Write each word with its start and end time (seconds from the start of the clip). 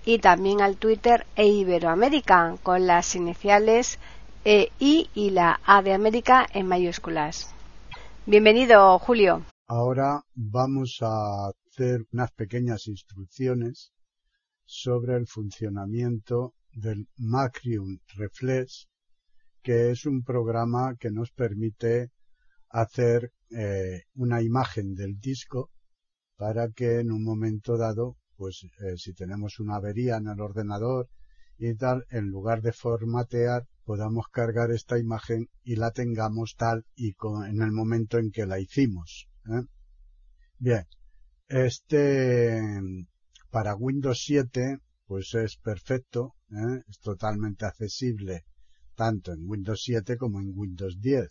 y 0.05 0.19
también 0.19 0.61
al 0.61 0.77
Twitter 0.77 1.27
eiberoamerica 1.37 2.57
con 2.63 2.87
las 2.87 3.15
iniciales 3.15 3.99
e, 4.45 4.71
I 4.79 5.09
y 5.15 5.31
la 5.31 5.61
A 5.65 5.83
de 5.83 5.93
América 5.93 6.47
en 6.53 6.67
mayúsculas. 6.67 7.55
Bienvenido, 8.27 8.99
Julio. 8.99 9.43
Ahora 9.67 10.23
vamos 10.35 10.99
a 11.03 11.49
hacer 11.49 12.07
unas 12.13 12.31
pequeñas 12.33 12.87
instrucciones 12.89 13.93
sobre 14.73 15.17
el 15.17 15.27
funcionamiento 15.27 16.55
del 16.73 17.09
Macrium 17.17 17.99
Reflex, 18.15 18.87
que 19.63 19.91
es 19.91 20.07
un 20.07 20.23
programa 20.23 20.95
que 20.95 21.11
nos 21.11 21.33
permite 21.33 22.13
hacer 22.69 23.33
eh, 23.51 24.05
una 24.15 24.41
imagen 24.43 24.95
del 24.95 25.19
disco 25.19 25.73
para 26.37 26.71
que 26.71 27.01
en 27.01 27.11
un 27.11 27.25
momento 27.25 27.77
dado, 27.77 28.17
pues 28.37 28.65
eh, 28.79 28.97
si 28.97 29.13
tenemos 29.13 29.59
una 29.59 29.75
avería 29.75 30.19
en 30.19 30.29
el 30.29 30.41
ordenador 30.41 31.09
y 31.59 31.75
tal, 31.75 32.07
en 32.09 32.29
lugar 32.29 32.63
de 32.63 32.73
formatear, 32.73 33.67
podamos 33.85 34.29
cargar 34.29 34.71
esta 34.71 35.01
imagen 35.01 35.49
y 35.65 35.75
la 35.75 35.91
tengamos 35.91 36.55
tal 36.57 36.87
y 36.95 37.15
con, 37.15 37.45
en 37.45 37.61
el 37.61 37.73
momento 37.73 38.19
en 38.19 38.31
que 38.31 38.47
la 38.47 38.61
hicimos. 38.61 39.29
¿eh? 39.47 39.67
Bien, 40.59 40.87
este 41.49 42.81
para 43.51 43.75
Windows 43.75 44.23
7 44.25 44.79
pues 45.07 45.35
es 45.35 45.57
perfecto, 45.57 46.35
¿eh? 46.51 46.83
es 46.89 47.01
totalmente 47.01 47.67
accesible 47.67 48.45
tanto 48.95 49.33
en 49.33 49.49
Windows 49.49 49.83
7 49.83 50.17
como 50.17 50.41
en 50.41 50.53
Windows 50.55 51.01
10. 51.01 51.27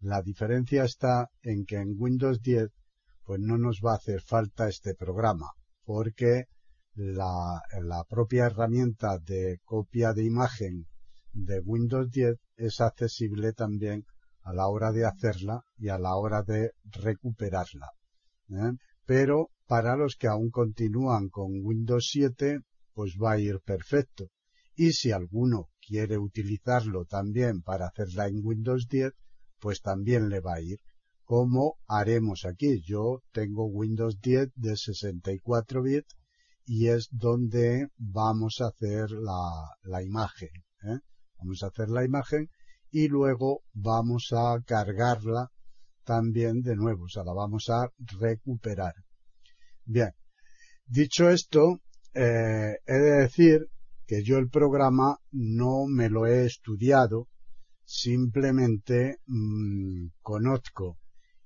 La 0.00 0.22
diferencia 0.22 0.84
está 0.84 1.30
en 1.42 1.64
que 1.64 1.76
en 1.76 1.94
Windows 1.96 2.40
10 2.40 2.70
pues 3.24 3.40
no 3.40 3.56
nos 3.56 3.80
va 3.84 3.92
a 3.92 3.96
hacer 3.96 4.20
falta 4.20 4.68
este 4.68 4.94
programa 4.94 5.52
porque 5.84 6.46
la, 6.94 7.60
propia 8.08 8.46
herramienta 8.46 9.18
de 9.18 9.60
copia 9.64 10.12
de 10.12 10.24
imagen 10.24 10.86
de 11.32 11.60
Windows 11.60 12.10
10 12.10 12.36
es 12.56 12.80
accesible 12.80 13.52
también 13.52 14.06
a 14.42 14.52
la 14.52 14.68
hora 14.68 14.92
de 14.92 15.04
hacerla 15.04 15.62
y 15.76 15.88
a 15.88 15.98
la 15.98 16.14
hora 16.16 16.42
de 16.42 16.72
recuperarla. 16.84 17.90
¿eh? 18.50 18.72
Pero 19.04 19.50
para 19.66 19.96
los 19.96 20.16
que 20.16 20.28
aún 20.28 20.50
continúan 20.50 21.28
con 21.28 21.52
Windows 21.62 22.08
7, 22.10 22.60
pues 22.92 23.16
va 23.22 23.32
a 23.32 23.38
ir 23.38 23.60
perfecto. 23.64 24.28
Y 24.74 24.92
si 24.92 25.12
alguno 25.12 25.68
quiere 25.80 26.18
utilizarlo 26.18 27.04
también 27.04 27.62
para 27.62 27.86
hacerla 27.86 28.28
en 28.28 28.40
Windows 28.42 28.88
10, 28.88 29.12
pues 29.60 29.80
también 29.80 30.28
le 30.28 30.40
va 30.40 30.54
a 30.54 30.60
ir. 30.60 30.78
Como 31.24 31.78
haremos 31.86 32.44
aquí. 32.44 32.82
Yo 32.82 33.22
tengo 33.32 33.66
Windows 33.66 34.20
10 34.20 34.50
de 34.54 34.76
64 34.76 35.82
bits 35.82 36.16
y 36.66 36.88
es 36.88 37.08
donde 37.10 37.88
vamos 37.96 38.60
a 38.60 38.68
hacer 38.68 39.10
la, 39.10 39.70
la 39.82 40.02
imagen. 40.02 40.50
¿eh? 40.82 40.98
Vamos 41.38 41.62
a 41.62 41.68
hacer 41.68 41.88
la 41.88 42.04
imagen 42.04 42.50
y 42.90 43.08
luego 43.08 43.62
vamos 43.72 44.28
a 44.32 44.60
cargarla 44.64 45.50
también 46.04 46.60
de 46.60 46.76
nuevo, 46.76 47.04
o 47.04 47.08
sea, 47.08 47.24
la 47.24 47.32
vamos 47.32 47.68
a 47.70 47.88
recuperar. 48.20 48.94
Bien, 49.86 50.12
dicho 50.86 51.28
esto, 51.28 51.80
eh, 52.14 52.76
he 52.86 52.92
de 52.92 53.20
decir 53.22 53.68
que 54.06 54.22
yo 54.22 54.38
el 54.38 54.48
programa 54.48 55.18
no 55.30 55.86
me 55.86 56.08
lo 56.08 56.26
he 56.26 56.46
estudiado, 56.46 57.28
simplemente 57.84 59.18
mmm, 59.26 60.06
conozco 60.22 60.98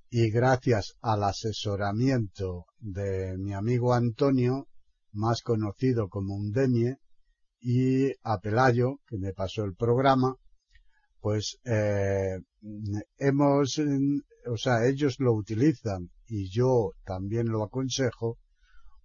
y 0.09 0.29
gracias 0.31 0.95
al 1.01 1.23
asesoramiento 1.23 2.65
de 2.79 3.37
mi 3.37 3.53
amigo 3.53 3.93
Antonio, 3.93 4.67
más 5.11 5.41
conocido 5.41 6.07
como 6.07 6.35
Undemie, 6.35 6.95
y 7.61 8.09
a 8.23 8.39
Pelayo, 8.39 8.99
que 9.05 9.17
me 9.17 9.33
pasó 9.33 9.65
el 9.65 9.75
programa, 9.75 10.35
pues 11.19 11.59
eh, 11.65 12.39
hemos, 13.17 13.81
o 14.47 14.57
sea, 14.57 14.87
ellos 14.87 15.19
lo 15.19 15.33
utilizan 15.33 16.09
y 16.29 16.49
yo 16.49 16.93
también 17.03 17.47
lo 17.47 17.63
aconsejo 17.63 18.37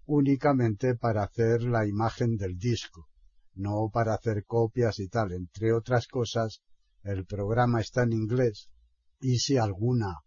únicamente 0.06 0.94
para 0.94 1.24
hacer 1.24 1.62
la 1.62 1.86
imagen 1.86 2.36
del 2.36 2.58
disco, 2.58 3.08
no 3.54 3.88
para 3.92 4.14
hacer 4.14 4.44
copias 4.44 4.98
y 4.98 5.08
tal. 5.08 5.32
Entre 5.32 5.72
otras 5.72 6.06
cosas, 6.06 6.60
el 7.02 7.24
programa 7.24 7.80
está 7.80 8.02
en 8.02 8.12
inglés 8.12 8.68
y 9.20 9.38
si 9.38 9.56
alguna, 9.56 10.18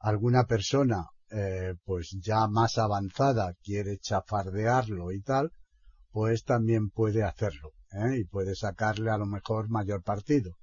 alguna 0.00 0.44
persona, 0.44 1.06
eh, 1.30 1.74
pues 1.84 2.16
ya 2.20 2.48
más 2.48 2.78
avanzada 2.78 3.54
quiere 3.62 3.98
chafardearlo 3.98 5.12
y 5.12 5.20
tal, 5.20 5.52
pues 6.10 6.44
también 6.44 6.88
puede 6.88 7.22
hacerlo 7.22 7.72
¿eh? 7.92 8.18
y 8.20 8.24
puede 8.24 8.54
sacarle 8.54 9.10
a 9.10 9.18
lo 9.18 9.26
mejor 9.26 9.68
mayor 9.68 10.02
partido. 10.02 10.56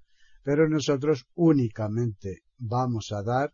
Pero 0.44 0.68
nosotros 0.68 1.26
únicamente 1.36 2.42
vamos 2.58 3.12
a 3.12 3.22
dar 3.22 3.54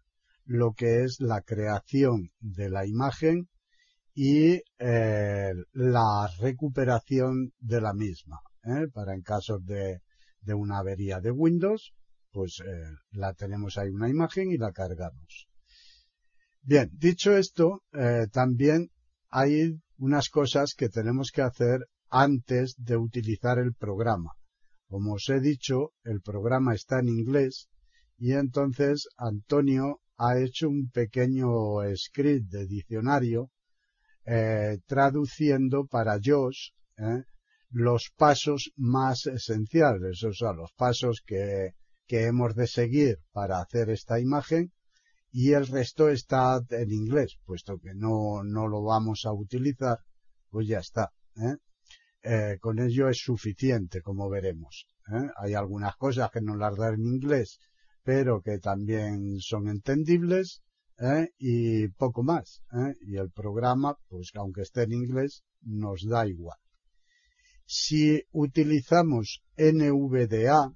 lo 0.52 0.74
que 0.74 1.04
es 1.04 1.22
la 1.22 1.42
creación 1.42 2.32
de 2.42 2.70
la 2.70 2.86
imagen 2.86 3.48
y 4.14 4.62
eh, 4.80 5.54
la 5.72 6.30
recuperación 6.40 7.54
de 7.60 7.80
la 7.80 7.94
misma. 7.94 8.42
¿eh? 8.64 8.88
Para 8.94 9.14
en 9.14 9.22
caso 9.22 9.60
de, 9.60 10.02
de, 10.42 10.54
una 10.54 10.80
avería 10.80 11.22
de 11.22 11.32
Windows, 11.32 11.94
pues 12.32 12.62
eh, 12.66 12.84
la 13.12 13.34
tenemos 13.34 13.78
ahí 13.78 13.90
una 13.90 14.10
imagen 14.10 14.52
y 14.52 14.58
la 14.58 14.74
cargamos. 14.74 15.48
Bien, 16.64 16.92
dicho 16.94 17.36
esto, 17.36 17.82
también 18.32 18.92
hay 19.30 19.80
unas 19.98 20.30
cosas 20.30 20.76
que 20.78 20.90
tenemos 20.90 21.32
que 21.34 21.42
hacer 21.42 21.88
antes 22.10 22.76
de 22.78 22.98
utilizar 22.98 23.58
el 23.58 23.74
programa. 23.74 24.34
Como 24.88 25.14
os 25.14 25.28
he 25.30 25.40
dicho, 25.40 25.94
el 26.04 26.22
programa 26.22 26.76
está 26.76 27.00
en 27.00 27.08
inglés 27.08 27.68
y 28.20 28.34
entonces 28.34 29.08
Antonio 29.18 30.02
ha 30.18 30.38
hecho 30.40 30.70
un 30.70 30.90
pequeño 30.90 31.80
script 31.96 32.52
de 32.52 32.68
diccionario 32.68 33.52
eh, 34.26 34.80
traduciendo 34.86 35.86
para 35.86 36.20
Josh 36.24 36.70
eh, 36.98 37.24
los 37.70 38.12
pasos 38.16 38.72
más 38.76 39.26
esenciales, 39.26 40.24
o 40.24 40.34
sea, 40.34 40.54
los 40.54 40.72
pasos 40.74 41.24
que, 41.26 41.72
que 42.06 42.26
hemos 42.26 42.56
de 42.56 42.68
seguir 42.68 43.20
para 43.32 43.60
hacer 43.60 43.90
esta 43.90 44.20
imagen 44.20 44.72
y 45.32 45.54
el 45.54 45.66
resto 45.66 46.10
está 46.10 46.62
en 46.70 46.92
inglés, 46.92 47.38
puesto 47.46 47.80
que 47.80 47.94
no, 47.94 48.44
no 48.44 48.68
lo 48.68 48.84
vamos 48.84 49.26
a 49.26 49.32
utilizar, 49.32 50.00
pues 50.50 50.68
ya 50.68 50.80
está. 50.80 51.12
¿eh? 51.38 51.56
Eh, 52.24 52.58
con 52.60 52.80
ello 52.80 53.08
es 53.10 53.20
suficiente, 53.20 54.02
como 54.02 54.30
veremos. 54.30 54.88
Hay 55.38 55.54
algunas 55.56 55.96
cosas 55.96 56.30
que 56.32 56.42
nos 56.42 56.58
las 56.58 56.76
da 56.78 56.90
en 56.90 57.06
inglés, 57.06 57.60
pero 58.04 58.42
que 58.42 58.60
también 58.60 59.40
son 59.40 59.68
entendibles 59.68 60.62
¿eh? 61.00 61.30
y 61.38 61.88
poco 61.90 62.24
más. 62.24 62.62
¿eh? 62.74 62.96
Y 63.02 63.18
el 63.18 63.32
programa, 63.32 63.98
pues 64.08 64.32
aunque 64.36 64.62
esté 64.62 64.84
en 64.84 64.94
inglés, 64.94 65.44
nos 65.62 66.06
da 66.08 66.28
igual. 66.28 66.58
Si 67.66 68.22
utilizamos 68.32 69.44
NVDA, 69.58 70.74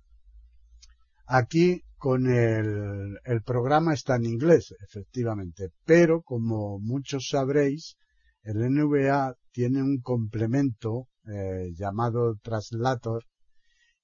aquí 1.28 1.82
con 1.98 2.28
el, 2.28 3.18
el 3.24 3.42
programa 3.42 3.94
está 3.94 4.16
en 4.16 4.26
inglés, 4.26 4.74
efectivamente, 4.88 5.70
pero 5.86 6.22
como 6.22 6.80
muchos 6.80 7.30
sabréis, 7.30 7.98
el 8.44 8.58
NVA 8.70 9.36
tiene 9.52 9.82
un 9.82 10.00
complemento 10.02 11.08
eh, 11.28 11.72
llamado 11.74 12.36
translator 12.44 13.24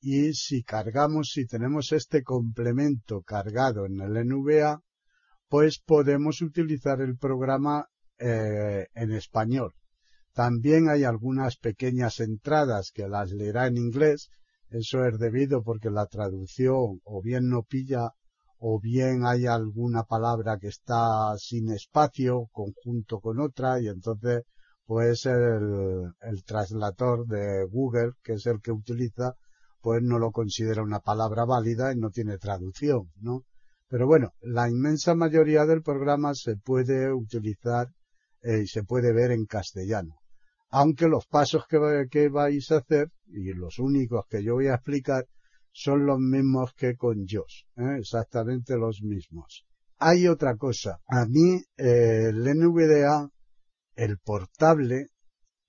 y 0.02 0.34
si 0.34 0.64
cargamos, 0.64 1.32
si 1.32 1.46
tenemos 1.46 1.92
este 1.92 2.24
complemento 2.24 3.22
cargado 3.22 3.86
en 3.86 4.02
el 4.02 4.28
NVA, 4.28 4.82
pues 5.48 5.80
podemos 5.80 6.42
utilizar 6.42 7.02
el 7.02 7.18
programa 7.18 7.86
eh, 8.18 8.88
en 8.96 9.12
español. 9.12 9.74
También 10.34 10.90
hay 10.90 11.04
algunas 11.04 11.58
pequeñas 11.58 12.20
entradas 12.20 12.92
que 12.92 13.08
las 13.08 13.32
leerá 13.32 13.68
en 13.68 13.78
inglés. 13.78 14.30
Eso 14.70 15.06
es 15.06 15.20
debido 15.20 15.62
porque 15.62 15.92
la 15.92 16.08
traducción 16.08 17.00
o 17.04 17.22
bien 17.22 17.50
no 17.50 17.64
pilla 17.64 18.12
o 18.58 18.80
bien 18.80 19.26
hay 19.26 19.46
alguna 19.46 20.04
palabra 20.04 20.58
que 20.58 20.70
está 20.70 21.36
sin 21.38 21.70
espacio 21.72 22.48
conjunto 22.52 23.20
con 23.20 23.40
otra 23.40 23.80
y 23.80 23.88
entonces 23.88 24.44
pues 24.86 25.26
el, 25.26 26.12
el 26.22 26.44
traslator 26.44 27.26
de 27.28 27.66
Google, 27.70 28.14
que 28.24 28.34
es 28.34 28.46
el 28.46 28.62
que 28.62 28.72
utiliza, 28.72 29.36
pues 29.82 30.02
no 30.02 30.20
lo 30.20 30.32
considera 30.32 30.84
una 30.84 31.00
palabra 31.00 31.46
válida 31.46 31.92
y 31.94 31.98
no 31.98 32.10
tiene 32.10 32.38
traducción, 32.38 33.12
¿no? 33.20 33.44
Pero 33.88 34.08
bueno, 34.08 34.34
la 34.42 34.70
inmensa 34.70 35.16
mayoría 35.16 35.66
del 35.66 35.82
programa 35.82 36.34
se 36.34 36.56
puede 36.56 37.12
utilizar 37.12 37.90
eh, 38.42 38.62
y 38.64 38.68
se 38.68 38.84
puede 38.84 39.12
ver 39.12 39.32
en 39.32 39.46
castellano. 39.46 40.20
Aunque 40.70 41.10
los 41.10 41.28
pasos 41.28 41.66
que, 41.68 42.30
vais 42.30 42.72
a 42.72 42.78
hacer, 42.78 43.12
y 43.28 43.54
los 43.54 43.80
únicos 43.80 44.26
que 44.30 44.42
yo 44.42 44.54
voy 44.54 44.68
a 44.68 44.76
explicar, 44.76 45.28
son 45.74 46.06
los 46.06 46.20
mismos 46.20 46.74
que 46.74 46.96
con 46.96 47.26
JOS, 47.28 47.68
¿eh? 47.78 47.98
exactamente 48.00 48.78
los 48.78 49.02
mismos. 49.02 49.66
Hay 49.98 50.28
otra 50.28 50.56
cosa. 50.56 51.00
A 51.08 51.26
mí 51.26 51.62
eh, 51.78 52.30
el 52.30 52.44
NVDA, 52.44 53.30
el 53.96 54.18
portable, 54.20 55.08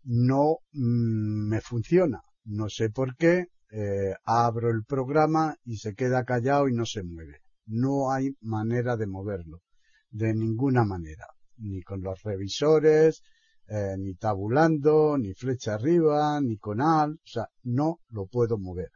no 0.04 0.58
mm, 0.72 1.48
me 1.48 1.60
funciona. 1.60 2.22
No 2.44 2.68
sé 2.68 2.90
por 2.90 3.16
qué. 3.16 3.46
Eh, 3.74 4.14
abro 4.24 4.70
el 4.70 4.84
programa 4.84 5.56
y 5.64 5.78
se 5.78 5.94
queda 5.94 6.24
callado 6.24 6.68
y 6.68 6.74
no 6.74 6.84
se 6.84 7.02
mueve. 7.02 7.38
No 7.66 8.12
hay 8.12 8.36
manera 8.42 8.96
de 8.98 9.06
moverlo. 9.06 9.62
De 10.10 10.34
ninguna 10.34 10.84
manera. 10.84 11.26
Ni 11.56 11.80
con 11.82 12.02
los 12.02 12.22
revisores, 12.22 13.22
eh, 13.68 13.96
ni 13.98 14.14
tabulando, 14.14 15.16
ni 15.16 15.32
flecha 15.32 15.74
arriba, 15.74 16.38
ni 16.42 16.58
con 16.58 16.82
al. 16.82 17.12
O 17.12 17.20
sea, 17.24 17.46
no 17.62 18.00
lo 18.10 18.26
puedo 18.26 18.58
mover. 18.58 18.90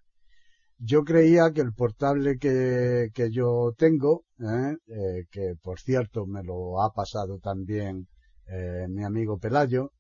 Yo 0.79 1.05
creía 1.05 1.53
que 1.53 1.63
el 1.63 1.73
portable 1.73 2.37
que, 2.39 3.09
que 3.15 3.31
yo 3.31 3.73
tengo, 3.79 4.25
eh, 4.39 4.77
eh, 4.89 5.25
que 5.31 5.55
por 5.63 5.81
cierto 5.81 6.27
me 6.27 6.43
lo 6.43 6.83
ha 6.83 6.93
pasado 6.93 7.39
también 7.39 8.09
eh, 8.47 8.87
mi 8.89 9.03
amigo 9.03 9.39
Pelayo, 9.39 9.93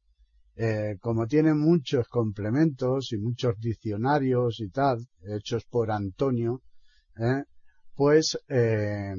eh, 0.58 0.96
como 1.00 1.26
tiene 1.26 1.52
muchos 1.52 2.08
complementos 2.08 3.12
y 3.12 3.18
muchos 3.18 3.58
diccionarios 3.58 4.60
y 4.60 4.70
tal, 4.70 5.06
hechos 5.22 5.66
por 5.66 5.90
Antonio, 5.90 6.62
eh, 7.18 7.44
pues 7.94 8.38
eh, 8.48 9.14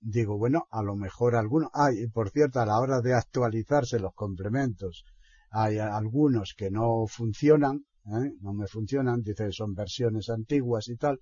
digo, 0.00 0.38
bueno, 0.38 0.66
a 0.70 0.82
lo 0.82 0.94
mejor 0.94 1.34
algunos, 1.34 1.70
ah, 1.74 1.90
y 1.92 2.06
por 2.08 2.30
cierto, 2.30 2.60
a 2.60 2.66
la 2.66 2.78
hora 2.78 3.00
de 3.00 3.14
actualizarse 3.14 3.98
los 3.98 4.14
complementos, 4.14 5.04
hay 5.50 5.78
algunos 5.78 6.54
que 6.56 6.70
no 6.70 7.06
funcionan, 7.08 7.84
no 8.04 8.52
me 8.52 8.66
funcionan, 8.68 9.22
dice 9.22 9.50
son 9.50 9.74
versiones 9.74 10.30
antiguas 10.30 10.88
y 10.88 10.96
tal, 10.96 11.20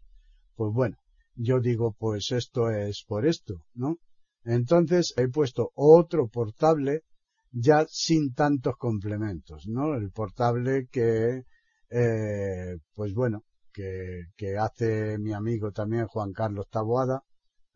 pues 0.54 0.72
bueno, 0.74 0.96
yo 1.34 1.60
digo 1.60 1.94
pues 1.98 2.32
esto 2.32 2.70
es 2.70 3.04
por 3.06 3.26
esto, 3.26 3.62
¿no? 3.74 3.96
Entonces 4.44 5.14
he 5.16 5.28
puesto 5.28 5.70
otro 5.74 6.28
portable 6.28 7.02
ya 7.50 7.86
sin 7.88 8.34
tantos 8.34 8.76
complementos, 8.76 9.66
¿no? 9.68 9.94
El 9.94 10.10
portable 10.10 10.88
que, 10.90 11.44
eh, 11.90 12.78
pues 12.94 13.14
bueno, 13.14 13.44
que, 13.72 14.24
que, 14.36 14.56
hace 14.58 15.18
mi 15.18 15.32
amigo 15.32 15.72
también 15.72 16.06
Juan 16.06 16.32
Carlos 16.32 16.68
Taboada, 16.70 17.22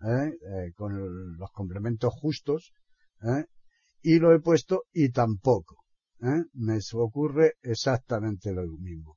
¿eh? 0.02 0.32
Eh, 0.40 0.72
con 0.74 1.36
los 1.36 1.50
complementos 1.52 2.12
justos, 2.14 2.72
¿eh? 3.22 3.46
y 4.02 4.18
lo 4.18 4.34
he 4.34 4.40
puesto 4.40 4.84
y 4.92 5.10
tampoco. 5.10 5.76
¿eh? 6.22 6.44
me 6.54 6.78
ocurre 6.94 7.54
exactamente 7.62 8.52
lo 8.52 8.62
mismo. 8.78 9.16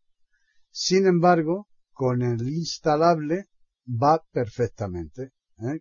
Sin 0.72 1.06
embargo, 1.06 1.68
con 1.92 2.22
el 2.22 2.48
instalable 2.50 3.46
va 3.88 4.22
perfectamente. 4.32 5.32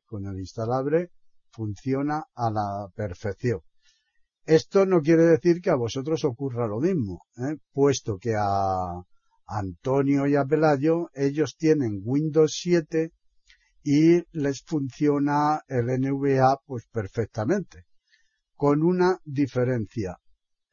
Con 0.07 0.27
el 0.27 0.39
instalable 0.39 1.11
funciona 1.51 2.27
a 2.35 2.51
la 2.51 2.89
perfección. 2.95 3.61
Esto 4.47 4.85
no 4.85 5.01
quiere 5.01 5.23
decir 5.23 5.63
que 5.63 5.71
a 5.71 5.75
vosotros 5.75 6.23
ocurra 6.25 6.67
lo 6.67 6.79
mismo, 6.79 7.23
¿eh? 7.39 7.57
puesto 7.73 8.19
que 8.19 8.35
a 8.37 9.03
Antonio 9.47 10.27
y 10.27 10.37
a 10.37 10.45
Pelayo 10.45 11.09
ellos 11.15 11.57
tienen 11.57 12.03
Windows 12.05 12.59
7 12.61 13.11
y 13.83 14.23
les 14.33 14.63
funciona 14.63 15.63
el 15.67 15.87
NVA 15.87 16.61
pues 16.67 16.87
perfectamente. 16.93 17.85
Con 18.55 18.83
una 18.83 19.19
diferencia. 19.25 20.19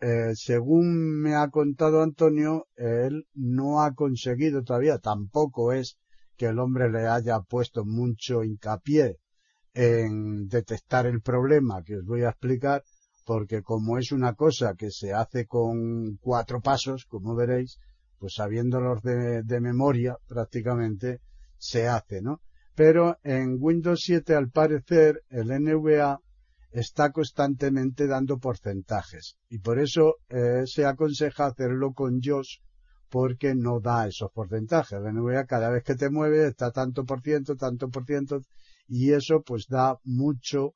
Eh, 0.02 0.34
según 0.34 1.22
me 1.22 1.36
ha 1.36 1.48
contado 1.50 2.02
Antonio, 2.02 2.68
él 2.76 3.28
no 3.36 3.82
ha 3.82 3.94
conseguido 3.94 4.64
todavía, 4.64 4.98
tampoco 4.98 5.72
es 5.72 5.98
que 6.36 6.48
el 6.48 6.60
hombre 6.60 6.92
le 6.92 7.08
haya 7.08 7.40
puesto 7.40 7.86
mucho 7.86 8.44
hincapié 8.44 9.20
en 9.74 10.48
detectar 10.48 11.06
el 11.06 11.22
problema 11.22 11.84
que 11.84 11.98
os 11.98 12.06
voy 12.06 12.24
a 12.24 12.30
explicar, 12.30 12.84
porque 13.34 13.64
como 13.64 13.98
es 13.98 14.12
una 14.12 14.34
cosa 14.34 14.76
que 14.76 14.92
se 14.92 15.14
hace 15.14 15.46
con 15.46 16.18
cuatro 16.18 16.60
pasos, 16.60 17.06
como 17.06 17.34
veréis, 17.34 17.80
pues 18.20 18.34
sabiéndolos 18.34 19.02
de, 19.04 19.62
memoria 19.62 20.18
prácticamente 20.28 21.22
se 21.58 21.88
hace, 21.88 22.22
¿no? 22.22 22.42
Pero 22.76 23.20
en 23.24 23.56
Windows 23.58 24.02
7 24.04 24.36
al 24.36 24.50
parecer 24.50 25.24
el 25.30 25.48
NVA 25.48 26.20
está 26.72 27.14
constantemente 27.14 28.06
dando 28.06 28.38
porcentajes 28.38 29.38
y 29.48 29.60
por 29.60 29.80
eso 29.80 30.16
eh, 30.28 30.64
se 30.66 30.86
aconseja 30.86 31.46
hacerlo 31.46 31.94
con 31.94 32.20
JOS 32.22 32.62
porque 33.08 33.56
no 33.56 33.80
da 33.80 34.10
esos 34.10 34.30
porcentajes. 34.34 35.00
La 35.00 35.14
NVA 35.14 35.46
cada 35.46 35.70
vez 35.70 35.86
que 35.86 35.96
te 35.96 36.10
mueve 36.10 36.48
está 36.48 36.72
tanto 36.72 37.06
por 37.06 37.22
ciento, 37.22 37.56
tanto 37.56 37.88
por 37.88 38.06
ciento 38.06 38.42
y 38.90 39.14
eso 39.14 39.42
pues 39.42 39.68
da 39.70 39.96
mucho 40.04 40.74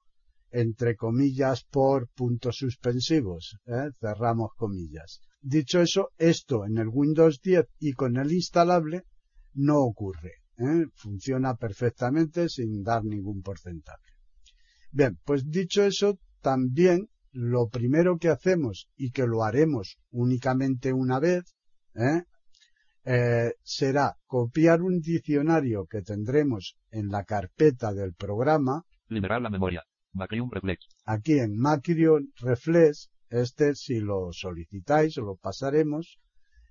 entre 0.56 0.96
comillas 0.96 1.66
por 1.66 2.08
puntos 2.08 2.56
suspensivos. 2.56 3.58
¿eh? 3.66 3.90
Cerramos 4.00 4.52
comillas. 4.56 5.20
Dicho 5.42 5.82
eso, 5.82 6.12
esto 6.18 6.66
en 6.66 6.78
el 6.78 6.88
Windows 6.88 7.42
10 7.42 7.66
y 7.80 7.92
con 7.92 8.16
el 8.16 8.32
instalable 8.32 9.04
no 9.54 9.80
ocurre. 9.80 10.36
¿eh? 10.58 10.86
Funciona 10.96 11.56
perfectamente 11.56 12.48
sin 12.48 12.84
dar 12.84 13.04
ningún 13.04 13.42
porcentaje. 13.42 14.14
Bien, 14.92 15.20
pues 15.26 15.50
dicho 15.50 15.84
eso, 15.84 16.18
también 16.42 17.10
lo 17.34 17.68
primero 17.68 18.18
que 18.18 18.30
hacemos 18.30 18.88
y 18.96 19.12
que 19.12 19.28
lo 19.28 19.44
haremos 19.44 19.98
únicamente 20.10 20.94
una 20.94 21.20
vez, 21.20 21.44
¿eh? 21.96 22.24
Será 23.62 24.16
copiar 24.26 24.82
un 24.82 25.00
diccionario 25.00 25.86
que 25.86 26.02
tendremos 26.02 26.76
en 26.90 27.10
la 27.10 27.24
carpeta 27.24 27.94
del 27.94 28.14
programa. 28.16 28.84
Liberar 29.10 29.42
la 29.42 29.52
memoria. 29.52 29.84
Macrium 30.16 30.50
Reflex. 30.52 30.88
Aquí 31.06 31.40
en 31.40 31.58
Macrium 31.58 32.32
Reflex, 32.38 33.10
este 33.30 33.76
si 33.76 34.00
lo 34.00 34.32
solicitáis 34.32 35.18
o 35.18 35.22
lo 35.22 35.36
pasaremos, 35.36 36.20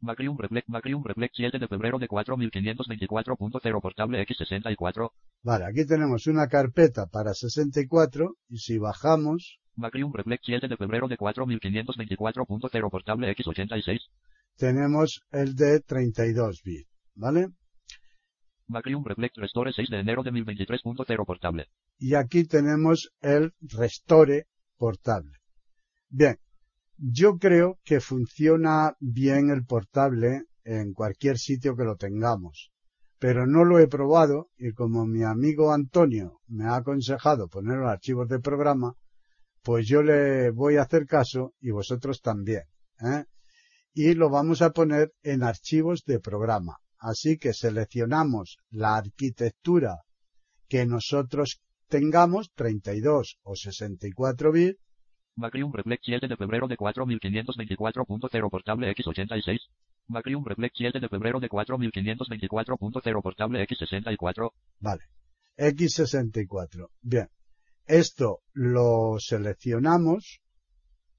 Macrium 0.00 0.36
Reflex, 0.38 0.68
Macrium 0.68 1.02
Reflex 1.04 1.32
7 1.36 1.58
de 1.58 1.68
febrero 1.68 1.98
de 1.98 2.08
4524.0 2.08 3.80
portable 3.80 4.26
X64. 4.26 5.10
Vale, 5.42 5.64
aquí 5.64 5.84
tenemos 5.86 6.26
una 6.26 6.46
carpeta 6.46 7.06
para 7.06 7.34
64 7.34 8.36
y 8.48 8.58
si 8.58 8.78
bajamos. 8.78 9.58
Macrium 9.74 10.12
Reflex 10.12 10.42
7 10.44 10.68
de 10.68 10.76
febrero 10.76 11.08
de 11.08 11.16
4524.0 11.16 12.90
portable 12.90 13.34
X86. 13.36 14.00
tenemos 14.56 15.22
el 15.30 15.54
de 15.54 15.80
32 15.80 16.62
bits, 16.64 16.88
¿vale? 17.14 17.48
Macrium 18.68 19.02
Reflect 19.04 19.38
Restore 19.38 19.72
6 19.72 19.88
de 19.88 20.00
enero 20.00 20.22
de 20.22 20.30
1023.0 20.30 21.24
portable. 21.24 21.68
Y 21.98 22.14
aquí 22.14 22.44
tenemos 22.44 23.10
el 23.20 23.54
Restore 23.62 24.46
portable. 24.76 25.38
Bien, 26.10 26.38
yo 26.98 27.38
creo 27.38 27.78
que 27.84 28.00
funciona 28.00 28.94
bien 28.98 29.50
el 29.50 29.64
portable 29.64 30.42
en 30.64 30.92
cualquier 30.92 31.38
sitio 31.38 31.76
que 31.76 31.84
lo 31.84 31.96
tengamos, 31.96 32.70
pero 33.18 33.46
no 33.46 33.64
lo 33.64 33.78
he 33.78 33.86
probado 33.86 34.50
y 34.58 34.72
como 34.72 35.06
mi 35.06 35.22
amigo 35.22 35.72
Antonio 35.72 36.40
me 36.48 36.64
ha 36.64 36.76
aconsejado 36.76 37.48
poner 37.48 37.78
los 37.78 37.88
archivos 37.88 38.28
de 38.28 38.40
programa, 38.40 38.94
pues 39.62 39.86
yo 39.86 40.02
le 40.02 40.50
voy 40.50 40.76
a 40.76 40.82
hacer 40.82 41.06
caso 41.06 41.54
y 41.60 41.70
vosotros 41.70 42.20
también. 42.20 42.64
¿eh? 43.00 43.24
Y 43.94 44.14
lo 44.14 44.28
vamos 44.28 44.60
a 44.62 44.70
poner 44.70 45.12
en 45.22 45.42
archivos 45.42 46.04
de 46.04 46.20
programa. 46.20 46.78
Así 46.98 47.38
que 47.38 47.52
seleccionamos 47.52 48.58
la 48.70 48.96
arquitectura 48.96 49.98
que 50.68 50.84
nosotros 50.84 51.60
tengamos, 51.88 52.50
32 52.54 53.38
o 53.42 53.54
64 53.54 54.52
bits. 54.52 54.87
Macrium 55.38 55.72
Reflect 55.72 56.04
7 56.04 56.28
de 56.28 56.36
febrero 56.36 56.66
de 56.66 56.76
4524.0 56.76 58.50
portable 58.50 58.94
X86. 58.94 59.60
Macrium 60.08 60.44
Reflect 60.44 60.76
7 60.76 61.00
de 61.00 61.08
febrero 61.08 61.38
de 61.38 61.48
4524.0 61.48 63.22
portable 63.22 63.66
X64. 63.66 64.50
Vale. 64.80 65.02
X64. 65.56 66.88
Bien. 67.00 67.28
Esto 67.86 68.40
lo 68.52 69.16
seleccionamos, 69.18 70.40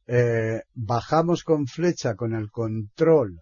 eh, 0.05 0.61
bajamos 0.73 1.43
con 1.43 1.65
flecha 1.65 2.15
con 2.15 2.35
el 2.35 2.51
control 2.51 3.41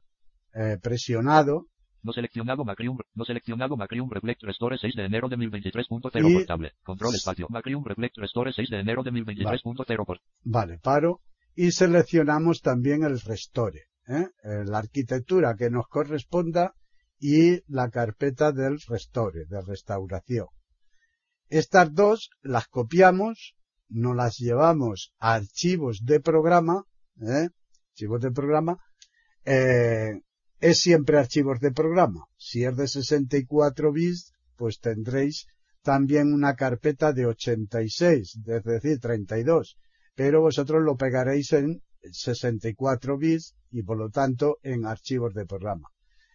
eh, 0.53 0.77
presionado 0.81 1.67
no 2.08 2.14
seleccionado 2.14 2.64
Macrium, 2.64 2.98
no 3.14 3.26
seleccionado 3.26 3.76
Macrium 3.76 4.10
Reflect 4.10 4.42
Restore 4.44 4.78
6 4.78 4.96
de 4.96 5.06
enero 5.06 5.28
de 5.28 5.38
1023.0 5.38 6.34
portable. 6.34 6.72
Control 6.82 7.14
espacio. 7.14 7.48
Macrium 7.50 7.84
Reflect 7.84 8.18
Restore 8.18 8.54
6 8.54 8.70
de 8.70 8.80
enero 8.80 9.04
de 9.04 9.12
1023.0 9.12 10.06
vale. 10.08 10.22
vale, 10.44 10.80
paro. 10.80 11.22
Y 11.54 11.72
seleccionamos 11.72 12.62
también 12.62 13.04
el 13.04 13.20
Restore. 13.20 13.88
¿eh? 14.08 14.30
la 14.44 14.78
arquitectura 14.78 15.56
que 15.58 15.70
nos 15.70 15.88
corresponda 15.88 16.76
y 17.20 17.62
la 17.68 17.90
carpeta 17.90 18.54
del 18.54 18.80
Restore, 18.88 19.46
de 19.46 19.62
restauración. 19.62 20.48
Estas 21.50 21.94
dos 21.94 22.30
las 22.42 22.68
copiamos, 22.68 23.56
nos 23.90 24.16
las 24.16 24.38
llevamos 24.38 25.14
a 25.20 25.34
archivos 25.34 26.06
de 26.06 26.22
programa, 26.22 26.86
¿eh? 27.22 27.50
archivos 27.92 28.22
de 28.22 28.32
programa, 28.32 28.78
eh, 29.44 30.22
es 30.60 30.80
siempre 30.80 31.20
archivos 31.20 31.60
de 31.60 31.72
programa. 31.72 32.26
Si 32.36 32.64
es 32.64 32.76
de 32.76 32.88
64 32.88 33.92
bits, 33.92 34.34
pues 34.56 34.80
tendréis 34.80 35.48
también 35.84 36.34
una 36.34 36.56
carpeta 36.56 37.14
de 37.14 37.28
86, 37.28 38.40
es 38.46 38.64
decir, 38.64 39.00
32. 39.00 39.78
Pero 40.16 40.42
vosotros 40.42 40.84
lo 40.84 40.98
pegaréis 40.98 41.54
en 41.54 41.84
64 42.02 43.18
bits 43.18 43.56
y 43.72 43.84
por 43.84 43.98
lo 43.98 44.10
tanto 44.10 44.58
en 44.64 44.86
archivos 44.86 45.34
de 45.34 45.46
programa. 45.46 45.90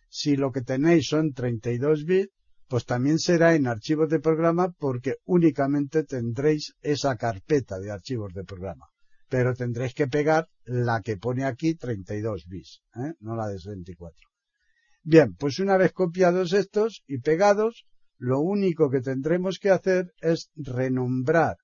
Si 0.08 0.36
lo 0.36 0.52
que 0.52 0.62
tenéis 0.62 1.08
son 1.08 1.32
32 1.32 2.04
bits, 2.04 2.32
pues 2.68 2.86
también 2.86 3.18
será 3.18 3.54
en 3.54 3.66
archivos 3.66 4.08
de 4.08 4.20
programa 4.20 4.72
porque 4.78 5.16
únicamente 5.24 6.04
tendréis 6.04 6.74
esa 6.80 7.16
carpeta 7.16 7.78
de 7.78 7.90
archivos 7.90 8.32
de 8.32 8.44
programa 8.44 8.91
pero 9.32 9.54
tendréis 9.54 9.94
que 9.94 10.08
pegar 10.08 10.50
la 10.66 11.00
que 11.00 11.16
pone 11.16 11.46
aquí 11.46 11.74
32 11.74 12.44
bits, 12.48 12.82
¿eh? 12.96 13.14
no 13.20 13.34
la 13.34 13.46
de 13.46 13.58
64. 13.58 14.28
Bien, 15.04 15.34
pues 15.36 15.58
una 15.58 15.78
vez 15.78 15.92
copiados 15.92 16.52
estos 16.52 17.02
y 17.06 17.16
pegados, 17.16 17.86
lo 18.18 18.40
único 18.40 18.90
que 18.90 19.00
tendremos 19.00 19.58
que 19.58 19.70
hacer 19.70 20.12
es 20.20 20.50
renombrar, 20.54 21.56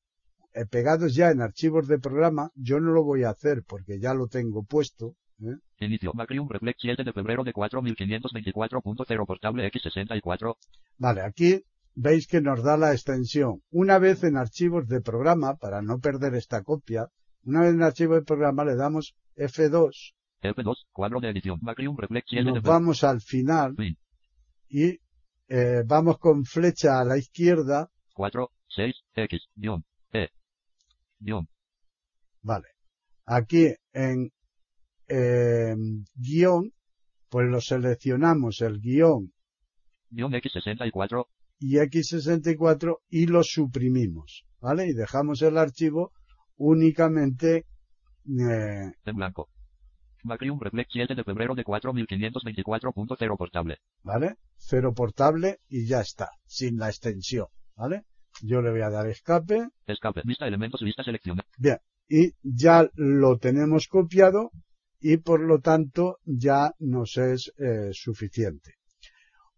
eh, 0.55 0.65
pegados 0.65 1.15
ya 1.15 1.31
en 1.31 1.43
archivos 1.43 1.87
de 1.89 1.99
programa, 1.99 2.51
yo 2.55 2.81
no 2.81 2.91
lo 2.91 3.05
voy 3.05 3.25
a 3.25 3.31
hacer 3.31 3.63
porque 3.69 4.01
ya 4.01 4.15
lo 4.15 4.29
tengo 4.29 4.65
puesto. 4.65 5.17
¿eh? 5.43 5.59
Inicio, 5.85 6.15
Macrium 6.15 6.49
Reflex 6.49 6.79
7 6.81 7.05
de 7.05 7.13
febrero 7.13 7.45
de 7.45 7.53
4524.0 7.53 9.27
portable 9.27 9.71
X64. 9.71 10.57
Vale, 10.97 11.21
aquí 11.21 11.65
veis 11.95 12.27
que 12.27 12.41
nos 12.41 12.63
da 12.63 12.79
la 12.79 12.95
extensión. 12.95 13.61
Una 13.71 13.99
vez 13.99 14.25
en 14.25 14.39
archivos 14.39 14.89
de 14.89 15.03
programa, 15.03 15.57
para 15.57 15.83
no 15.83 15.99
perder 15.99 16.35
esta 16.35 16.63
copia, 16.63 17.11
una 17.45 17.62
vez 17.62 17.75
en 17.75 17.83
archivo 17.83 18.14
de 18.14 18.23
programa 18.23 18.64
le 18.64 18.76
damos 18.76 19.14
F2. 19.37 20.14
F2, 20.42 20.87
cuadro 20.92 21.21
de 21.21 21.30
edición. 21.30 21.59
Macrium 21.62 21.97
Reflex 21.97 22.26
Nos 22.45 22.62
vamos 22.62 23.04
al 23.04 23.21
final. 23.21 23.75
Y 24.68 25.00
eh, 25.49 25.83
vamos 25.87 26.18
con 26.18 26.45
flecha 26.45 27.00
a 27.00 27.04
la 27.04 27.16
izquierda. 27.16 27.90
4, 28.14 28.50
6, 28.68 28.95
X, 29.14 29.49
guion, 29.54 29.85
E, 30.12 30.28
guion. 31.18 31.49
Vale. 32.42 32.68
Aquí 33.25 33.75
en 33.92 34.30
eh, 35.09 35.75
guion, 36.14 36.73
pues 37.28 37.49
lo 37.49 37.61
seleccionamos 37.61 38.61
el 38.61 38.80
guion. 38.80 39.33
Guión 40.11 40.33
X64. 40.33 41.26
Y 41.61 41.76
X64 41.76 42.99
y 43.09 43.26
lo 43.26 43.42
suprimimos. 43.42 44.45
¿Vale? 44.61 44.88
Y 44.88 44.92
dejamos 44.92 45.42
el 45.42 45.57
archivo 45.57 46.12
únicamente 46.59 47.65
eh, 48.27 48.93
en 49.05 49.17
blanco. 49.17 49.49
Macrium 50.25 50.61
Reflex 50.61 50.91
7 50.93 51.15
de 51.15 51.25
febrero 51.25 51.55
de 51.55 51.65
4524.0 51.65 53.37
portable. 53.37 53.79
¿Vale? 54.03 54.35
Cero 54.57 54.93
portable 54.93 55.61
y 55.69 55.87
ya 55.87 56.00
está, 56.00 56.31
sin 56.45 56.77
la 56.77 56.88
extensión. 56.88 57.47
¿Vale? 57.77 58.03
Yo 58.43 58.61
le 58.61 58.71
voy 58.71 58.83
a 58.83 58.91
dar 58.91 59.07
escape. 59.07 59.69
Escape, 59.87 60.23
vista 60.25 60.47
elementos, 60.47 60.81
vista 60.83 61.03
selección. 61.03 61.41
Bien, 61.57 61.79
y 62.09 62.33
ya 62.43 62.88
lo 62.95 63.38
tenemos 63.38 63.88
copiado 63.88 64.50
y 65.00 65.19
por 65.19 65.41
lo 65.41 65.61
tanto 65.61 66.19
ya 66.25 66.75
nos 66.79 67.17
es 67.17 67.53
eh, 67.59 67.91
suficiente. 67.93 68.77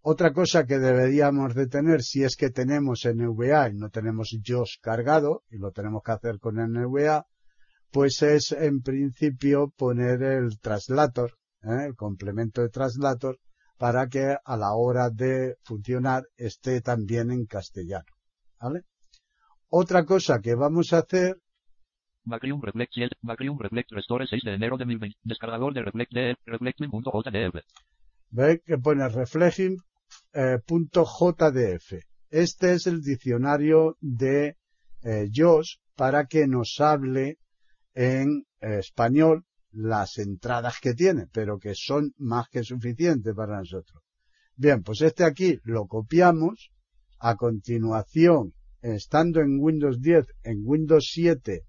Otra 0.03 0.33
cosa 0.33 0.65
que 0.65 0.79
deberíamos 0.79 1.55
de 1.55 1.67
tener 1.67 2.03
si 2.03 2.23
es 2.23 2.35
que 2.35 2.49
tenemos 2.49 3.05
NVA 3.05 3.69
y 3.69 3.75
no 3.75 3.91
tenemos 3.91 4.35
JOS 4.43 4.79
cargado, 4.81 5.43
y 5.51 5.59
lo 5.59 5.73
tenemos 5.73 6.03
que 6.03 6.13
hacer 6.13 6.39
con 6.39 6.55
NVA, 6.57 7.27
pues 7.91 8.23
es 8.23 8.53
en 8.53 8.81
principio 8.81 9.71
poner 9.77 10.23
el 10.23 10.59
traslator, 10.59 11.33
¿eh? 11.63 11.85
el 11.89 11.97
complemento 11.97 12.63
de 12.63 12.71
traslator, 12.71 13.39
para 13.77 14.09
que 14.09 14.37
a 14.43 14.57
la 14.57 14.73
hora 14.73 15.11
de 15.11 15.57
funcionar 15.65 16.23
esté 16.37 16.81
también 16.81 17.31
en 17.31 17.45
castellano. 17.45 18.07
¿Vale? 18.59 18.85
Otra 19.69 20.07
cosa 20.07 20.41
que 20.41 20.55
vamos 20.55 20.95
a 20.95 20.99
hacer 20.99 21.37
Macrium 22.25 22.63
Reflect 22.63 22.93
7, 22.95 23.17
Macrium 23.23 23.59
Reflect 23.59 23.91
Restore 23.93 24.27
6 24.27 24.45
de 24.45 24.55
enero 24.55 24.77
de 24.77 24.85
2020, 24.85 25.19
descargador 25.25 25.75
de 25.75 25.83
Reflect 25.83 26.13
de 26.13 26.37
reflecting.jdf. 26.47 27.57
Ve 28.31 28.63
que 28.65 28.79
pone 28.79 29.09
reflecting 29.09 29.77
eh, 30.33 30.59
.jdf. 30.67 31.93
Este 32.31 32.73
es 32.73 32.87
el 32.87 33.01
diccionario 33.01 33.97
de 34.01 34.57
eh, 35.03 35.29
JOS 35.35 35.81
para 35.95 36.27
que 36.27 36.47
nos 36.47 36.77
hable 36.81 37.39
en 37.95 38.45
español 38.61 39.45
las 39.73 40.19
entradas 40.19 40.77
que 40.81 40.95
tiene, 40.95 41.27
pero 41.33 41.59
que 41.59 41.75
son 41.75 42.13
más 42.19 42.49
que 42.49 42.63
suficientes 42.63 43.35
para 43.35 43.59
nosotros. 43.59 44.03
Bien, 44.57 44.83
pues 44.83 45.01
este 45.03 45.25
aquí 45.25 45.59
lo 45.65 45.87
copiamos. 45.87 46.71
A 47.23 47.37
continuación, 47.37 48.55
estando 48.81 49.41
en 49.41 49.59
Windows 49.61 50.01
10, 50.01 50.27
en 50.43 50.63
Windows 50.65 51.11
7 51.13 51.65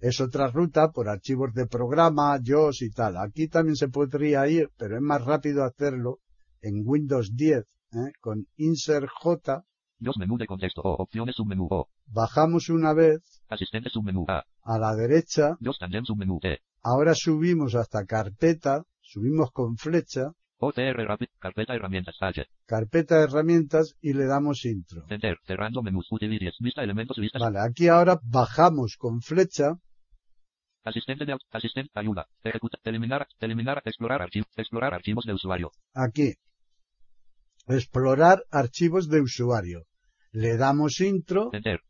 es 0.00 0.20
otra 0.20 0.48
ruta 0.48 0.92
por 0.92 1.08
archivos 1.08 1.54
de 1.54 1.66
programa, 1.66 2.38
JOS 2.44 2.82
y 2.82 2.90
tal. 2.90 3.16
Aquí 3.16 3.48
también 3.48 3.76
se 3.76 3.88
podría 3.88 4.46
ir, 4.46 4.70
pero 4.76 4.96
es 4.96 5.02
más 5.02 5.24
rápido 5.24 5.64
hacerlo 5.64 6.20
en 6.62 6.82
Windows 6.84 7.34
10 7.34 7.64
¿eh? 7.92 8.12
con 8.20 8.46
Insert 8.56 9.08
J. 9.08 9.64
Dos 9.98 10.18
menú 10.18 10.36
de 10.36 10.46
contexto 10.46 10.82
o 10.82 11.02
opciones 11.02 11.36
submenú 11.36 11.68
O. 11.70 11.88
Bajamos 12.06 12.68
una 12.68 12.92
vez. 12.92 13.42
Asistente 13.48 13.88
submenú 13.88 14.26
A. 14.28 14.44
A 14.62 14.78
la 14.78 14.94
derecha. 14.94 15.56
Dos 15.60 15.78
tandem 15.78 16.04
submenú 16.04 16.38
E. 16.42 16.58
Ahora 16.82 17.14
subimos 17.14 17.74
hasta 17.74 18.04
carpeta. 18.04 18.84
Subimos 19.00 19.50
con 19.52 19.76
flecha. 19.76 20.32
OTR 20.58 21.18
carpeta 21.38 21.74
herramientas 21.74 22.16
H. 22.20 22.46
Carpeta 22.64 23.22
herramientas 23.22 23.94
y 24.00 24.14
le 24.14 24.24
damos 24.24 24.64
intro. 24.64 25.04
Enter, 25.08 25.38
cerrando 25.46 25.82
menús, 25.82 26.06
utilities, 26.10 26.56
vista 26.60 26.82
elementos, 26.82 27.18
vistas. 27.18 27.40
Vale, 27.40 27.58
aquí 27.60 27.88
ahora 27.88 28.18
bajamos 28.22 28.96
con 28.98 29.20
flecha. 29.20 29.78
Asistente 30.82 31.26
de 31.26 31.36
asistente, 31.50 31.90
ayuda, 31.94 32.26
ejecuta, 32.42 32.78
eliminar, 32.84 33.26
eliminar, 33.40 33.82
explorar 33.84 34.22
archivos, 34.22 34.48
explorar 34.56 34.94
archivos 34.94 35.24
de 35.24 35.34
usuario. 35.34 35.72
Aquí, 35.92 36.34
explorar 37.68 38.44
archivos 38.50 39.08
de 39.08 39.20
usuario. 39.20 39.84
Le 40.32 40.56
damos 40.56 41.00
intro. 41.00 41.50
Enter. 41.52 41.80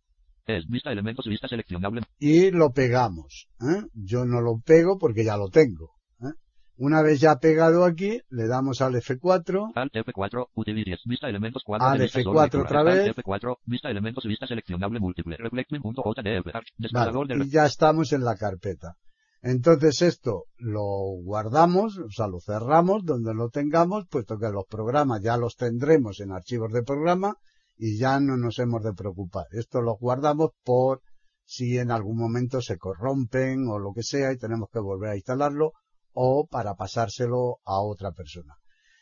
Es 0.47 0.68
vista 0.68 0.92
elementos 0.92 1.26
vista 1.26 1.49
seleccionable. 1.49 2.02
Y 2.18 2.52
lo 2.52 2.71
pegamos. 2.71 3.49
¿eh? 3.61 3.83
Yo 3.95 4.25
no 4.25 4.40
lo 4.40 4.61
pego 4.64 4.97
porque 4.97 5.25
ya 5.25 5.37
lo 5.37 5.49
tengo. 5.49 5.95
¿eh? 6.21 6.30
Una 6.76 7.02
vez 7.02 7.18
ya 7.21 7.37
pegado 7.37 7.85
aquí, 7.85 8.21
le 8.30 8.47
damos 8.47 8.80
al 8.80 8.95
F4. 8.95 9.73
Alt 9.75 9.92
F4, 9.92 10.49
utilities, 10.54 11.00
vista 11.04 11.28
elementos 11.28 11.64
cuadro 11.64 11.88
Al 11.88 11.99
de 11.99 12.04
vista 12.04 12.21
F4 12.21 12.23
solo 12.23 12.42
lectura. 12.42 12.64
otra 12.64 12.83
vez. 12.85 13.16
F4, 13.16 13.56
vista 13.64 13.90
elementos, 13.90 14.25
vista 14.25 14.47
seleccionable 14.47 15.00
múltiple. 15.00 15.37
Reflecting.jdf, 15.37 16.47
Vale, 16.92 17.45
y 17.45 17.50
ya 17.50 17.66
estamos 17.66 18.12
en 18.12 18.23
la 18.23 18.37
carpeta. 18.37 18.97
Entonces 19.46 20.02
esto 20.02 20.46
lo 20.58 20.82
guardamos, 21.22 21.98
o 21.98 22.10
sea, 22.10 22.26
lo 22.26 22.40
cerramos 22.40 23.04
donde 23.04 23.32
lo 23.32 23.48
tengamos, 23.48 24.04
puesto 24.10 24.38
que 24.38 24.48
los 24.48 24.64
programas 24.68 25.22
ya 25.22 25.36
los 25.36 25.54
tendremos 25.54 26.18
en 26.18 26.32
archivos 26.32 26.72
de 26.72 26.82
programa 26.82 27.36
y 27.76 27.96
ya 27.96 28.18
no 28.18 28.36
nos 28.36 28.58
hemos 28.58 28.82
de 28.82 28.92
preocupar. 28.92 29.46
Esto 29.52 29.82
lo 29.82 29.94
guardamos 29.98 30.50
por 30.64 31.00
si 31.44 31.78
en 31.78 31.92
algún 31.92 32.18
momento 32.18 32.60
se 32.60 32.76
corrompen 32.76 33.68
o 33.68 33.78
lo 33.78 33.92
que 33.92 34.02
sea 34.02 34.32
y 34.32 34.36
tenemos 34.36 34.68
que 34.72 34.80
volver 34.80 35.10
a 35.10 35.16
instalarlo 35.16 35.74
o 36.12 36.48
para 36.50 36.74
pasárselo 36.74 37.58
a 37.64 37.80
otra 37.82 38.10
persona. 38.10 38.56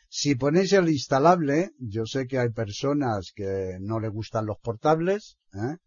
Si 0.09 0.35
ponéis 0.35 0.73
el 0.73 0.89
instalable, 0.89 1.71
yo 1.79 2.05
sé 2.05 2.27
que 2.27 2.37
hay 2.37 2.51
personas 2.51 3.31
que 3.33 3.79
no 3.81 3.99
le 3.99 4.09
gustan 4.09 4.45
los 4.45 4.59
portables, 4.59 5.37
¿eh? 5.55 5.77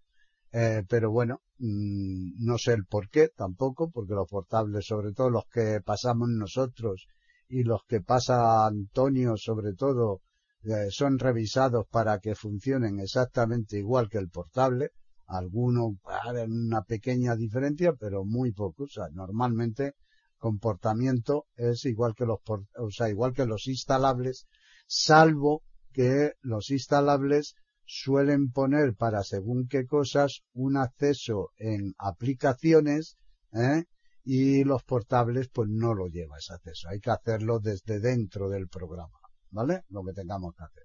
Eh, 0.52 0.82
pero 0.88 1.10
bueno, 1.10 1.42
mm, 1.58 2.44
no 2.44 2.58
sé 2.58 2.72
el 2.72 2.86
por 2.86 3.08
qué 3.10 3.28
tampoco, 3.28 3.90
porque 3.90 4.14
los 4.14 4.28
portables, 4.28 4.86
sobre 4.86 5.12
todo 5.12 5.30
los 5.30 5.44
que 5.52 5.80
pasamos 5.84 6.28
nosotros 6.30 7.06
y 7.48 7.64
los 7.64 7.82
que 7.86 8.00
pasa 8.00 8.66
Antonio, 8.66 9.36
sobre 9.36 9.74
todo, 9.74 10.22
eh, 10.64 10.88
son 10.90 11.18
revisados 11.18 11.86
para 11.90 12.18
que 12.18 12.34
funcionen 12.34 12.98
exactamente 13.00 13.78
igual 13.78 14.08
que 14.08 14.18
el 14.18 14.28
portable. 14.28 14.90
Algunos 15.26 15.94
en 16.34 16.52
una 16.52 16.82
pequeña 16.82 17.36
diferencia, 17.36 17.92
pero 17.92 18.24
muy 18.24 18.52
poco. 18.52 18.84
O 18.84 18.88
sea, 18.88 19.08
normalmente 19.12 19.94
comportamiento 20.38 21.46
es 21.56 21.84
igual 21.84 22.14
que 22.14 22.24
los, 22.24 22.38
o 22.46 22.90
sea, 22.90 23.08
igual 23.10 23.34
que 23.34 23.44
los 23.44 23.66
instalables, 23.66 24.46
salvo 24.86 25.62
que 25.92 26.32
los 26.40 26.70
instalables 26.70 27.54
suelen 27.88 28.52
poner 28.52 28.94
para 28.94 29.24
según 29.24 29.66
qué 29.66 29.86
cosas 29.86 30.42
un 30.52 30.76
acceso 30.76 31.50
en 31.56 31.94
aplicaciones 31.98 33.16
¿eh? 33.52 33.84
y 34.22 34.62
los 34.62 34.84
portables 34.84 35.48
pues 35.48 35.70
no 35.70 35.94
lo 35.94 36.06
lleva 36.06 36.36
ese 36.36 36.52
acceso. 36.52 36.90
Hay 36.90 37.00
que 37.00 37.10
hacerlo 37.10 37.60
desde 37.60 37.98
dentro 37.98 38.50
del 38.50 38.68
programa, 38.68 39.18
¿vale? 39.50 39.84
Lo 39.88 40.04
que 40.04 40.12
tengamos 40.12 40.54
que 40.54 40.64
hacer. 40.64 40.84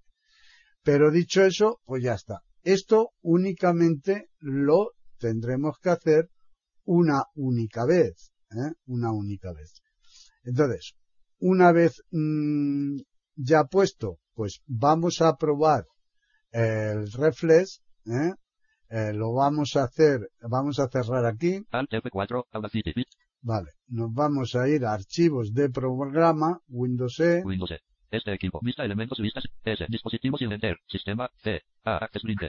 Pero 0.81 1.11
dicho 1.11 1.43
eso, 1.43 1.81
pues 1.83 2.01
ya 2.03 2.13
está. 2.13 2.41
Esto 2.63 3.09
únicamente 3.21 4.29
lo 4.39 4.91
tendremos 5.17 5.77
que 5.79 5.89
hacer 5.89 6.29
una 6.85 7.23
única 7.35 7.85
vez, 7.85 8.31
¿eh? 8.51 8.71
Una 8.85 9.11
única 9.11 9.51
vez. 9.51 9.81
Entonces, 10.45 10.93
una 11.39 11.73
vez 11.73 12.01
mm, 12.11 12.97
ya 13.35 13.65
puesto, 13.65 14.19
pues 14.33 14.61
vamos 14.67 15.21
a 15.21 15.35
probar 15.35 15.85
el 16.53 17.11
reflex, 17.11 17.81
¿eh? 18.05 18.31
Eh, 18.89 19.11
lo 19.11 19.33
vamos 19.33 19.75
a 19.75 19.85
hacer, 19.85 20.29
vamos 20.41 20.79
a 20.79 20.87
cerrar 20.87 21.25
aquí, 21.25 21.65
Alt 21.71 21.91
F4, 21.91 22.45
Audacity, 22.51 22.93
bit, 22.95 23.07
vale, 23.41 23.71
nos 23.87 24.13
vamos 24.13 24.55
a 24.55 24.69
ir 24.69 24.85
a 24.85 24.93
archivos 24.93 25.51
de 25.51 25.69
programa, 25.69 26.59
Windows 26.67 27.19
E, 27.19 27.41
Windows 27.43 27.71
E. 27.71 27.79
Este 28.11 28.31
equipo, 28.31 28.59
vista 28.61 28.85
elementos, 28.85 29.17
vistas, 29.17 29.45
S, 29.63 29.85
dispositivos 29.89 30.39
y 30.43 30.45
enter, 30.45 30.77
sistema, 30.87 31.27
C, 31.41 31.61
A, 31.83 31.97
Access 31.97 32.23
Link. 32.23 32.43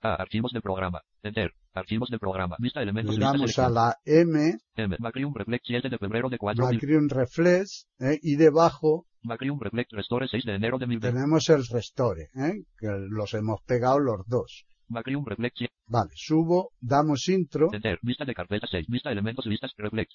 A, 0.00 0.14
archivos 0.14 0.50
de 0.52 0.60
programa, 0.60 1.00
enter, 1.22 1.52
archivos 1.72 2.10
de 2.10 2.18
programa, 2.18 2.56
vista 2.58 2.82
elementos, 2.82 3.14
le 3.16 3.20
vista 3.20 3.32
damos 3.32 3.58
a 3.60 3.68
la 3.68 3.96
M, 4.04 4.58
M, 4.74 4.96
Macrium 4.98 5.32
Reflect 5.32 5.64
7 5.64 5.88
de 5.88 5.98
febrero 5.98 6.28
de 6.28 6.38
4000. 6.38 6.74
Macrium 6.74 7.08
Reflex, 7.08 7.86
¿eh? 8.00 8.18
y 8.20 8.34
debajo 8.34 9.07
Macrium 9.22 9.58
Reflect 9.60 9.92
Restore 9.92 10.28
6 10.28 10.44
de 10.44 10.54
enero 10.54 10.78
de 10.78 10.86
1020. 10.86 11.16
tenemos 11.16 11.48
el 11.50 11.66
Restore, 11.66 12.30
¿eh? 12.34 12.64
que 12.78 12.88
los 13.10 13.34
hemos 13.34 13.60
pegado 13.62 13.98
los 13.98 14.26
dos. 14.26 14.66
Macrium 14.88 15.24
Reflect 15.24 15.56
7, 15.58 15.74
Vale, 15.86 16.12
subo, 16.14 16.72
damos 16.80 17.28
intro, 17.28 17.70
enter, 17.72 17.98
vista 18.02 18.24
de 18.24 18.34
carpeta 18.34 18.66
6, 18.70 18.86
vista 18.88 19.10
elementos, 19.10 19.46
vistas, 19.46 19.72
Reflect, 19.76 20.12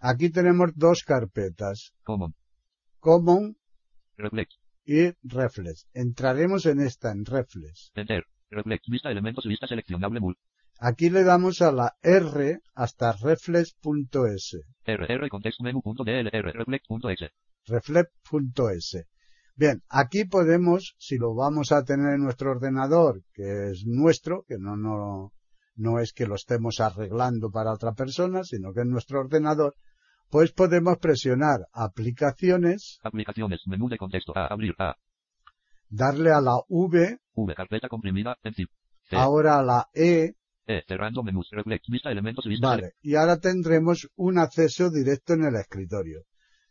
aquí 0.00 0.30
tenemos 0.30 0.72
dos 0.74 1.02
carpetas, 1.04 1.92
Common, 2.02 2.34
Common 2.98 3.56
Reflect, 4.16 4.52
y 4.84 5.12
Reflex. 5.22 5.86
Entraremos 5.92 6.66
en 6.66 6.80
esta, 6.80 7.12
en 7.12 7.24
Reflex. 7.24 7.92
enter, 7.94 8.24
Reflect, 8.50 8.84
vista 8.88 9.10
elementos, 9.10 9.44
vista 9.44 9.66
seleccionable 9.66 10.20
mul, 10.20 10.36
Aquí 10.78 11.08
le 11.08 11.24
damos 11.24 11.62
a 11.62 11.72
la 11.72 11.96
R 12.02 12.60
hasta 12.74 13.12
reflex.s, 13.12 14.58
R, 14.84 15.06
R, 15.08 15.28
menu.dlr, 15.60 16.66
reflect.exe. 17.66 18.98
reflex.s. 18.98 19.06
Bien, 19.58 19.82
aquí 19.88 20.26
podemos, 20.26 20.94
si 20.98 21.16
lo 21.16 21.34
vamos 21.34 21.72
a 21.72 21.82
tener 21.82 22.14
en 22.14 22.22
nuestro 22.22 22.50
ordenador, 22.50 23.22
que 23.32 23.70
es 23.70 23.84
nuestro, 23.86 24.44
que 24.46 24.58
no, 24.58 24.76
no, 24.76 25.32
no 25.76 25.98
es 25.98 26.12
que 26.12 26.26
lo 26.26 26.34
estemos 26.34 26.78
arreglando 26.80 27.50
para 27.50 27.72
otra 27.72 27.92
persona, 27.92 28.44
sino 28.44 28.74
que 28.74 28.80
es 28.80 28.86
nuestro 28.86 29.20
ordenador, 29.20 29.74
pues 30.28 30.52
podemos 30.52 30.98
presionar 30.98 31.60
aplicaciones, 31.72 32.98
Aplicaciones, 33.02 33.62
menú 33.66 33.88
de 33.88 33.96
contexto, 33.96 34.36
A, 34.36 34.46
abrir, 34.46 34.74
A, 34.78 34.96
darle 35.88 36.32
a 36.32 36.40
la 36.42 36.56
V, 36.68 37.18
V, 37.32 37.54
carpeta 37.54 37.88
comprimida, 37.88 38.36
C, 38.42 39.16
ahora 39.16 39.58
a 39.58 39.62
la 39.62 39.88
E, 39.94 40.34
E, 40.66 40.82
cerrando 40.86 41.22
menús, 41.22 41.48
vista 41.88 42.10
elementos, 42.10 42.44
vista 42.44 42.66
Vale, 42.66 42.94
y 43.00 43.14
ahora 43.14 43.38
tendremos 43.38 44.08
un 44.16 44.38
acceso 44.38 44.90
directo 44.90 45.34
en 45.34 45.44
el 45.44 45.54
escritorio. 45.54 46.24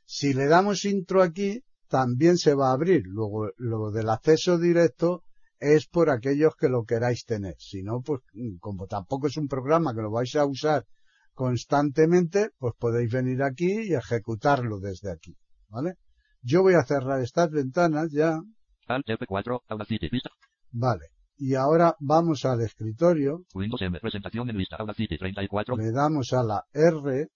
Si 0.05 0.33
le 0.33 0.47
damos 0.47 0.85
intro 0.85 1.21
aquí, 1.21 1.63
también 1.87 2.37
se 2.37 2.53
va 2.53 2.69
a 2.69 2.73
abrir. 2.73 3.03
Luego, 3.05 3.49
lo 3.57 3.91
del 3.91 4.09
acceso 4.09 4.57
directo 4.57 5.23
es 5.59 5.87
por 5.87 6.09
aquellos 6.09 6.55
que 6.55 6.69
lo 6.69 6.83
queráis 6.83 7.25
tener. 7.25 7.55
Si 7.57 7.81
no, 7.81 8.01
pues 8.01 8.21
como 8.59 8.87
tampoco 8.87 9.27
es 9.27 9.37
un 9.37 9.47
programa 9.47 9.93
que 9.93 10.01
lo 10.01 10.11
vais 10.11 10.35
a 10.35 10.45
usar 10.45 10.85
constantemente, 11.33 12.51
pues 12.57 12.73
podéis 12.77 13.11
venir 13.11 13.43
aquí 13.43 13.89
y 13.89 13.93
ejecutarlo 13.93 14.79
desde 14.79 15.11
aquí. 15.11 15.35
¿Vale? 15.69 15.95
Yo 16.41 16.61
voy 16.61 16.75
a 16.75 16.85
cerrar 16.85 17.21
estas 17.21 17.49
ventanas 17.49 18.11
ya. 18.11 18.39
Alt 18.87 19.07
F4, 19.07 19.61
Audacity, 19.67 20.09
vista, 20.09 20.29
Vale. 20.71 21.07
Y 21.37 21.55
ahora 21.55 21.95
vamos 21.99 22.45
al 22.45 22.61
escritorio, 22.61 23.45
Windows 23.53 23.81
M, 23.81 23.99
presentación 23.99 24.49
en 24.49 24.57
lista, 24.57 24.77
Audacity 24.77 25.17
34, 25.17 25.75
le 25.75 25.91
damos 25.91 26.31
a 26.31 26.43
la 26.43 26.63
R, 26.71 27.27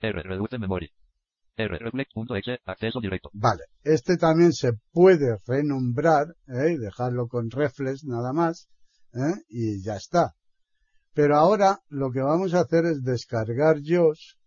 R, 0.00 0.22
reduce 0.22 0.58
memoria. 0.58 0.90
R, 1.58 1.78
reflect.exe, 1.78 2.58
acceso 2.64 3.00
directo. 3.00 3.30
Vale, 3.32 3.64
este 3.82 4.16
también 4.16 4.52
se 4.52 4.72
puede 4.92 5.38
renombrar, 5.46 6.28
¿eh? 6.46 6.72
y 6.72 6.76
dejarlo 6.76 7.26
con 7.26 7.50
reflex 7.50 8.04
nada 8.04 8.32
más, 8.32 8.68
¿eh? 9.14 9.34
y 9.48 9.82
ya 9.82 9.96
está. 9.96 10.34
Pero 11.14 11.36
ahora 11.36 11.80
lo 11.88 12.10
que 12.10 12.20
vamos 12.20 12.54
a 12.54 12.60
hacer 12.60 12.84
es 12.86 13.02
descargar 13.02 13.78
JOS, 13.82 14.38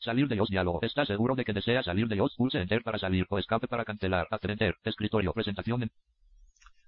Salir 0.00 0.26
de 0.26 0.34
los 0.34 0.48
diálogo. 0.48 0.80
¿Está 0.82 1.06
seguro 1.06 1.36
de 1.36 1.44
que 1.44 1.52
desea 1.52 1.80
salir 1.84 2.08
de 2.08 2.16
los? 2.16 2.34
Pulse 2.34 2.58
Enter 2.58 2.82
para 2.82 2.98
salir 2.98 3.24
o 3.30 3.38
escape 3.38 3.68
para 3.68 3.84
cancelar. 3.84 4.26
Hacer 4.32 4.50
Enter. 4.50 4.74
Escritorio. 4.82 5.32
Presentación 5.32 5.84
en 5.84 5.92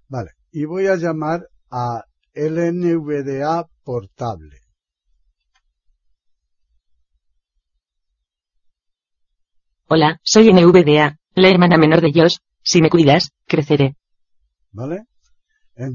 vale, 0.09 0.33
y 0.51 0.65
voy 0.65 0.89
a 0.89 0.97
llamar 0.97 1.49
a 1.71 2.05
LNVDA 2.35 3.67
portable. 3.85 4.64
Hola, 9.97 10.19
soy 10.25 10.53
NVDA, 10.53 11.21
la 11.37 11.49
hermana 11.49 11.77
menor 11.77 12.01
de 12.01 12.11
Josh. 12.13 12.39
Si 12.65 12.83
me 12.83 12.91
cuidas, 12.91 13.31
creceré. 13.47 13.95
¿Vale? 14.73 15.05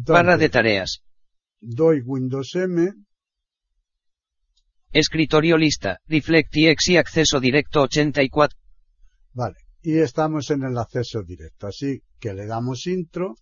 Barra 0.08 0.38
de 0.38 0.46
Entonces, 0.46 0.52
tareas. 0.52 1.04
doy 1.60 2.00
Windows 2.06 2.56
M, 2.56 2.94
Escritorio 4.94 5.58
lista. 5.58 6.00
Reflect 6.08 6.56
y 6.56 6.96
acceso 6.96 7.42
directo 7.42 7.82
84. 7.82 8.58
vale, 9.34 9.58
y 9.82 10.00
estamos 10.00 10.50
en 10.50 10.64
el 10.64 10.78
acceso 10.78 11.22
directo, 11.22 11.68
así 11.68 12.02
que 12.22 12.34
le 12.34 12.46
damos 12.46 12.88
intro, 12.88 13.36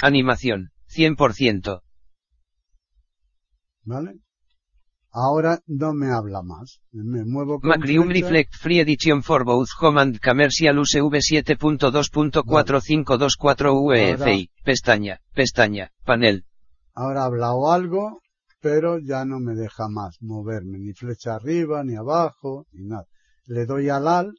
Animación. 0.00 0.70
100%. 0.88 1.82
¿vale? 3.82 4.20
Ahora 5.10 5.60
no 5.66 5.94
me 5.94 6.12
habla 6.12 6.42
más, 6.42 6.82
me 6.92 7.24
muevo 7.24 7.60
con 7.60 7.70
Macrium. 7.70 8.08
Reflect 8.08 8.54
Free 8.54 8.80
Edition 8.80 9.22
for 9.22 9.42
both 9.44 9.70
Home 9.80 9.98
and 10.00 10.20
Commercial 10.20 10.78
USV 10.78 11.14
7.2.4524 11.46 13.72
UEFI. 13.72 14.50
Pestaña. 14.62 15.18
Pestaña. 15.34 15.90
Panel. 16.04 16.44
Ahora 16.94 17.22
ha 17.22 17.26
hablado 17.26 17.72
algo, 17.72 18.20
pero 18.60 18.98
ya 18.98 19.24
no 19.24 19.40
me 19.40 19.54
deja 19.54 19.88
más 19.88 20.18
moverme, 20.20 20.78
ni 20.78 20.92
flecha 20.92 21.36
arriba, 21.36 21.82
ni 21.84 21.96
abajo, 21.96 22.66
ni 22.72 22.84
nada. 22.86 23.06
Le 23.46 23.64
doy 23.64 23.88
al 23.88 24.08
AL 24.08 24.34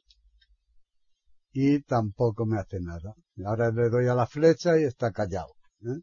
y 1.52 1.82
tampoco 1.82 2.46
me 2.46 2.60
hace 2.60 2.78
nada. 2.80 3.14
Ahora 3.44 3.72
le 3.72 3.88
doy 3.88 4.06
a 4.06 4.14
la 4.14 4.26
flecha 4.26 4.78
y 4.78 4.84
está 4.84 5.10
callado. 5.10 5.54
¿eh? 5.82 5.98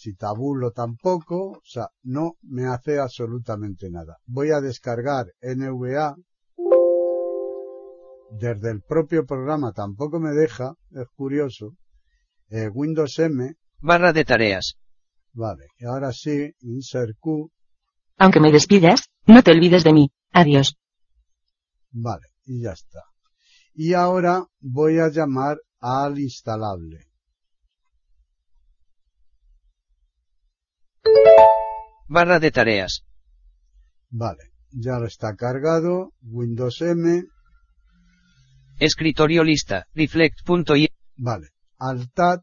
Si 0.00 0.14
tabulo 0.14 0.70
tampoco, 0.70 1.38
o 1.58 1.60
sea, 1.64 1.88
no 2.04 2.34
me 2.42 2.66
hace 2.66 3.00
absolutamente 3.00 3.90
nada. 3.90 4.18
Voy 4.26 4.52
a 4.52 4.60
descargar 4.60 5.26
NVA, 5.40 6.14
desde 8.28 8.70
el 8.70 8.82
propio 8.82 9.26
programa 9.26 9.72
tampoco 9.72 10.20
me 10.20 10.30
deja, 10.30 10.74
es 10.92 11.08
curioso, 11.16 11.74
eh, 12.48 12.68
Windows 12.72 13.18
M, 13.18 13.54
Barra 13.80 14.12
de 14.12 14.24
tareas. 14.24 14.76
vale, 15.32 15.66
y 15.78 15.86
ahora 15.86 16.12
sí, 16.12 16.52
Insert 16.60 17.16
Q, 17.18 17.50
Aunque 18.18 18.38
me 18.38 18.52
despidas, 18.52 19.08
no 19.26 19.42
te 19.42 19.50
olvides 19.50 19.82
de 19.82 19.92
mí. 19.94 20.12
Adiós. 20.30 20.76
vale, 21.90 22.28
y 22.44 22.62
ya 22.62 22.70
está. 22.70 23.02
Y 23.74 23.94
ahora 23.94 24.46
voy 24.60 25.00
a 25.00 25.08
llamar 25.08 25.58
al 25.80 26.20
instalable. 26.20 27.07
Barra 32.08 32.38
de 32.40 32.50
tareas. 32.50 33.04
Vale, 34.10 34.52
ya 34.70 34.98
lo 34.98 35.06
está 35.06 35.34
cargado, 35.36 36.12
Windows 36.22 36.80
M, 36.80 37.24
Escritorio 38.80 39.42
lista. 39.44 39.86
Reflect.i. 39.94 40.88
vale, 41.16 41.48
Alt-Tab, 41.78 42.42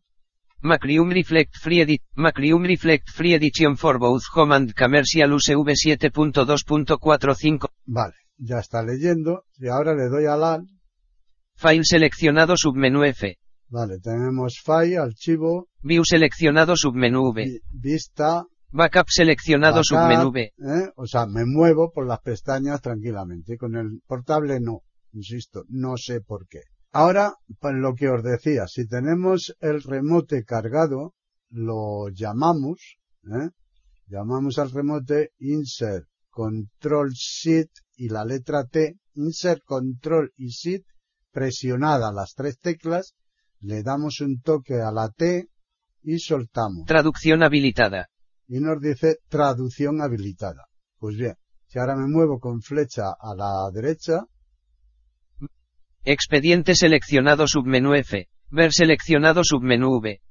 Macrium 0.62 1.10
Reflect 1.12 1.56
Free 1.58 1.82
Edit. 1.82 2.02
Macrium 2.16 2.64
Reflect 2.64 3.10
Free 3.10 3.34
Edition 3.34 3.78
for 3.78 3.98
both 4.00 4.24
Home 4.36 4.54
and 4.56 4.74
Commercial 4.74 5.32
USV 5.34 5.74
7.2.45. 5.76 7.70
vale, 7.86 8.16
ya 8.38 8.60
está 8.60 8.84
leyendo, 8.84 9.46
y 9.58 9.68
ahora 9.68 9.94
le 9.96 10.10
doy 10.10 10.26
al 10.26 10.44
Alt, 10.44 10.70
File 11.58 11.84
seleccionado 11.86 12.56
submenú 12.58 13.04
F. 13.06 13.38
vale, 13.70 14.00
tenemos 14.00 14.62
File, 14.64 14.98
archivo, 14.98 15.70
View 15.82 16.04
seleccionado 16.06 16.76
submenú 16.76 17.30
V. 17.32 17.44
vi- 17.46 17.60
vista, 17.72 18.44
Backup 18.72 19.08
seleccionado 19.08 19.76
Backup, 19.76 19.86
submenú 19.86 20.30
V. 20.30 20.42
¿eh? 20.42 20.92
O 20.96 21.08
sea, 21.08 21.26
me 21.26 21.46
muevo 21.46 21.92
por 21.92 22.06
las 22.08 22.20
pestañas 22.22 22.82
tranquilamente. 22.82 23.58
Con 23.58 23.76
el 23.76 24.02
portable 24.06 24.60
no, 24.60 24.82
insisto, 25.14 25.64
no 25.70 25.98
sé 25.98 26.22
por 26.22 26.48
qué. 26.48 26.62
Ahora, 26.92 27.34
pues 27.60 27.74
lo 27.76 27.94
que 27.94 28.10
os 28.10 28.24
decía, 28.24 28.68
si 28.68 28.88
tenemos 28.88 29.56
el 29.60 29.84
remote 29.84 30.44
cargado, 30.46 31.14
lo 31.50 32.10
llamamos, 32.10 32.98
¿eh? 33.26 33.50
llamamos 34.08 34.58
al 34.60 34.72
remote 34.72 35.32
insert 35.40 36.08
control 36.30 37.12
shift 37.12 37.72
y 37.96 38.10
la 38.10 38.26
letra 38.26 38.66
T, 38.66 38.98
insert 39.16 39.64
control 39.64 40.34
y 40.38 40.48
shift, 40.48 40.86
presionada 41.32 42.12
las 42.12 42.34
tres 42.34 42.60
teclas, 42.60 43.16
le 43.62 43.84
damos 43.84 44.22
un 44.22 44.42
toque 44.42 44.76
a 44.76 44.92
la 44.92 45.10
T 45.10 45.50
y 46.04 46.20
soltamos 46.20 46.86
Traducción 46.86 47.42
habilitada. 47.42 48.10
Y 48.48 48.60
nos 48.60 48.80
dice 48.82 49.18
traducción 49.30 50.02
habilitada. 50.02 50.66
Pues 50.98 51.18
bien, 51.18 51.36
si 51.68 51.80
ahora 51.80 51.96
me 51.96 52.08
muevo 52.08 52.40
con 52.40 52.62
flecha 52.62 53.10
a 53.20 53.36
la 53.36 53.70
derecha, 53.74 54.22
Expediente 56.04 56.76
seleccionado 56.76 57.48
submenú 57.48 57.96
F. 57.96 58.30
Ver 58.52 58.72
seleccionado 58.72 59.42
submenú 59.44 59.98
V. 59.98 60.22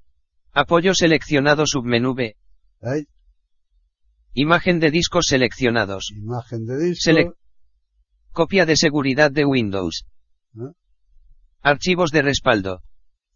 Apoyo 0.53 0.94
seleccionado 0.94 1.64
submenú 1.66 2.12
V. 2.12 2.37
¿eh? 2.83 3.05
Imagen 4.35 4.79
de 4.79 4.90
discos 4.92 5.27
seleccionados. 5.29 6.12
imagen 6.16 6.64
de 6.64 6.79
disco, 6.79 7.11
Selec- 7.11 7.35
Copia 8.31 8.66
de 8.66 8.77
seguridad 8.77 9.33
de 9.33 9.44
Windows. 9.44 10.07
¿eh? 10.55 10.72
Archivos 11.61 12.11
de 12.12 12.22
respaldo. 12.22 12.83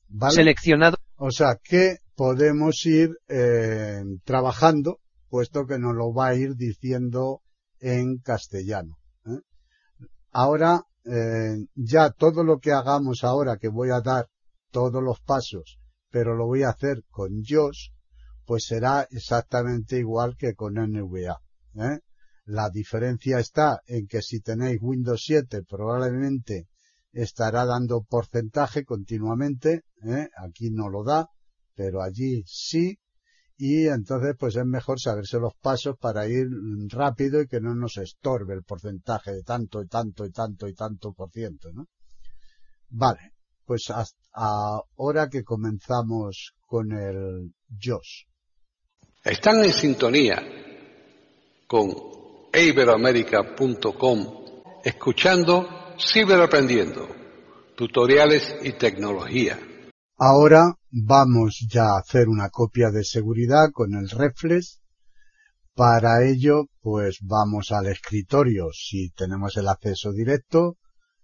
¿vale? 0.09 0.35
Seleccionado. 0.37 0.97
O 1.21 1.33
sea 1.33 1.59
que 1.63 1.97
podemos 2.15 2.87
ir 2.87 3.11
eh, 3.29 4.05
trabajando, 4.25 5.01
puesto 5.29 5.67
que 5.67 5.77
nos 5.77 5.95
lo 5.95 6.15
va 6.15 6.29
a 6.29 6.35
ir 6.37 6.55
diciendo 6.55 7.43
en 7.81 8.19
castellano. 8.19 8.99
¿eh? 9.27 9.41
Ahora, 10.31 10.85
eh, 11.05 11.57
ya 11.75 12.11
todo 12.11 12.45
lo 12.45 12.59
que 12.59 12.71
hagamos 12.71 13.25
ahora, 13.25 13.57
que 13.57 13.69
voy 13.69 13.91
a 13.91 14.01
dar 14.01 14.29
todos 14.71 15.03
los 15.03 15.21
pasos, 15.21 15.81
pero 16.09 16.37
lo 16.37 16.47
voy 16.47 16.63
a 16.63 16.71
hacer 16.71 17.03
con 17.11 17.43
JOS, 17.43 17.93
pues 18.45 18.67
será 18.67 19.09
exactamente 19.11 19.99
igual 19.99 20.37
que 20.37 20.55
con 20.55 20.75
NVA. 20.75 21.41
La 22.45 22.71
diferencia 22.71 23.41
está 23.41 23.81
en 23.87 24.07
que 24.07 24.23
si 24.23 24.41
tenéis 24.41 24.79
Windows 24.81 25.23
7 25.27 25.65
probablemente 25.69 26.69
estará 27.23 27.65
dando 27.65 28.03
porcentaje 28.03 28.85
continuamente, 28.85 29.83
¿eh? 30.05 30.29
aquí 30.37 30.71
no 30.71 30.89
lo 30.89 31.03
da, 31.03 31.29
pero 31.75 32.01
allí 32.03 32.45
sí, 32.47 32.99
y 33.57 33.87
entonces 33.89 34.37
pues 34.39 34.55
es 34.55 34.65
mejor 34.65 35.01
saberse 35.01 35.39
los 35.39 35.55
pasos 35.61 35.97
para 35.99 36.29
ir 36.29 36.47
rápido 36.89 37.43
y 37.43 37.49
que 37.49 37.61
no 37.61 37.75
nos 37.75 37.97
estorbe 37.97 38.55
el 38.55 38.63
porcentaje 38.63 39.33
de 39.33 39.43
tanto 39.43 39.83
y 39.83 39.89
tanto 39.89 40.25
y 40.25 40.31
tanto 40.31 40.69
y 40.69 40.75
tanto 40.75 41.13
por 41.13 41.31
ciento. 41.33 41.71
Vale, 42.91 43.33
pues 43.65 43.91
hasta 43.91 44.17
ahora 44.97 45.29
que 45.29 45.43
comenzamos 45.43 46.55
con 46.67 46.93
el 46.93 47.53
JOS. 47.69 48.27
Están 49.25 49.65
en 49.65 49.73
sintonía 49.73 50.41
con 51.67 51.93
iberoamerica.com 52.55 54.39
escuchando 54.85 55.88
Ciberaprendiendo, 56.01 57.09
tutoriales 57.77 58.57
y 58.63 58.73
tecnología. 58.73 59.59
Ahora 60.17 60.75
vamos 60.91 61.67
ya 61.69 61.87
a 61.87 61.99
hacer 61.99 62.29
una 62.29 62.51
copia 62.51 62.91
de 62.91 63.03
seguridad 63.03 63.71
con 63.73 63.95
el 63.95 64.09
Reflex. 64.09 64.81
Para 65.75 66.25
ello, 66.25 66.67
pues 66.81 67.19
vamos 67.23 67.73
al 67.73 67.87
escritorio 67.87 68.69
si 68.73 69.11
tenemos 69.11 69.57
el 69.57 69.67
acceso 69.67 70.13
directo. 70.13 70.77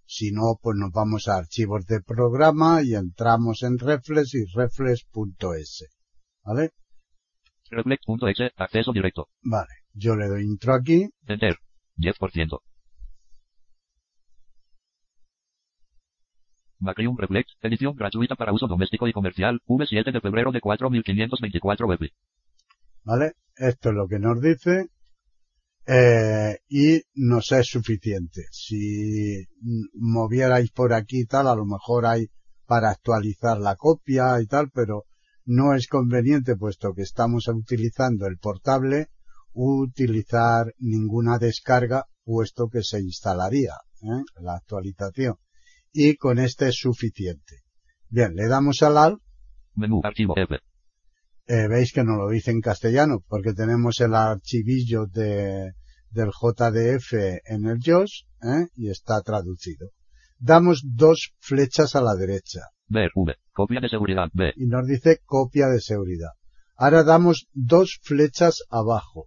Si 0.05 0.31
no, 0.31 0.59
pues 0.61 0.75
nos 0.77 0.91
vamos 0.91 1.29
a 1.29 1.37
archivos 1.37 1.85
de 1.85 2.01
programa 2.01 2.81
y 2.83 2.95
entramos 2.95 3.63
en 3.63 3.79
Reflex 3.79 4.35
y 4.35 4.45
reflex.es. 4.53 5.87
¿Vale? 6.43 6.71
Reflex.exe, 7.69 8.51
acceso 8.57 8.91
directo. 8.91 9.29
Vale. 9.41 9.71
Yo 9.93 10.17
le 10.17 10.27
doy 10.27 10.43
intro 10.43 10.73
aquí. 10.73 11.07
Enter. 11.27 11.55
10%. 11.97 12.59
Macrium 16.85 17.17
Reflex, 17.17 17.51
edición 17.61 17.95
gratuita 17.95 18.35
para 18.35 18.53
uso 18.53 18.67
doméstico 18.67 19.07
y 19.07 19.13
comercial, 19.13 19.59
V7 19.67 20.13
de 20.13 20.21
febrero 20.21 20.51
de 20.51 20.61
4524 20.61 21.87
web. 21.87 21.99
¿Vale? 23.03 23.33
Esto 23.55 23.89
es 23.89 23.95
lo 23.95 24.07
que 24.07 24.19
nos 24.19 24.41
dice. 24.41 24.87
Eh, 25.87 26.57
y 26.67 27.01
nos 27.13 27.51
es 27.51 27.67
suficiente. 27.67 28.43
Si 28.51 29.45
movierais 29.93 30.71
por 30.71 30.93
aquí 30.93 31.21
y 31.21 31.25
tal, 31.25 31.47
a 31.47 31.55
lo 31.55 31.65
mejor 31.65 32.05
hay 32.05 32.27
para 32.65 32.89
actualizar 32.89 33.59
la 33.59 33.75
copia 33.75 34.41
y 34.41 34.47
tal, 34.47 34.71
pero 34.73 35.03
no 35.45 35.75
es 35.75 35.87
conveniente 35.87 36.55
puesto 36.55 36.93
que 36.93 37.03
estamos 37.03 37.47
utilizando 37.47 38.25
el 38.25 38.37
portable 38.39 39.09
utilizar 39.53 40.73
ninguna 40.79 41.37
descarga 41.37 42.05
puesto 42.23 42.67
que 42.67 42.81
se 42.81 42.99
instalaría 42.99 43.75
¿eh? 44.01 44.23
la 44.41 44.55
actualización 44.55 45.35
y 45.95 46.17
con 46.17 46.39
este 46.39 46.67
es 46.67 46.75
suficiente. 46.75 47.63
Bien, 48.09 48.35
le 48.35 48.47
damos 48.47 48.83
al 48.83 48.97
AL 48.97 49.17
Menú, 49.75 50.01
archivo 50.03 50.33
F. 50.37 50.55
eh, 51.47 51.67
veis 51.69 51.93
que 51.93 52.03
no 52.03 52.17
lo 52.17 52.29
dice 52.29 52.51
en 52.51 52.59
castellano 52.59 53.23
porque 53.27 53.53
tenemos 53.53 54.01
el 54.01 54.13
archivillo 54.13 55.05
de, 55.07 55.71
del 56.11 56.29
JDF 56.29 57.13
en 57.45 57.65
el 57.65 57.79
JOS 57.79 58.27
¿eh? 58.43 58.67
y 58.75 58.89
está 58.89 59.21
traducido. 59.21 59.89
Damos 60.37 60.83
dos 60.83 61.33
flechas 61.39 61.95
a 61.95 62.01
la 62.01 62.15
derecha 62.15 62.59
V. 62.89 63.35
Copia 63.53 63.79
de 63.79 63.87
seguridad, 63.89 64.27
B. 64.33 64.51
y 64.57 64.67
nos 64.67 64.85
dice 64.85 65.21
copia 65.23 65.67
de 65.67 65.79
seguridad. 65.79 66.31
Ahora 66.75 67.03
damos 67.03 67.47
dos 67.53 67.99
flechas 68.03 68.63
abajo. 68.69 69.25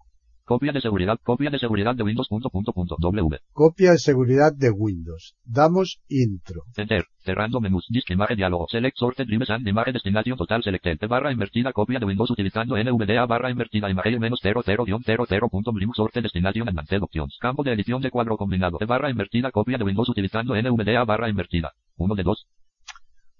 Copia 0.49 0.73
de 0.73 0.81
seguridad, 0.81 1.19
copia 1.23 1.51
de 1.51 1.59
seguridad 1.59 1.95
de 1.95 2.03
Windows. 2.03 2.27
Punto, 2.27 2.49
punto, 2.49 2.73
punto, 2.73 2.97
w. 2.99 3.39
Copia 3.53 3.91
de 3.91 3.99
seguridad 3.99 4.51
de 4.51 4.71
Windows. 4.71 5.37
Damos 5.45 6.01
intro. 6.09 6.63
Enter. 6.75 7.05
Cerrando 7.19 7.61
menús. 7.61 7.85
Disk 7.91 8.09
imagen 8.13 8.39
diálogo. 8.39 8.67
Select 8.71 8.97
sorted 8.97 9.27
drives 9.27 9.51
and 9.51 9.69
imagen 9.69 9.93
destinación 9.93 10.39
total 10.39 10.63
selected. 10.63 11.07
Barra 11.07 11.33
invertida 11.33 11.75
copia 11.75 11.99
de 11.99 12.07
Windows 12.07 12.31
utilizando 12.31 12.79
NVDA 12.79 13.27
barra 13.27 13.51
invertida 13.51 13.91
imagen 13.91 14.19
menos 14.19 14.41
00-00 14.43 15.51
punto 15.51 15.73
sorted 15.95 16.23
destinación 16.23 16.67
advanced 16.67 17.03
options. 17.03 17.37
Campo 17.39 17.63
de 17.63 17.75
edición 17.75 18.01
de 18.01 18.11
cuadro 18.11 18.39
combinado. 18.39 18.79
Barra 18.89 19.11
invertida 19.11 19.51
copia 19.51 19.77
de 19.77 19.85
Windows 19.85 20.09
utilizando 20.09 20.55
NVDA 20.55 21.05
barra 21.05 21.29
invertida. 21.29 21.73
Uno 21.99 22.15
de 22.15 22.23
dos. 22.23 22.49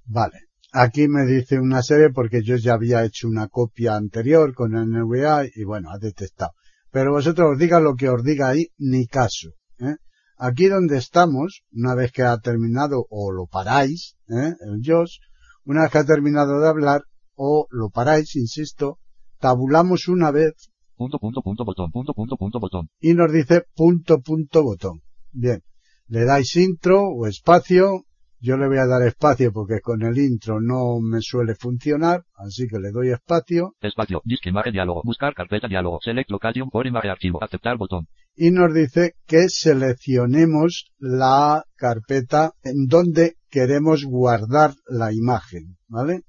Vale. 0.05 0.41
Aquí 0.75 1.09
me 1.09 1.25
dice 1.25 1.59
una 1.59 1.81
serie 1.81 2.11
porque 2.11 2.43
yo 2.43 2.57
ya 2.57 2.75
había 2.75 3.03
hecho 3.03 3.29
una 3.29 3.49
copia 3.49 3.97
anterior 3.97 4.53
con 4.53 4.73
NVA 4.73 5.47
y 5.55 5.65
bueno, 5.65 5.89
ha 5.91 5.97
detectado. 5.97 6.53
Pero 6.91 7.13
vosotros 7.13 7.53
os 7.53 7.59
diga 7.59 7.81
lo 7.81 7.95
que 7.95 8.09
os 8.09 8.23
diga 8.23 8.49
ahí, 8.49 8.69
ni 8.79 9.07
caso. 9.07 9.51
¿eh? 9.81 9.97
Aquí 10.37 10.67
donde 10.67 10.97
estamos, 10.97 11.63
una 11.73 11.95
vez 11.95 12.13
que 12.13 12.23
ha 12.23 12.39
terminado 12.39 13.07
o 13.11 13.33
lo 13.33 13.47
paráis, 13.47 14.17
¿eh? 14.29 14.55
el 14.61 14.81
JOS, 14.83 15.21
una 15.65 15.83
vez 15.83 15.93
que 15.93 15.99
ha 15.99 16.05
terminado 16.05 16.61
de 16.61 16.69
hablar 16.69 17.03
o 17.35 17.67
lo 17.71 17.91
paráis, 17.91 18.37
insisto, 18.37 18.99
tabulamos 19.39 20.09
una 20.09 20.31
vez 20.31 20.55
Punto, 20.99 21.21
punto, 21.21 21.43
punto, 21.43 21.65
botón. 21.65 21.93
Punto, 21.93 22.13
punto, 22.13 22.37
punto, 22.37 22.59
botón. 22.59 22.89
y 23.01 23.15
nos 23.15 23.33
dice 23.33 23.63
punto, 23.77 24.19
punto, 24.19 24.65
botón. 24.65 25.03
Bien, 25.31 25.63
le 26.09 26.25
dais 26.25 26.57
intro 26.57 27.07
o 27.07 27.29
espacio 27.29 28.03
Yo 28.41 28.57
le 28.57 28.69
voy 28.69 28.79
a 28.79 28.87
dar 28.87 29.03
espacio 29.03 29.53
porque 29.53 29.81
con 29.81 30.03
el 30.03 30.17
intro 30.17 30.61
no 30.61 31.01
me 31.01 31.21
suele 31.21 31.57
funcionar, 31.57 32.23
así 32.37 32.69
que 32.69 32.79
le 32.79 32.93
doy 32.93 33.11
espacio. 33.11 33.75
Espacio. 33.81 34.23
Imagen 34.45 34.73
diálogo. 34.73 35.03
Buscar 35.05 35.35
carpeta 35.35 35.67
diálogo. 35.67 35.99
Select 36.01 36.31
location 36.31 36.71
por 36.71 36.87
imagen 36.87 37.11
archivo. 37.11 37.43
Aceptar 37.43 37.77
botón. 37.77 38.07
Y 38.37 38.53
nos 38.53 38.73
dice 38.73 39.15
que 39.27 39.49
seleccionemos 39.49 40.93
la 40.99 41.65
carpeta 41.75 42.53
en 42.63 42.87
donde 42.87 43.35
queremos 43.51 44.05
guardar 44.05 44.75
la 44.87 45.13
imagen, 45.13 45.77
¿vale? 45.89 46.23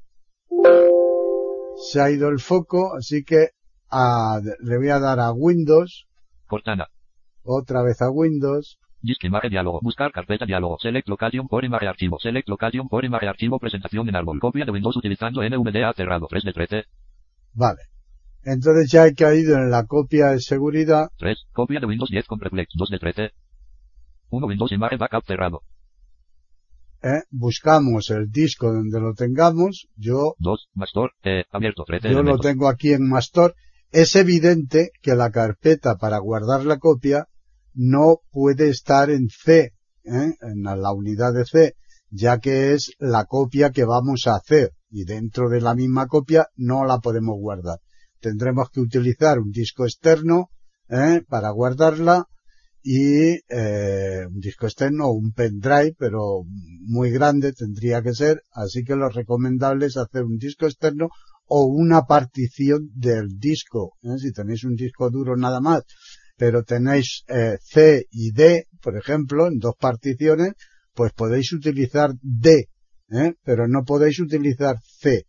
Se 1.74 2.02
ha 2.02 2.10
ido 2.10 2.30
el 2.30 2.39
foco, 2.39 2.95
así 2.98 3.24
que 3.24 3.50
a- 3.91 4.39
le 4.62 4.78
voy 4.78 4.89
a 4.89 5.00
dar 5.00 5.19
a 5.19 5.32
Windows, 5.32 6.08
Cortana. 6.48 6.88
otra 7.43 7.84
vez 7.84 8.02
a 8.02 8.10
Windows, 8.10 8.80
Disc 9.02 9.24
imagen 9.24 9.50
diálogo. 9.50 9.80
Buscar 9.82 10.12
carpeta 10.12 10.46
diálogo. 10.46 10.78
Select 10.80 11.08
location 11.08 11.48
por 11.48 11.64
imagen 11.64 11.88
archivo. 11.88 12.20
Select 12.20 12.50
location 12.50 12.90
por 12.90 13.06
imagen 13.06 13.30
archivo. 13.30 13.60
Presentación 13.60 14.10
en 14.10 14.16
árbol. 14.16 14.40
Copia 14.40 14.66
de 14.66 14.72
Windows 14.72 14.98
utilizando 14.98 15.42
NVDA 15.42 15.94
cerrado. 15.94 16.28
3 16.30 16.44
de 16.44 16.54
13. 16.54 16.84
vale. 17.54 17.82
Entonces 18.44 18.90
ya 18.92 19.06
he 19.06 19.14
caído 19.14 19.56
en 19.56 19.70
la 19.70 19.86
copia 19.86 20.28
de 20.28 20.40
seguridad 20.40 21.10
3. 21.18 21.38
Copia 21.52 21.80
de 21.80 21.86
Windows 21.86 22.10
10 22.10 22.26
con 22.26 22.40
reflex. 22.40 22.72
2 22.76 22.90
de 22.90 23.00
13. 23.00 23.32
1 24.30 24.48
Windows 24.48 24.72
imagen 24.72 25.00
backup 25.00 25.26
cerrado. 25.26 25.62
¿eh? 27.04 27.24
buscamos 27.30 28.10
el 28.10 28.30
disco 28.30 28.72
donde 28.72 29.00
lo 29.00 29.14
tengamos, 29.14 29.88
yo, 29.96 30.36
2. 30.40 30.70
Mastor. 30.74 31.14
Eh, 31.24 31.46
abierto. 31.52 31.84
13 31.86 32.12
yo 32.12 32.24
lo 32.24 32.38
tengo 32.38 32.68
aquí 32.68 32.92
en 32.92 33.08
Mastor, 33.08 33.56
es 33.92 34.16
evidente 34.16 34.92
que 35.02 35.16
la 35.16 35.32
carpeta 35.32 35.96
para 35.98 36.20
guardar 36.20 36.66
la 36.66 36.78
copia 36.78 37.28
no 37.82 38.18
puede 38.30 38.68
estar 38.68 39.10
en 39.10 39.30
C, 39.30 39.72
¿eh? 40.04 40.34
en 40.42 40.63
la 40.63 40.92
unidad 40.92 41.34
de 41.34 41.46
C, 41.46 41.76
ya 42.10 42.39
que 42.39 42.74
es 42.74 42.92
la 43.00 43.24
copia 43.24 43.70
que 43.70 43.86
vamos 43.86 44.28
a 44.28 44.36
hacer 44.36 44.74
y 44.89 45.06
dentro 45.06 45.48
de 45.48 45.62
la 45.62 45.76
misma 45.76 46.08
copia 46.08 46.48
no 46.58 46.84
la 46.84 47.00
podemos 47.00 47.38
guardar. 47.39 47.80
Tendremos 48.20 48.70
que 48.70 48.82
utilizar 48.82 49.39
un 49.39 49.52
disco 49.52 49.86
externo 49.86 50.50
¿eh? 50.89 51.22
para 51.30 51.52
guardarla 51.52 52.26
y 52.84 53.39
eh, 53.48 54.26
un 54.28 54.39
disco 54.39 54.65
externo 54.65 55.08
o 55.08 55.13
un 55.13 55.32
pendrive, 55.32 55.96
pero 55.98 56.44
muy 56.82 57.12
grande 57.12 57.54
tendría 57.54 58.02
que 58.02 58.13
ser, 58.13 58.44
así 58.52 58.84
que 58.84 58.98
lo 58.98 59.08
recomendable 59.08 59.86
es 59.86 59.96
hacer 59.96 60.26
un 60.26 60.38
disco 60.38 60.65
externo 60.65 61.08
o 61.46 61.63
una 61.63 62.02
partición 62.02 62.89
del 62.94 63.38
disco. 63.38 63.94
¿eh? 64.02 64.18
Si 64.18 64.34
tenéis 64.34 64.65
un 64.65 64.76
disco 64.76 65.10
duro 65.10 65.38
nada 65.38 65.62
más, 65.62 65.84
pero 66.39 66.63
tenéis 66.63 67.25
eh, 67.28 67.58
C 67.62 68.06
y 68.10 68.32
D, 68.32 68.67
por 68.82 68.95
ejemplo, 68.95 69.47
en 69.47 69.60
dos 69.60 69.75
particiones, 69.78 70.54
pues 70.93 71.12
podéis 71.12 71.52
utilizar 71.52 72.12
D, 72.21 72.69
¿eh? 73.12 73.34
pero 73.43 73.67
no 73.67 73.84
podéis 73.84 74.21
utilizar 74.21 74.78
C. 74.82 75.25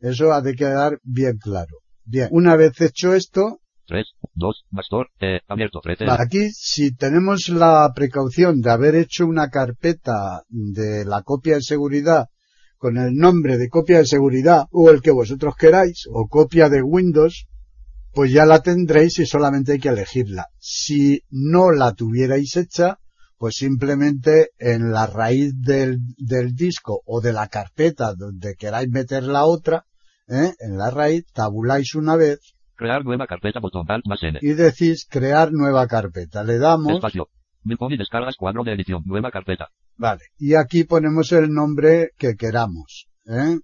Eso 0.00 0.32
ha 0.32 0.42
de 0.42 0.54
quedar 0.54 0.98
bien 1.04 1.38
claro. 1.38 1.76
Bien, 2.04 2.28
una 2.32 2.56
vez 2.56 2.80
hecho 2.80 3.14
esto, 3.14 3.60
3. 3.86 4.04
2. 4.34 4.64
Mastor. 4.70 5.10
Eh, 5.20 5.40
abierto. 5.46 5.80
13. 5.80 6.06
Vale, 6.06 6.22
Aquí, 6.22 6.50
si 6.50 6.94
tenemos 6.94 7.48
la 7.48 7.92
precaución 7.94 8.60
de 8.60 8.70
haber 8.70 8.96
hecho 8.96 9.26
una 9.26 9.48
carpeta 9.48 10.42
de 10.48 11.04
la 11.04 11.22
copia 11.22 11.56
de 11.56 11.62
seguridad 11.62 12.26
con 12.78 12.96
el 12.96 13.14
nombre 13.14 13.58
de 13.58 13.68
copia 13.68 13.98
de 13.98 14.06
seguridad 14.06 14.64
o 14.72 14.90
el 14.90 15.02
que 15.02 15.12
vosotros 15.12 15.54
queráis 15.56 16.04
o 16.10 16.26
copia 16.26 16.68
de 16.68 16.82
Windows, 16.82 17.46
pues 18.12 18.32
ya 18.32 18.44
la 18.44 18.60
tendréis 18.60 19.18
y 19.18 19.26
solamente 19.26 19.72
hay 19.72 19.78
que 19.78 19.88
elegirla. 19.88 20.46
Si 20.58 21.22
no 21.30 21.70
la 21.70 21.92
tuvierais 21.94 22.56
hecha, 22.56 22.98
pues 23.38 23.56
simplemente 23.56 24.50
en 24.58 24.92
la 24.92 25.06
raíz 25.06 25.52
del, 25.56 25.98
del 26.16 26.54
disco 26.54 27.02
o 27.06 27.20
de 27.20 27.32
la 27.32 27.48
carpeta 27.48 28.14
donde 28.14 28.54
queráis 28.54 28.88
meter 28.90 29.24
la 29.24 29.44
otra, 29.44 29.86
¿eh? 30.28 30.52
en 30.60 30.78
la 30.78 30.90
raíz, 30.90 31.24
tabuláis 31.32 31.94
una 31.94 32.16
vez 32.16 32.38
Crear 32.74 33.04
nueva 33.04 33.26
carpeta. 33.26 33.60
Botón. 33.60 33.84
Alt 33.88 34.06
más 34.06 34.22
N. 34.22 34.38
y 34.42 34.54
decís 34.54 35.06
crear 35.08 35.52
nueva 35.52 35.86
carpeta. 35.86 36.42
Le 36.42 36.58
damos 36.58 36.94
Espacio. 36.94 37.28
Y 37.64 37.96
descargas 37.96 38.36
cuadro 38.36 38.64
de 38.64 38.72
edición. 38.72 39.02
Nueva 39.06 39.30
carpeta. 39.30 39.68
Vale. 39.96 40.22
Y 40.36 40.54
aquí 40.54 40.82
ponemos 40.82 41.30
el 41.30 41.50
nombre 41.50 42.10
que 42.18 42.34
queramos. 42.34 43.06
¿eh? 43.26 43.58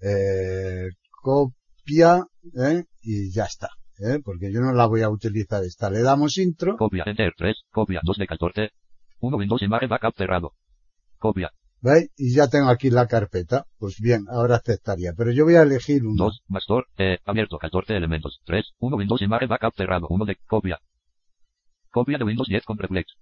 Eh, 0.00 0.88
copia, 1.10 2.24
¿eh? 2.58 2.84
y 3.02 3.30
ya 3.30 3.44
está. 3.44 3.68
¿Eh? 4.02 4.20
Porque 4.22 4.52
yo 4.52 4.60
no 4.60 4.72
la 4.72 4.86
voy 4.86 5.02
a 5.02 5.10
utilizar 5.10 5.62
esta. 5.64 5.90
Le 5.90 6.02
damos 6.02 6.38
intro. 6.38 6.76
Copia. 6.76 7.04
Enter. 7.06 7.32
3. 7.36 7.56
Copia. 7.70 8.00
2 8.02 8.16
de 8.18 8.26
14. 8.26 8.70
1 9.20 9.36
Windows 9.36 9.62
imagen 9.62 9.88
backup 9.88 10.14
cerrado. 10.16 10.52
Copia. 11.18 11.52
¿Veis? 11.80 12.10
Y 12.16 12.34
ya 12.34 12.48
tengo 12.48 12.68
aquí 12.68 12.90
la 12.90 13.06
carpeta. 13.06 13.66
Pues 13.78 13.96
bien, 14.00 14.24
ahora 14.28 14.56
aceptaría. 14.56 15.12
Pero 15.16 15.32
yo 15.32 15.44
voy 15.44 15.56
a 15.56 15.62
elegir 15.62 16.04
una. 16.04 16.24
2. 16.24 16.42
Mastor. 16.48 16.86
Eh, 16.98 17.18
abierto. 17.24 17.58
14 17.58 17.96
elementos. 17.96 18.40
3. 18.44 18.72
1 18.78 18.96
Windows 18.96 19.22
imagen 19.22 19.48
backup 19.48 19.74
cerrado. 19.76 20.06
1 20.08 20.24
de 20.24 20.36
copia. 20.46 20.80
Copia 21.90 22.18
de 22.18 22.24
Windows 22.24 22.48
10 22.48 22.64
con 22.64 22.78
reflex. 22.78 23.12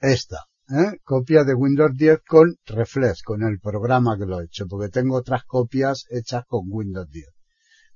Esta. 0.00 0.44
¿eh? 0.68 0.98
Copia 1.02 1.44
de 1.44 1.54
Windows 1.54 1.92
10 1.94 2.20
con 2.26 2.56
Reflex, 2.66 3.22
con 3.22 3.42
el 3.42 3.60
programa 3.60 4.16
que 4.18 4.26
lo 4.26 4.40
he 4.40 4.44
hecho. 4.44 4.66
Porque 4.66 4.88
tengo 4.88 5.16
otras 5.16 5.44
copias 5.44 6.06
hechas 6.10 6.44
con 6.46 6.62
Windows 6.68 7.08
10. 7.10 7.33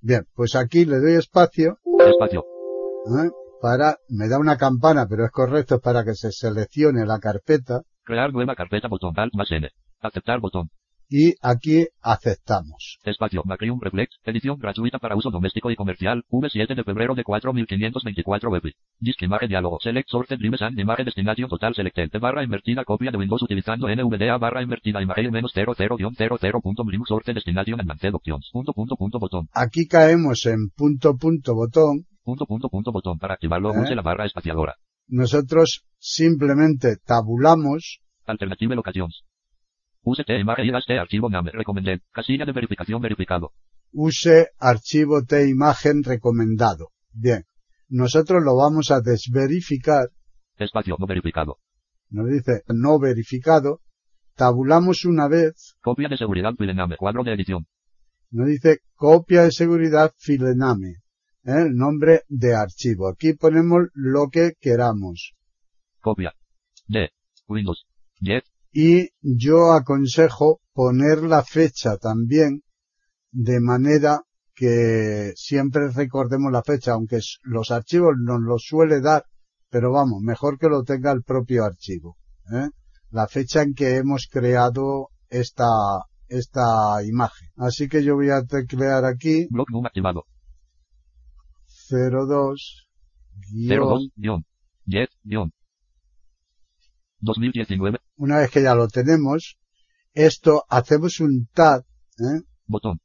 Bien, 0.00 0.22
pues 0.34 0.54
aquí 0.54 0.84
le 0.84 0.98
doy 1.00 1.14
espacio. 1.14 1.78
Espacio. 1.98 2.40
¿eh? 2.40 3.30
Para, 3.60 3.96
me 4.08 4.28
da 4.28 4.38
una 4.38 4.56
campana, 4.56 5.06
pero 5.08 5.24
es 5.24 5.30
correcto, 5.32 5.76
es 5.76 5.80
para 5.80 6.04
que 6.04 6.14
se 6.14 6.30
seleccione 6.30 7.04
la 7.04 7.18
carpeta. 7.18 7.82
Crear 8.04 8.32
nueva 8.32 8.54
carpeta. 8.54 8.88
Botón. 8.88 9.14
Alt 9.16 9.34
más 9.34 9.50
N. 9.50 9.68
Aceptar 10.00 10.40
botón. 10.40 10.70
Y 11.08 11.34
aquí 11.40 11.86
aceptamos. 12.02 12.98
Espacio. 13.04 13.42
Macrium 13.44 13.80
Reflex. 13.80 14.16
Edición 14.24 14.58
gratuita 14.58 14.98
para 14.98 15.16
uso 15.16 15.30
doméstico 15.30 15.70
y 15.70 15.76
comercial. 15.76 16.24
V7 16.30 16.74
de 16.74 16.84
febrero 16.84 17.14
de 17.14 17.24
4524 17.24 18.50
web. 18.50 18.62
Disc 19.00 19.22
imagen 19.22 19.48
diálogo. 19.48 19.78
Select 19.80 20.08
sorted 20.08 20.38
drives 20.38 20.62
and 20.62 20.78
imagen 20.78 21.06
destination 21.06 21.48
total 21.48 21.74
selected 21.74 22.10
barra 22.20 22.44
invertida 22.44 22.84
copia 22.84 23.10
de 23.10 23.18
Windows 23.18 23.42
utilizando 23.42 23.88
NVDA 23.88 24.36
barra 24.38 24.62
invertida 24.62 25.02
imagen 25.02 25.30
menos 25.30 25.52
00-00 25.54 26.62
punto 26.62 26.84
Linux 26.84 27.08
sorted 27.08 27.34
destination 27.34 27.80
advanced 27.80 28.14
options. 28.14 28.50
Punto 28.52 28.72
punto 28.72 28.96
punto 28.96 29.18
botón. 29.18 29.48
Aquí 29.52 29.86
caemos 29.86 30.44
en 30.46 30.70
punto 30.76 31.16
punto 31.16 31.54
botón. 31.54 32.06
Punto 32.22 32.44
punto 32.46 32.68
punto 32.68 32.92
botón. 32.92 33.18
Para 33.18 33.34
activarlo 33.34 33.74
¿Eh? 33.74 33.80
use 33.80 33.94
la 33.94 34.02
barra 34.02 34.26
espaciadora. 34.26 34.76
Nosotros 35.06 35.84
simplemente 35.98 36.96
tabulamos 37.02 38.00
Alternative 38.28 38.74
locations. 38.74 39.24
Use 40.02 40.24
T 40.24 40.38
imagen 40.38 40.66
y 40.66 40.76
este 40.76 40.98
archivo 40.98 41.28
name. 41.28 41.50
Recomended. 41.52 42.00
Casilla 42.12 42.44
de 42.44 42.52
verificación 42.52 43.00
verificado. 43.00 43.52
use 43.92 44.48
archivo 44.58 45.24
T 45.24 45.48
imagen 45.48 46.02
recomendado. 46.02 46.90
Bien. 47.12 47.44
Nosotros 47.88 48.42
lo 48.44 48.56
vamos 48.56 48.90
a 48.90 49.00
desverificar. 49.00 50.10
Espacio 50.56 50.96
no 50.98 51.06
verificado. 51.06 51.58
Nos 52.10 52.28
dice 52.28 52.62
no 52.68 52.98
verificado. 52.98 53.80
Tabulamos 54.34 55.04
una 55.04 55.28
vez. 55.28 55.76
Copia 55.80 56.08
de 56.08 56.16
seguridad 56.16 56.54
Pilename. 56.54 56.96
Cuadro 56.96 57.24
de 57.24 57.34
edición. 57.34 57.66
Nos 58.30 58.46
dice 58.46 58.80
copia 58.94 59.42
de 59.42 59.52
seguridad 59.52 60.12
filename. 60.18 60.96
¿eh? 61.44 61.64
El 61.66 61.76
nombre 61.76 62.22
de 62.28 62.54
archivo. 62.54 63.08
Aquí 63.08 63.32
ponemos 63.32 63.88
lo 63.94 64.28
que 64.30 64.52
queramos. 64.60 65.34
Copia. 66.00 66.34
De. 66.86 67.10
Windows. 67.46 67.86
10. 68.20 68.44
Y 68.72 69.08
yo 69.20 69.72
aconsejo 69.72 70.60
poner 70.72 71.22
la 71.22 71.42
fecha 71.42 71.96
también 71.96 72.62
de 73.30 73.60
manera 73.60 74.22
que 74.54 75.32
siempre 75.36 75.90
recordemos 75.90 76.50
la 76.50 76.62
fecha, 76.62 76.92
aunque 76.92 77.20
los 77.42 77.70
archivos 77.70 78.14
nos 78.18 78.40
lo 78.40 78.58
suele 78.58 79.00
dar, 79.00 79.24
pero 79.70 79.92
vamos, 79.92 80.20
mejor 80.22 80.58
que 80.58 80.68
lo 80.68 80.82
tenga 80.82 81.12
el 81.12 81.22
propio 81.22 81.64
archivo. 81.64 82.16
¿eh? 82.52 82.68
La 83.10 83.28
fecha 83.28 83.62
en 83.62 83.74
que 83.74 83.96
hemos 83.96 84.26
creado 84.28 85.10
esta, 85.28 85.66
esta 86.26 87.04
imagen. 87.04 87.48
Así 87.56 87.88
que 87.88 88.02
yo 88.02 88.16
voy 88.16 88.30
a 88.30 88.42
teclear 88.42 89.04
aquí 89.04 89.46
Block 89.50 89.70
Boom 89.70 89.86
activado. 89.86 90.24
02 91.90 92.88
02, 93.40 94.10
guion. 94.16 94.44
10, 94.86 95.08
guion. 95.24 95.52
2019, 97.20 97.98
Una 98.16 98.38
vez 98.38 98.50
que 98.50 98.62
ya 98.62 98.74
lo 98.74 98.88
tenemos, 98.88 99.58
esto 100.12 100.64
hacemos 100.68 101.20
un 101.20 101.48
tab 101.52 101.82
¿eh? 102.18 102.42
botón. 102.66 103.00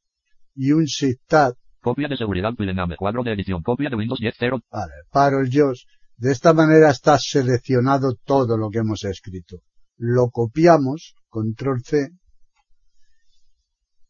y 0.55 0.71
un 0.71 0.85
shift 0.85 1.21
tab 1.27 1.55
Copia 1.81 2.07
de 2.07 2.15
seguridad 2.15 2.53
Pilename. 2.57 2.95
Cuadro 2.95 3.23
de 3.23 3.33
edición. 3.33 3.61
Copia 3.61 3.89
de 3.89 3.97
Windows 3.97 4.19
10 4.19 4.35
0. 4.39 4.61
Vale, 4.71 4.93
paro 5.11 5.41
el 5.41 5.49
JOS. 5.51 5.85
De 6.15 6.31
esta 6.31 6.53
manera 6.53 6.89
está 6.91 7.19
seleccionado 7.19 8.15
todo 8.23 8.55
lo 8.57 8.69
que 8.69 8.79
hemos 8.79 9.03
escrito. 9.03 9.57
Lo 9.97 10.29
copiamos, 10.29 11.15
control 11.27 11.81
C, 11.83 12.07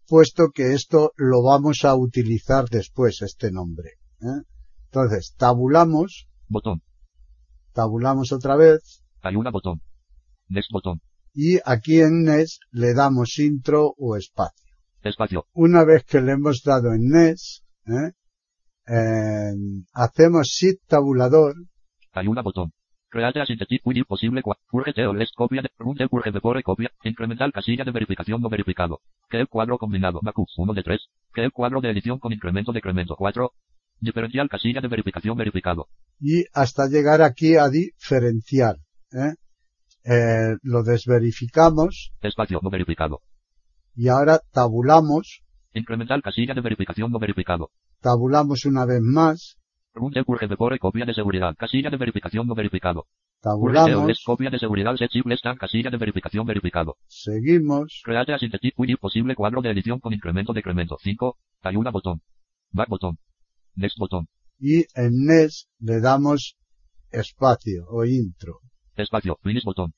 puesto 0.07 0.49
que 0.53 0.73
esto 0.73 1.13
lo 1.15 1.41
vamos 1.41 1.83
a 1.83 1.95
utilizar 1.95 2.65
después, 2.69 3.23
este 3.23 3.51
nombre. 3.51 3.93
¿eh? 4.21 4.43
Entonces, 4.91 5.33
tabulamos, 5.35 6.27
Botón. 6.47 6.83
tabulamos 7.71 8.31
otra 8.31 8.55
vez, 8.55 9.01
Ayuda 9.21 9.49
botón. 9.49 9.81
Next 10.53 10.71
botón. 10.71 11.01
Y 11.33 11.57
aquí 11.65 11.99
en 11.99 12.23
NES 12.23 12.59
le 12.71 12.93
damos 12.93 13.39
intro 13.39 13.93
o 13.97 14.15
espacio. 14.15 14.63
Espacio. 15.01 15.47
Una 15.53 15.83
vez 15.83 16.05
que 16.05 16.21
le 16.21 16.33
hemos 16.33 16.61
dado 16.63 16.93
en 16.93 17.09
NES, 17.09 17.63
¿eh? 17.87 18.11
Eh, 18.85 19.53
hacemos 19.93 20.47
shift 20.47 20.81
tabulador 20.87 21.55
Hay 22.11 22.27
una 22.27 22.41
botón. 22.41 22.71
Create 23.09 23.39
a 23.41 23.45
synthetic 23.45 23.85
widget 23.85 24.05
posible 24.05 24.41
Purge 24.69 25.07
o 25.07 25.13
list 25.13 25.33
copia 25.35 25.61
de 25.61 25.69
run 25.77 25.95
de 25.95 26.07
purge 26.07 26.31
before 26.31 26.61
copia. 26.63 26.89
Incremental 27.03 27.51
casilla 27.51 27.83
de 27.83 27.91
verificación 27.91 28.41
no 28.41 28.49
verificado. 28.49 29.01
Que 29.29 29.39
el 29.39 29.47
cuadro 29.47 29.77
combinado. 29.77 30.19
Macus 30.21 30.53
1 30.57 30.73
de 30.73 30.83
3. 30.83 30.99
Que 31.33 31.43
el 31.43 31.51
cuadro 31.51 31.81
de 31.81 31.91
edición 31.91 32.19
con 32.19 32.33
incremento 32.33 32.71
decremento 32.71 33.15
4. 33.15 33.51
Diferencial 33.99 34.49
casilla 34.49 34.81
de 34.81 34.87
verificación 34.87 35.37
verificado. 35.37 35.87
y 36.19 36.45
hasta 36.53 36.87
llegar 36.87 37.21
aquí 37.21 37.55
a 37.55 37.69
diferencial. 37.69 38.77
¿eh? 39.11 39.35
Eh, 40.05 40.55
lo 40.61 40.83
desverificamos 40.83 42.11
Espacio 42.21 42.59
no 42.61 42.69
verificado. 42.69 43.21
y 43.95 44.07
ahora 44.09 44.41
tabulamos, 44.51 45.43
Incremental 45.73 46.21
casilla 46.21 46.53
de 46.53 46.61
verificación 46.61 47.11
no 47.11 47.19
verificado. 47.19 47.71
tabulamos 48.01 48.65
una 48.65 48.85
vez 48.85 49.01
más, 49.01 49.57
Run 49.95 50.11
de 50.11 50.23
copia 50.79 51.05
de 51.05 51.13
seguridad. 51.13 51.55
Casilla 51.55 51.89
de 51.89 51.97
verificación 51.97 52.47
no 52.47 52.55
verificado. 52.55 53.05
Tabulamos, 53.41 54.07
list 54.07 54.25
copia 54.25 54.49
de 54.49 54.57
seguridad 54.57 54.95
sensible 54.95 55.35
están 55.35 55.57
casilla 55.57 55.89
de 55.91 55.97
verificación 55.97 56.45
verificado. 56.45 56.97
seguimos, 57.07 58.01
Create 58.03 58.33
a 58.33 58.39
synthetic 58.39 58.73
widget 58.77 58.99
posible 58.99 59.35
cuadro 59.35 59.61
de 59.61 59.69
edición 59.71 59.99
con 59.99 60.13
incremento 60.13 60.51
decremento 60.53 60.97
5. 61.01 61.37
Hay 61.61 61.75
una 61.75 61.91
botón. 61.91 62.21
Back 62.71 62.89
botón. 62.89 63.19
Next 63.75 63.97
botón. 63.99 64.27
y 64.59 64.85
en 64.95 65.25
NES 65.25 65.67
le 65.79 65.99
damos 65.99 66.55
espacio 67.11 67.85
o 67.89 68.05
intro. 68.05 68.59
Espacio. 68.95 69.37
Finish 69.41 69.63
botón. 69.63 69.93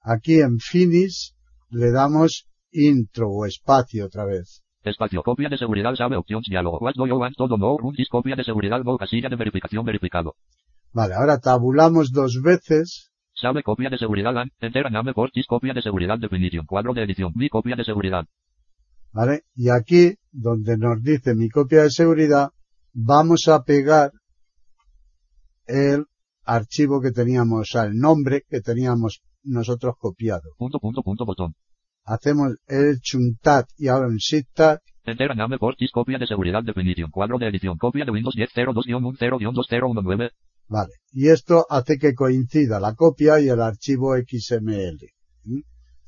Aquí 0.00 0.40
en 0.40 0.58
Finish 0.58 1.34
le 1.70 1.90
damos 1.90 2.46
intro 2.70 3.28
o 3.30 3.46
espacio 3.46 4.06
otra 4.06 4.24
vez. 4.24 4.62
Espacio. 4.82 5.22
Copia 5.22 5.48
de 5.48 5.58
seguridad 5.58 5.94
sabe 5.94 6.16
opciones 6.16 6.46
diálogo. 6.48 6.78
What 6.78 6.94
do 6.94 7.06
you 7.06 7.16
want 7.16 7.36
todo 7.36 7.56
no 7.56 7.76
run 7.78 7.94
this 7.94 8.08
copia 8.08 8.36
de 8.36 8.44
seguridad 8.44 8.82
no 8.84 8.98
casilla 8.98 9.28
de 9.28 9.36
verificación 9.36 9.84
verificado. 9.84 10.34
Vale, 10.92 11.14
ahora 11.14 11.38
tabulamos 11.38 12.12
dos 12.12 12.40
veces, 12.42 13.10
Sabe 13.36 13.64
copia 13.64 13.90
de 13.90 13.98
seguridad 13.98 14.38
and 14.38 14.52
enter 14.60 14.88
name 14.92 15.12
por 15.12 15.30
this 15.32 15.46
copia 15.46 15.74
de 15.74 15.82
seguridad 15.82 16.18
definition. 16.18 16.66
Cuadro 16.66 16.94
de 16.94 17.02
edición. 17.02 17.32
Mi 17.34 17.48
copia 17.48 17.74
de 17.74 17.84
seguridad. 17.84 18.26
¿vale? 19.14 19.44
Y 19.54 19.70
aquí, 19.70 20.16
donde 20.32 20.76
nos 20.76 21.02
dice 21.02 21.34
mi 21.34 21.48
copia 21.48 21.82
de 21.82 21.90
seguridad, 21.90 22.50
vamos 22.92 23.48
a 23.48 23.62
pegar 23.62 24.12
el 25.66 26.06
archivo 26.44 27.00
que 27.00 27.10
teníamos, 27.12 27.74
el 27.74 27.96
nombre 27.96 28.42
que 28.48 28.60
teníamos 28.60 29.20
nosotros 29.42 29.94
copiado. 29.98 30.50
Punto 30.56 30.78
punto 30.78 31.02
punto 31.02 31.24
botón. 31.26 31.54
Hacemos 32.04 32.56
el 32.66 33.00
chuntat 33.00 33.66
y 33.76 33.88
ahora 33.88 34.08
un 34.08 34.16
shift 34.16 34.48
tab, 34.54 34.78
Enter 35.06 35.36
name 35.36 35.58
por 35.58 35.76
this 35.76 35.90
copia 35.90 36.16
de 36.18 36.26
seguridad 36.26 36.62
definition. 36.62 37.10
Cuadro 37.10 37.36
de 37.38 37.48
edición. 37.48 37.76
Copia 37.76 38.06
de 38.06 38.10
Windows 38.10 38.34
10 38.34 38.50
02-10-2019. 38.54 40.30
vale. 40.68 40.92
Y 41.12 41.28
esto 41.28 41.66
hace 41.68 41.98
que 41.98 42.14
coincida 42.14 42.80
la 42.80 42.94
copia 42.94 43.38
y 43.40 43.48
el 43.48 43.60
archivo 43.60 44.14
XML. 44.16 44.98
¿Mm? 45.44 45.60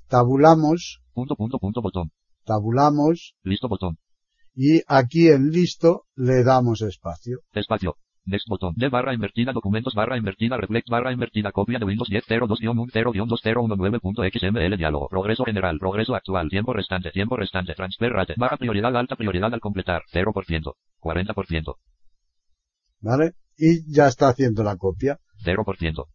Tabulamos, 0.08 1.00
Punto 1.12 1.34
punto 1.36 1.58
punto 1.58 1.82
botón. 1.82 2.10
tabulamos, 2.44 3.34
Listo 3.42 3.68
botón. 3.68 3.98
y 4.54 4.80
aquí 4.86 5.28
en 5.28 5.50
listo 5.50 6.04
le 6.14 6.42
damos 6.44 6.80
espacio. 6.82 7.40
Espacio. 7.52 7.96
Next 8.26 8.48
botón. 8.48 8.74
De 8.76 8.88
barra 8.88 9.14
invertida 9.14 9.52
documentos 9.52 9.94
barra 9.94 10.16
invertida 10.16 10.56
reflex 10.56 10.90
barra 10.90 11.12
invertida 11.12 11.52
copia 11.52 11.78
de 11.78 11.84
Windows 11.84 12.08
10 12.08 12.26
02-10-2019.xml 12.26 14.76
diálogo. 14.76 15.08
Progreso 15.08 15.44
general. 15.44 15.78
Progreso 15.78 16.16
actual. 16.16 16.48
Tiempo 16.48 16.72
restante. 16.72 17.12
Tiempo 17.12 17.36
restante. 17.36 17.74
Transfer 17.74 18.12
rate. 18.12 18.34
Baja 18.36 18.56
prioridad. 18.56 18.96
Alta 18.96 19.14
prioridad 19.14 19.54
al 19.54 19.60
completar. 19.60 20.02
0%. 20.12 20.74
40%. 21.00 21.76
¿Vale? 23.00 23.34
Y 23.56 23.88
ya 23.92 24.08
está 24.08 24.28
haciendo 24.28 24.64
la 24.64 24.76
copia. 24.76 25.20
0%. 25.44 26.06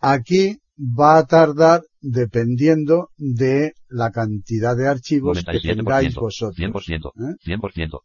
Aquí 0.00 0.58
va 0.78 1.18
a 1.18 1.26
tardar 1.26 1.82
dependiendo 2.00 3.10
de 3.16 3.74
la 3.88 4.10
cantidad 4.10 4.76
de 4.76 4.88
archivos 4.88 5.44
que 5.44 5.60
tengáis 5.60 6.14
97%. 6.14 6.20
vosotros. 6.20 6.58
100%. 6.58 7.12
¿eh? 7.16 7.36
100%. 7.46 8.00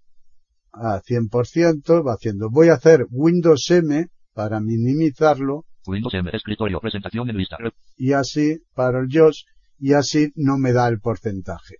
A 0.72 1.02
100% 1.02 2.06
va 2.06 2.14
haciendo. 2.14 2.50
Voy 2.50 2.70
a 2.70 2.74
hacer 2.76 3.06
Windows 3.10 3.70
M 3.72 4.08
para 4.34 4.60
minimizarlo 4.60 5.66
Windows 5.86 6.14
M. 6.14 6.30
Escritorio. 6.34 6.80
Presentación 6.80 7.30
en 7.30 7.38
lista. 7.38 7.58
Y 7.98 8.14
así 8.14 8.60
para 8.76 9.00
el 9.00 9.08
JOS 9.12 9.46
y 9.80 9.94
así 9.94 10.32
no 10.36 10.58
me 10.58 10.72
da 10.74 10.88
el 10.88 11.00
porcentaje. 11.00 11.76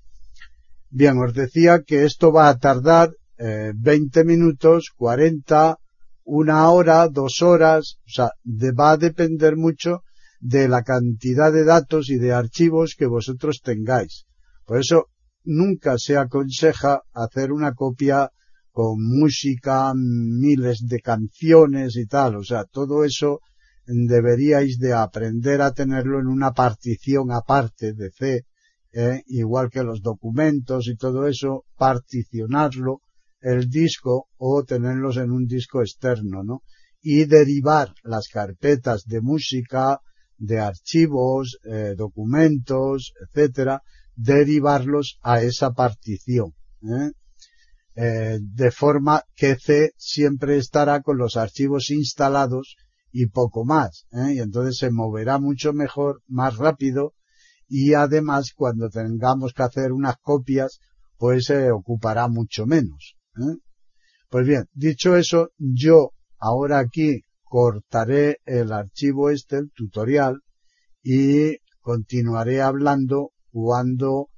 Bien, 0.90 1.18
os 1.20 1.34
decía 1.34 1.82
que 1.86 2.04
esto 2.06 2.32
va 2.32 2.50
a 2.50 2.58
tardar 2.58 3.12
eh, 3.38 3.72
20 3.76 4.24
minutos, 4.26 4.90
40, 4.96 5.78
una 6.24 6.70
hora, 6.72 7.08
dos 7.08 7.42
horas, 7.42 7.98
o 8.08 8.10
sea, 8.10 8.32
de- 8.44 8.72
va 8.72 8.92
a 8.92 8.98
depender 8.98 9.56
mucho 9.56 10.02
de 10.40 10.68
la 10.68 10.82
cantidad 10.84 11.52
de 11.52 11.64
datos 11.66 12.10
y 12.10 12.18
de 12.18 12.34
archivos 12.34 12.96
que 12.98 13.06
vosotros 13.06 13.62
tengáis. 13.62 14.26
Por 14.66 14.80
eso 14.80 15.08
nunca 15.44 15.98
se 15.98 16.18
aconseja 16.18 17.02
hacer 17.14 17.52
una 17.52 17.74
copia 17.74 18.30
con 18.72 19.04
música, 19.04 19.94
miles 19.96 20.86
de 20.88 21.00
canciones 21.00 21.96
y 21.96 22.06
tal, 22.06 22.36
o 22.36 22.44
sea, 22.44 22.66
todo 22.66 23.04
eso 23.04 23.40
deberíais 23.86 24.78
de 24.78 24.94
aprender 24.94 25.62
a 25.62 25.72
tenerlo 25.72 26.20
en 26.20 26.28
una 26.28 26.52
partición 26.52 27.32
aparte 27.32 27.94
de 27.94 28.12
C, 28.12 28.46
¿eh? 28.94 29.24
igual 29.28 29.70
que 29.70 29.84
los 29.84 30.02
documentos 30.02 30.88
y 30.88 30.96
todo 30.96 31.28
eso, 31.28 31.66
particionarlo 31.76 33.02
el 33.42 33.70
disco 33.70 34.28
o 34.38 34.64
tenerlos 34.64 35.18
en 35.18 35.32
un 35.32 35.46
disco 35.46 35.82
externo, 35.82 36.44
¿no? 36.44 36.64
Y 37.02 37.26
derivar 37.26 37.94
las 38.04 38.28
carpetas 38.28 39.06
de 39.06 39.22
música, 39.22 40.00
de 40.38 40.60
archivos, 40.60 41.58
eh, 41.64 41.94
documentos, 41.98 43.14
etcétera, 43.22 43.82
derivarlos 44.16 45.18
a 45.22 45.42
esa 45.42 45.72
partición, 45.72 46.54
¿eh? 46.84 47.12
Eh, 48.02 48.40
de 48.42 48.72
forma 48.72 49.24
que 49.36 49.58
C 49.58 49.92
siempre 49.98 50.56
estará 50.56 51.02
con 51.02 51.18
los 51.18 51.36
archivos 51.36 51.90
instalados 51.90 52.78
y 53.12 53.26
poco 53.26 53.66
más, 53.66 54.06
¿eh? 54.14 54.36
y 54.36 54.40
entonces 54.40 54.78
se 54.78 54.90
moverá 54.90 55.38
mucho 55.38 55.74
mejor, 55.74 56.22
más 56.26 56.56
rápido, 56.56 57.14
y 57.68 57.96
además 57.96 58.54
cuando 58.56 58.90
tengamos 58.90 59.52
que 59.52 59.64
hacer 59.64 59.92
unas 59.92 60.16
copias, 60.22 60.80
pues 61.18 61.48
se 61.48 61.72
ocupará 61.72 62.30
mucho 62.30 62.66
menos. 62.66 63.18
¿eh? 63.36 63.58
Pues 64.30 64.48
bien, 64.48 64.64
dicho 64.72 65.18
eso, 65.18 65.50
yo 65.58 66.12
ahora 66.38 66.80
aquí 66.80 67.24
cortaré 67.44 68.38
el 68.46 68.72
archivo 68.72 69.30
este, 69.30 69.58
el 69.58 69.72
tutorial, 69.72 70.40
y 71.04 71.58
continuaré 71.82 72.62
hablando 72.62 73.32
cuando 73.52 74.30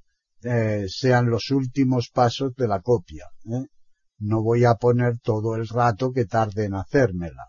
eh, 0.44 0.86
sean 0.88 1.30
los 1.30 1.50
últimos 1.50 2.10
pasos 2.12 2.54
de 2.54 2.68
la 2.68 2.80
copia. 2.80 3.26
¿eh? 3.44 3.66
No 4.18 4.42
voy 4.42 4.64
a 4.64 4.74
poner 4.74 5.18
todo 5.18 5.56
el 5.56 5.66
rato 5.68 6.12
que 6.12 6.26
tarde 6.26 6.66
en 6.66 6.74
hacérmela. 6.74 7.48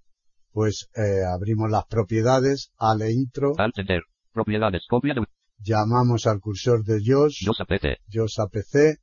pues 0.52 0.88
eh, 0.94 1.22
abrimos 1.26 1.70
las 1.70 1.84
propiedades, 1.86 2.70
ale 2.78 3.12
intro, 3.12 3.54
Alt 3.58 3.78
Enter. 3.78 4.02
Propiedades. 4.32 4.84
Copia 4.88 5.14
de 5.14 5.22
llamamos 5.58 6.26
al 6.26 6.40
cursor 6.40 6.84
de 6.84 7.00
JOS, 7.04 7.40
Windows 7.42 7.60
APT. 7.60 7.86
JOS 8.10 8.38
APC. 8.38 8.98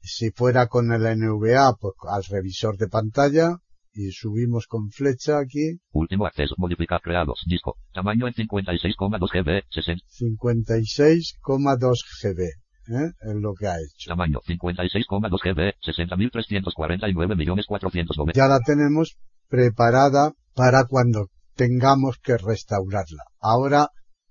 Si 0.00 0.30
fuera 0.30 0.66
con 0.66 0.92
el 0.92 1.02
NVA, 1.18 1.74
pues 1.80 1.94
al 2.10 2.24
revisor 2.24 2.76
de 2.76 2.88
pantalla 2.88 3.58
y 3.94 4.10
subimos 4.10 4.66
con 4.66 4.90
flecha 4.90 5.38
aquí 5.38 5.78
Último 5.92 6.26
acceso. 6.26 6.56
Modificar 6.58 7.00
creados. 7.00 7.42
Disco. 7.46 7.76
Tamaño 7.92 8.26
en 8.26 8.34
56,2 8.34 9.30
GB. 9.32 9.62
60. 9.70 10.04
56,2 10.06 12.04
GB. 12.22 12.64
¿eh? 12.88 13.12
Es 13.20 13.34
lo 13.40 13.54
que 13.54 13.68
ha 13.68 13.76
hecho. 13.76 14.08
Tamaño 14.08 14.40
56,2 14.46 15.40
GB. 15.42 15.74
60.349.490. 15.80 18.32
Ya 18.34 18.48
la 18.48 18.60
tenemos 18.60 19.16
preparada 19.48 20.34
para 20.54 20.84
cuando 20.84 21.30
tengamos 21.54 22.18
que 22.18 22.36
restaurarla. 22.36 23.24
Ahora 23.40 23.88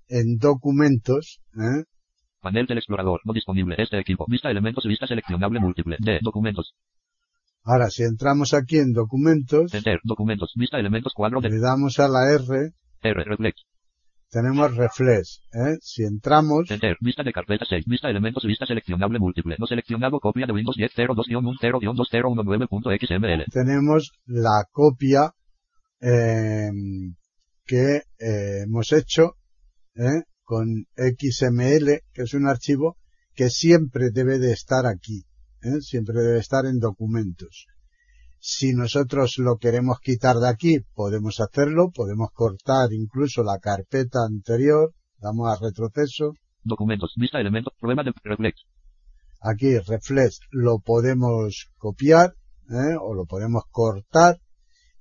en 0.08 0.36
documentos, 0.36 1.40
¿eh? 1.54 1.82
Panel 2.40 2.66
del 2.66 2.78
explorador. 2.78 3.20
No 3.24 3.32
disponible. 3.32 3.74
Este 3.78 3.98
equipo. 3.98 4.26
Vista 4.28 4.50
elementos. 4.50 4.84
Vista 4.84 5.06
seleccionable 5.06 5.60
múltiple. 5.60 5.96
De 5.98 6.18
documentos. 6.20 6.74
Ahora 7.64 7.90
si 7.90 8.04
entramos 8.04 8.54
aquí 8.54 8.78
en 8.78 8.92
documentos, 8.92 9.74
Enter. 9.74 9.98
Documentos. 10.04 10.52
Vista 10.56 10.78
elementos 10.78 11.12
cuadro 11.14 11.40
de 11.40 11.50
le 11.50 11.58
damos 11.58 11.98
a 11.98 12.06
la 12.08 12.32
R, 12.32 12.70
R. 13.02 13.24
Reflex. 13.24 13.64
tenemos 14.30 14.76
reflex, 14.76 15.40
¿eh? 15.52 15.76
Si 15.80 16.04
entramos, 16.04 16.70
Enter. 16.70 16.96
Vista 17.00 17.22
de 17.22 17.32
carpeta 17.32 17.64
6. 17.68 17.84
Vista 17.86 18.08
elementos. 18.08 18.44
Vista 18.44 18.66
seleccionable 18.66 19.18
múltiple. 19.18 19.56
No 19.58 19.66
seleccionado. 19.66 20.20
Copia 20.20 20.46
de 20.46 20.52
Windows 20.52 20.76
10 20.76 20.92
02-10-2019.xml. 20.94 23.44
tenemos 23.50 24.12
la 24.26 24.64
copia 24.70 25.34
eh, 26.00 26.70
que 27.64 28.02
eh, 28.18 28.62
hemos 28.64 28.92
hecho 28.92 29.36
¿eh? 29.94 30.24
con 30.42 30.86
XML, 30.96 32.02
que 32.12 32.22
es 32.22 32.34
un 32.34 32.46
archivo 32.46 32.98
que 33.34 33.48
siempre 33.50 34.10
debe 34.12 34.38
de 34.38 34.52
estar 34.52 34.86
aquí, 34.86 35.24
¿eh? 35.64 35.80
siempre 35.80 36.20
debe 36.20 36.38
estar 36.38 36.64
en 36.66 36.78
documentos. 36.78 37.66
Si 38.38 38.74
nosotros 38.74 39.36
lo 39.38 39.56
queremos 39.56 39.98
quitar 40.00 40.36
de 40.36 40.48
aquí, 40.48 40.78
podemos 40.94 41.40
hacerlo, 41.40 41.90
podemos 41.90 42.28
cortar 42.32 42.92
incluso 42.92 43.42
la 43.42 43.58
carpeta 43.58 44.20
anterior, 44.24 44.92
damos 45.18 45.48
a 45.50 45.58
retroceso, 45.60 46.34
Documentos. 46.66 47.12
Vista 47.16 47.38
elementos. 47.38 47.74
Prueba 47.78 48.02
de 48.02 48.12
reflex. 48.22 48.62
aquí 49.40 49.78
reflex 49.78 50.40
lo 50.50 50.78
podemos 50.78 51.70
copiar 51.76 52.34
¿eh? 52.70 52.96
o 52.98 53.12
lo 53.14 53.26
podemos 53.26 53.64
cortar 53.70 54.40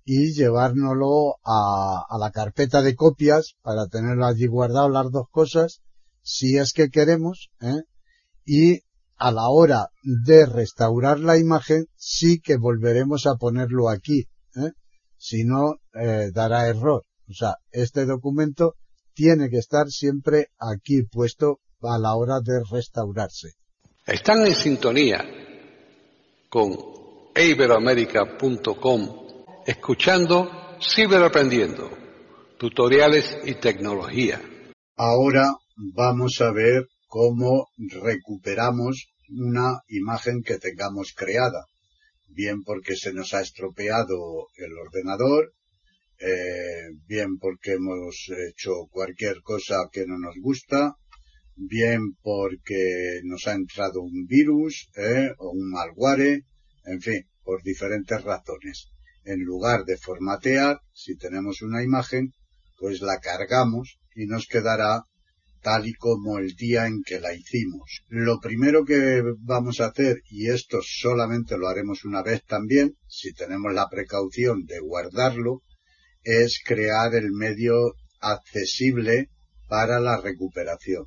y 0.03 0.33
llevárnoslo 0.33 1.35
a, 1.45 2.03
a 2.09 2.17
la 2.17 2.31
carpeta 2.31 2.81
de 2.81 2.95
copias 2.95 3.55
para 3.61 3.87
tenerlo 3.87 4.25
allí 4.25 4.47
guardado 4.47 4.89
las 4.89 5.09
dos 5.11 5.27
cosas 5.31 5.81
si 6.21 6.57
es 6.57 6.73
que 6.73 6.89
queremos 6.89 7.49
¿eh? 7.61 7.83
y 8.45 8.81
a 9.17 9.31
la 9.31 9.49
hora 9.49 9.87
de 10.03 10.45
restaurar 10.45 11.19
la 11.19 11.37
imagen 11.37 11.85
sí 11.95 12.39
que 12.39 12.57
volveremos 12.57 13.25
a 13.25 13.35
ponerlo 13.35 13.89
aquí 13.89 14.27
¿eh? 14.55 14.71
si 15.17 15.43
no 15.43 15.75
eh, 15.93 16.31
dará 16.33 16.67
error 16.67 17.03
o 17.29 17.33
sea 17.33 17.55
este 17.71 18.05
documento 18.05 18.75
tiene 19.13 19.49
que 19.49 19.57
estar 19.57 19.87
siempre 19.89 20.47
aquí 20.59 21.03
puesto 21.03 21.59
a 21.81 21.97
la 21.97 22.15
hora 22.15 22.39
de 22.41 22.63
restaurarse 22.69 23.53
Están 24.05 24.45
en 24.45 24.55
sintonía 24.55 25.23
con 26.49 26.75
iberoamerica.com 27.35 29.23
escuchando 29.65 30.63
Ciberaprendiendo, 30.81 31.89
tutoriales 32.57 33.37
y 33.45 33.55
tecnología. 33.55 34.41
Ahora 34.97 35.55
vamos 35.77 36.41
a 36.41 36.51
ver 36.51 36.87
cómo 37.13 37.67
recuperamos 37.77 39.13
una 39.29 39.81
imagen 39.87 40.41
que 40.41 40.57
tengamos 40.57 41.13
creada. 41.15 41.63
Bien 42.27 42.63
porque 42.63 42.95
se 42.95 43.13
nos 43.13 43.35
ha 43.35 43.41
estropeado 43.41 44.47
el 44.57 44.73
ordenador, 44.79 45.53
eh, 46.17 46.89
bien 47.05 47.37
porque 47.37 47.73
hemos 47.73 48.31
hecho 48.49 48.87
cualquier 48.89 49.43
cosa 49.43 49.89
que 49.91 50.07
no 50.07 50.17
nos 50.17 50.33
gusta, 50.41 50.95
bien 51.55 52.15
porque 52.23 53.21
nos 53.25 53.45
ha 53.45 53.53
entrado 53.53 54.01
un 54.01 54.25
virus 54.25 54.89
eh, 54.95 55.33
o 55.37 55.51
un 55.51 55.69
malware, 55.69 56.41
en 56.85 56.99
fin, 56.99 57.27
por 57.43 57.61
diferentes 57.61 58.23
razones. 58.23 58.89
En 59.23 59.41
lugar 59.41 59.85
de 59.85 59.97
formatear, 59.97 60.79
si 60.93 61.15
tenemos 61.15 61.61
una 61.61 61.83
imagen, 61.83 62.33
pues 62.79 63.01
la 63.01 63.19
cargamos 63.19 63.99
y 64.15 64.25
nos 64.25 64.47
quedará 64.47 65.03
tal 65.63 65.87
y 65.87 65.93
como 65.93 66.37
el 66.37 66.49
día 66.55 66.85
en 66.85 67.01
que 67.03 67.19
la 67.19 67.33
hicimos. 67.33 68.03
Lo 68.09 68.39
primero 68.39 68.83
que 68.85 69.23
vamos 69.39 69.79
a 69.79 69.87
hacer, 69.87 70.17
y 70.29 70.49
esto 70.49 70.79
solamente 70.81 71.57
lo 71.57 71.67
haremos 71.67 72.03
una 72.05 72.21
vez 72.21 72.43
también, 72.43 72.95
si 73.07 73.33
tenemos 73.33 73.73
la 73.73 73.87
precaución 73.89 74.65
de 74.65 74.79
guardarlo, 74.79 75.61
es 76.23 76.61
crear 76.63 77.15
el 77.15 77.31
medio 77.31 77.93
accesible 78.19 79.29
para 79.67 79.99
la 79.99 80.21
recuperación. 80.21 81.05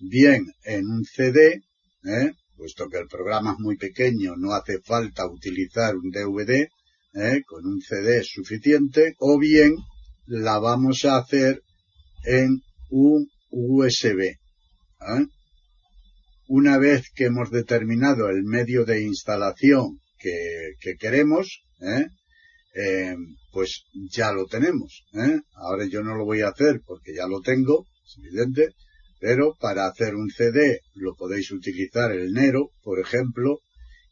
bien 0.09 0.45
en 0.63 0.87
un 0.87 1.03
CD, 1.03 1.61
¿eh? 2.03 2.31
puesto 2.55 2.87
que 2.89 2.97
el 2.97 3.07
programa 3.07 3.53
es 3.53 3.59
muy 3.59 3.77
pequeño, 3.77 4.35
no 4.37 4.53
hace 4.53 4.79
falta 4.81 5.27
utilizar 5.27 5.95
un 5.95 6.11
DVD, 6.11 6.67
¿eh? 7.13 7.41
con 7.45 7.65
un 7.65 7.81
CD 7.81 8.19
es 8.19 8.29
suficiente, 8.29 9.15
o 9.19 9.37
bien 9.39 9.75
la 10.25 10.59
vamos 10.59 11.05
a 11.05 11.17
hacer 11.17 11.61
en 12.25 12.61
un 12.89 13.27
USB. 13.49 14.19
¿eh? 14.21 15.27
Una 16.47 16.77
vez 16.77 17.09
que 17.15 17.25
hemos 17.25 17.49
determinado 17.51 18.29
el 18.29 18.43
medio 18.43 18.85
de 18.85 19.01
instalación 19.01 19.99
que, 20.19 20.73
que 20.79 20.95
queremos, 20.95 21.63
¿eh? 21.81 22.07
Eh, 22.75 23.15
pues 23.51 23.85
ya 24.11 24.31
lo 24.33 24.47
tenemos. 24.47 25.05
¿eh? 25.13 25.41
Ahora 25.53 25.85
yo 25.85 26.01
no 26.01 26.15
lo 26.15 26.25
voy 26.25 26.41
a 26.41 26.49
hacer 26.49 26.81
porque 26.85 27.13
ya 27.15 27.27
lo 27.27 27.41
tengo, 27.41 27.85
es 28.03 28.17
evidente, 28.17 28.69
pero 29.23 29.55
para 29.57 29.87
hacer 29.87 30.15
un 30.15 30.29
CD 30.29 30.81
lo 30.95 31.15
podéis 31.15 31.49
utilizar 31.51 32.11
el 32.11 32.33
Nero, 32.33 32.71
por 32.83 32.99
ejemplo, 32.99 33.59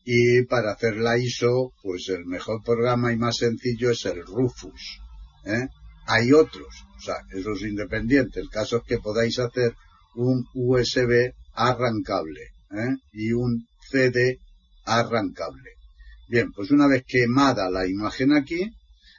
y 0.05 0.43
para 0.43 0.71
hacer 0.71 0.95
la 0.95 1.17
ISO, 1.17 1.73
pues 1.83 2.07
el 2.07 2.23
mejor 2.23 2.63
programa 2.63 3.11
y 3.11 3.17
más 3.17 3.35
sencillo 3.35 3.91
es 3.91 4.05
el 4.05 4.25
Rufus. 4.25 5.01
¿eh? 5.43 5.67
Hay 6.07 6.31
otros, 6.31 6.85
o 6.97 7.01
sea, 7.01 7.15
eso 7.29 7.51
es 7.51 7.61
independiente. 7.63 8.39
El 8.39 8.47
caso 8.49 8.77
es 8.77 8.83
que 8.83 8.99
podáis 8.99 9.37
hacer 9.39 9.75
un 10.15 10.47
USB 10.53 11.33
arrancable 11.55 12.43
¿eh? 12.71 12.95
y 13.11 13.33
un 13.33 13.67
CD 13.91 14.39
arrancable. 14.85 15.71
Bien, 16.29 16.53
pues 16.53 16.71
una 16.71 16.87
vez 16.87 17.03
quemada 17.05 17.69
la 17.69 17.85
imagen 17.85 18.31
aquí, 18.31 18.61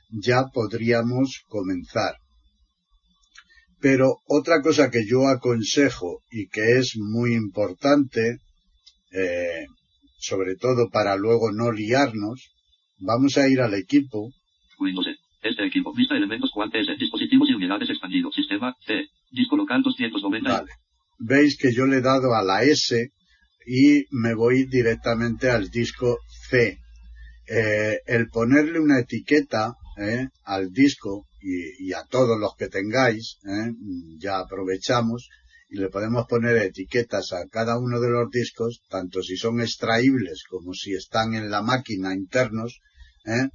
ya 0.09 0.47
podríamos 0.47 1.45
comenzar. 1.49 2.17
Pero 3.83 4.19
otra 4.27 4.63
cosa 4.63 4.91
que 4.91 5.05
yo 5.05 5.27
aconsejo 5.29 6.23
y 6.31 6.47
que 6.49 6.79
es 6.79 6.95
muy 6.97 7.35
importante, 7.35 8.39
eh, 9.11 9.67
sobre 10.19 10.57
todo 10.57 10.89
para 10.89 11.17
luego 11.17 11.53
no 11.53 11.73
liarnos, 11.73 12.53
vamos 13.01 13.37
a 13.37 13.49
ir 13.49 13.61
al 13.61 13.75
equipo, 13.75 14.31
Windows. 14.83 15.07
Este 15.43 15.67
equipo. 15.67 15.93
Vista 15.95 16.17
elementos. 16.17 16.51
Dispositivos 16.99 17.49
y 17.51 17.55
unidades 17.55 17.89
expandido. 17.91 18.31
Sistema 18.31 18.75
C. 18.87 19.07
Disco 19.31 19.57
local 19.57 19.83
290. 19.83 20.51
vale, 20.51 20.73
veis 21.19 21.57
que 21.57 21.73
yo 21.73 21.87
le 21.87 21.99
he 21.99 22.01
dado 22.01 22.35
a 22.35 22.43
la 22.43 22.63
S 22.63 23.11
y 23.67 24.05
me 24.11 24.35
voy 24.35 24.67
directamente 24.67 25.51
al 25.51 25.71
disco 25.71 26.19
C. 26.49 26.79
Eh, 27.49 27.99
el 28.07 28.29
ponerle 28.29 28.79
una 28.79 29.01
etiqueta 29.01 29.75
eh, 29.99 30.29
al 30.45 30.71
disco 30.71 31.27
y, 31.43 31.93
a 31.93 32.05
todos 32.05 32.39
los 32.39 32.55
que 32.57 32.69
tengáis, 32.69 33.39
eh, 33.45 33.73
ya 34.19 34.39
aprovechamos 34.39 35.29
y 35.69 35.79
le 35.79 35.89
podemos 35.89 36.27
poner 36.27 36.57
etiquetas 36.59 37.33
a 37.33 37.47
cada 37.49 37.79
uno 37.79 38.01
de 38.01 38.11
los 38.11 38.31
discos, 38.31 38.83
tanto 38.89 39.23
si 39.23 39.37
son 39.37 39.61
extraíbles 39.61 40.45
como 40.49 40.75
si 40.75 40.93
están 40.93 41.35
en 41.35 41.51
la 41.51 41.63
máquina 41.63 42.15
internos, 42.15 42.81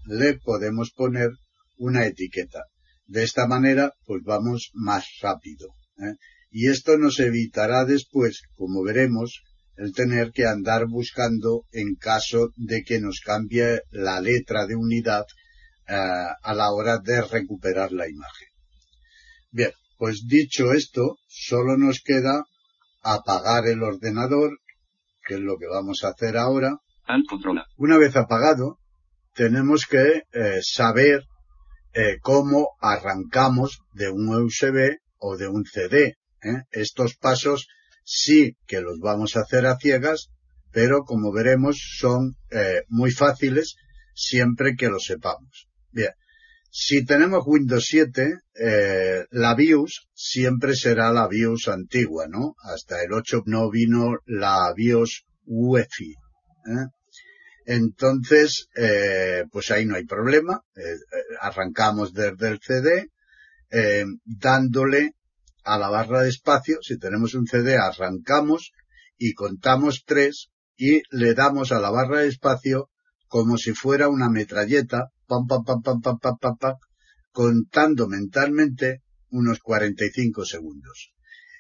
le 0.06 0.40
podemos 0.40 0.92
poner 0.92 1.30
una 1.78 2.06
etiqueta. 2.06 2.64
De 3.06 3.24
esta 3.24 3.48
manera, 3.48 3.94
pues 4.06 4.24
vamos 4.24 4.72
más 4.74 5.06
rápido. 5.22 5.68
Y 6.50 6.70
esto 6.70 6.98
nos 6.98 7.20
evitará 7.20 7.86
después, 7.86 8.42
como 8.56 8.84
veremos, 8.84 9.44
el 9.78 9.94
tener 9.94 10.32
que 10.32 10.46
andar 10.46 10.88
buscando 10.88 11.66
en 11.72 11.96
caso 11.96 12.50
de 12.56 12.82
que 12.84 13.00
nos 13.00 13.20
cambie 13.20 13.82
la 13.92 14.20
letra 14.20 14.66
de 14.66 14.76
unidad 14.76 15.24
eh, 15.24 15.47
a 15.88 16.54
la 16.54 16.72
hora 16.72 17.00
de 17.00 17.22
recuperar 17.22 17.92
la 17.92 18.10
imagen. 18.10 18.48
Bien, 19.52 19.72
pues 19.98 20.26
dicho 20.28 20.74
esto, 20.74 21.18
solo 21.28 21.78
nos 21.78 22.02
queda 22.04 22.44
apagar 23.02 23.68
el 23.68 23.84
ordenador, 23.84 24.60
que 25.26 25.36
es 25.36 25.40
lo 25.40 25.58
que 25.58 25.68
vamos 25.68 26.04
a 26.04 26.10
hacer 26.10 26.38
ahora. 26.38 26.78
Una 27.78 27.98
vez 27.98 28.16
apagado, 28.16 28.80
tenemos 29.34 29.86
que 29.86 30.24
eh, 30.34 30.60
saber 30.62 31.24
eh, 31.94 32.18
cómo 32.22 32.70
arrancamos 32.82 33.80
de 33.94 34.10
un 34.10 34.28
USB 34.30 34.98
o 35.18 35.38
de 35.38 35.48
un 35.48 35.64
CD. 35.66 36.16
Estos 36.72 37.16
pasos 37.16 37.68
sí 38.04 38.56
que 38.68 38.82
los 38.82 39.00
vamos 39.00 39.36
a 39.36 39.42
hacer 39.42 39.66
a 39.66 39.78
ciegas, 39.78 40.30
pero 40.72 41.04
como 41.04 41.32
veremos 41.32 41.78
son 41.98 42.36
eh, 42.52 42.84
muy 42.88 43.12
fáciles 43.12 43.76
siempre 44.14 44.76
que 44.76 44.90
lo 44.90 45.00
sepamos. 45.00 45.68
Bien, 45.98 46.12
si 46.70 47.04
tenemos 47.06 47.42
Windows 47.48 47.88
7, 47.88 48.40
eh, 48.54 49.26
la 49.32 49.56
BIOS 49.56 50.08
siempre 50.14 50.76
será 50.76 51.12
la 51.12 51.28
BIOS 51.28 51.70
antigua, 51.70 52.28
¿no? 52.28 52.54
Hasta 52.62 53.02
el 53.02 53.14
8 53.14 53.42
no 53.48 53.72
vino 53.72 54.20
la 54.28 54.72
BIOS 54.76 55.26
UEFI. 55.46 56.12
¿eh? 56.12 56.86
Entonces, 57.66 58.68
pues 59.52 59.72
ahí 59.72 59.88
no 59.88 59.96
hay 59.96 60.06
problema. 60.06 60.62
arrancamos 61.42 62.14
desde 62.14 62.48
el 62.48 62.60
CD, 62.62 63.10
dándole 64.24 65.16
a 65.64 65.80
la 65.80 65.90
barra 65.90 66.22
de 66.22 66.30
espacio, 66.30 66.78
si 66.82 67.00
tenemos 67.00 67.34
un 67.34 67.48
CD, 67.48 67.76
arrancamos 67.76 68.72
y 69.18 69.34
contamos 69.34 70.04
tres 70.06 70.52
y 70.78 71.02
le 71.10 71.34
damos 71.34 71.72
a 71.72 71.80
la 71.80 71.90
barra 71.90 72.20
de 72.20 72.28
espacio 72.28 72.90
como 73.28 73.58
si 73.58 73.74
fuera 73.74 74.08
una 74.08 74.30
metralleta, 74.30 75.12
pam, 75.28 75.46
pam, 75.46 75.64
pam, 75.64 75.82
pam, 76.02 76.20
pam, 76.20 76.58
pam, 76.58 76.76
contando 77.32 78.08
mentalmente 78.08 79.04
unos 79.30 79.60
45 79.60 80.46
segundos. 80.46 81.14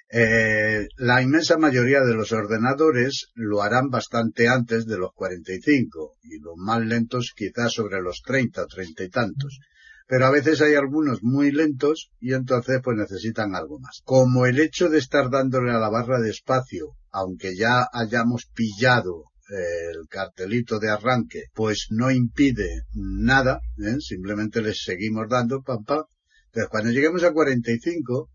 Eh, 0.10 0.88
la 0.96 1.22
inmensa 1.22 1.58
mayoría 1.58 2.02
de 2.02 2.16
los 2.16 2.32
ordenadores 2.32 3.28
lo 3.36 3.62
harán 3.62 3.90
bastante 3.90 4.48
antes 4.48 4.86
de 4.86 4.98
los 4.98 5.12
45 5.14 6.14
y 6.24 6.40
los 6.40 6.56
más 6.56 6.82
lentos 6.82 7.34
quizás 7.36 7.74
sobre 7.74 8.02
los 8.02 8.22
30 8.26 8.64
o 8.64 8.68
30 8.68 9.04
y 9.04 9.10
tantos 9.10 9.60
pero 10.08 10.26
a 10.26 10.32
veces 10.32 10.62
hay 10.62 10.76
algunos 10.76 11.22
muy 11.22 11.52
lentos 11.52 12.12
y 12.20 12.34
entonces 12.34 12.80
pues 12.82 12.98
necesitan 12.98 13.56
algo 13.56 13.80
más. 13.80 14.02
Como 14.06 14.46
el 14.46 14.60
hecho 14.60 14.90
de 14.90 15.00
estar 15.00 15.30
dándole 15.30 15.72
a 15.72 15.80
la 15.80 15.90
barra 15.90 16.20
de 16.20 16.30
espacio, 16.30 16.96
aunque 17.12 17.56
ya 17.56 17.86
hayamos 17.92 18.46
pillado 18.46 19.26
el 19.50 20.08
cartelito 20.10 20.80
de 20.80 20.90
arranque, 20.90 21.46
pues 21.54 21.88
no 21.90 22.12
impide 22.12 22.84
nada, 22.94 23.62
¿eh? 23.78 24.00
simplemente 24.00 24.62
les 24.62 24.82
seguimos 24.84 25.28
dando, 25.30 25.62
pam, 25.62 25.84
pam. 25.84 26.04
Entonces 26.48 26.70
cuando 26.70 26.92
lleguemos 26.92 27.24
a 27.24 27.32
45, 27.32 28.30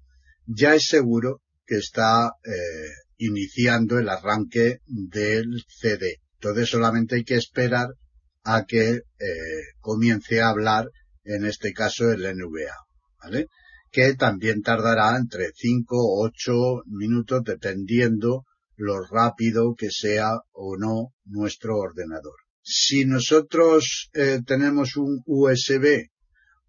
ya 0.47 0.75
es 0.75 0.87
seguro 0.87 1.43
que 1.67 1.77
está 1.77 2.33
eh, 2.45 2.91
iniciando 3.19 3.99
el 3.99 4.09
arranque 4.09 4.79
del 4.87 5.63
CD. 5.69 6.17
Entonces 6.35 6.71
solamente 6.71 7.17
hay 7.17 7.25
que 7.25 7.37
esperar 7.37 7.89
a 8.45 8.65
que 8.65 9.03
comience 9.81 10.41
a 10.41 10.49
hablar 10.49 10.89
en 11.25 11.45
este 11.45 11.73
caso 11.73 12.11
el 12.11 12.23
NVA, 12.23 12.75
¿vale? 13.23 13.47
Que 13.91 14.15
también 14.15 14.63
tardará 14.63 15.17
entre 15.17 15.53
5 15.55 15.97
o 15.97 16.25
8 16.25 16.83
minutos 16.87 17.43
dependiendo 17.45 18.45
lo 18.77 19.05
rápido 19.05 19.75
que 19.75 19.91
sea 19.91 20.31
o 20.53 20.77
no 20.77 21.15
nuestro 21.25 21.79
ordenador. 21.79 22.37
Si 22.63 23.05
nosotros 23.05 24.11
eh, 24.15 24.41
tenemos 24.47 24.97
un 24.97 25.23
USB, 25.27 26.11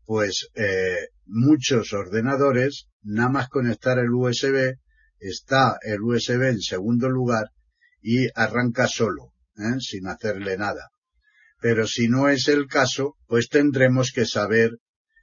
pues 0.06 0.50
eh, 0.56 1.10
muchos 1.26 1.94
ordenadores, 1.94 2.88
nada 3.04 3.30
más 3.30 3.50
conectar 3.50 4.00
el 4.00 4.12
USB, 4.12 4.78
está 5.20 5.78
el 5.82 6.02
USB 6.02 6.50
en 6.50 6.62
segundo 6.62 7.10
lugar 7.10 7.52
y 8.02 8.28
arranca 8.36 8.88
solo, 8.88 9.34
¿eh? 9.58 9.80
sin 9.80 10.08
hacerle 10.08 10.58
nada 10.58 10.90
pero 11.64 11.88
si 11.88 12.10
no 12.10 12.28
es 12.28 12.50
el 12.50 12.68
caso, 12.68 13.16
pues 13.26 13.48
tendremos 13.48 14.12
que 14.14 14.26
saber 14.26 14.80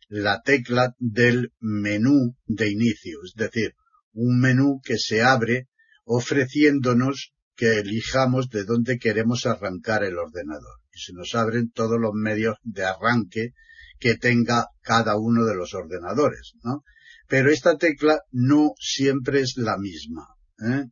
la 0.08 0.40
tecla 0.40 0.94
del 0.98 1.52
menú 1.60 2.34
de 2.46 2.70
inicio, 2.70 3.18
es 3.26 3.34
decir, 3.34 3.74
un 4.14 4.40
menú 4.40 4.80
que 4.82 4.96
se 4.96 5.20
abre 5.20 5.68
ofreciéndonos 6.12 7.32
que 7.54 7.78
elijamos 7.78 8.48
de 8.48 8.64
dónde 8.64 8.98
queremos 8.98 9.46
arrancar 9.46 10.02
el 10.02 10.18
ordenador. 10.18 10.80
Y 10.92 10.98
se 10.98 11.12
nos 11.12 11.36
abren 11.36 11.70
todos 11.70 12.00
los 12.00 12.12
medios 12.14 12.56
de 12.64 12.84
arranque 12.84 13.50
que 14.00 14.16
tenga 14.16 14.66
cada 14.80 15.16
uno 15.16 15.44
de 15.44 15.54
los 15.54 15.72
ordenadores, 15.72 16.54
¿no? 16.64 16.82
Pero 17.28 17.48
esta 17.52 17.78
tecla 17.78 18.18
no 18.32 18.72
siempre 18.80 19.40
es 19.40 19.56
la 19.56 19.78
misma. 19.78 20.26
¿eh? 20.68 20.86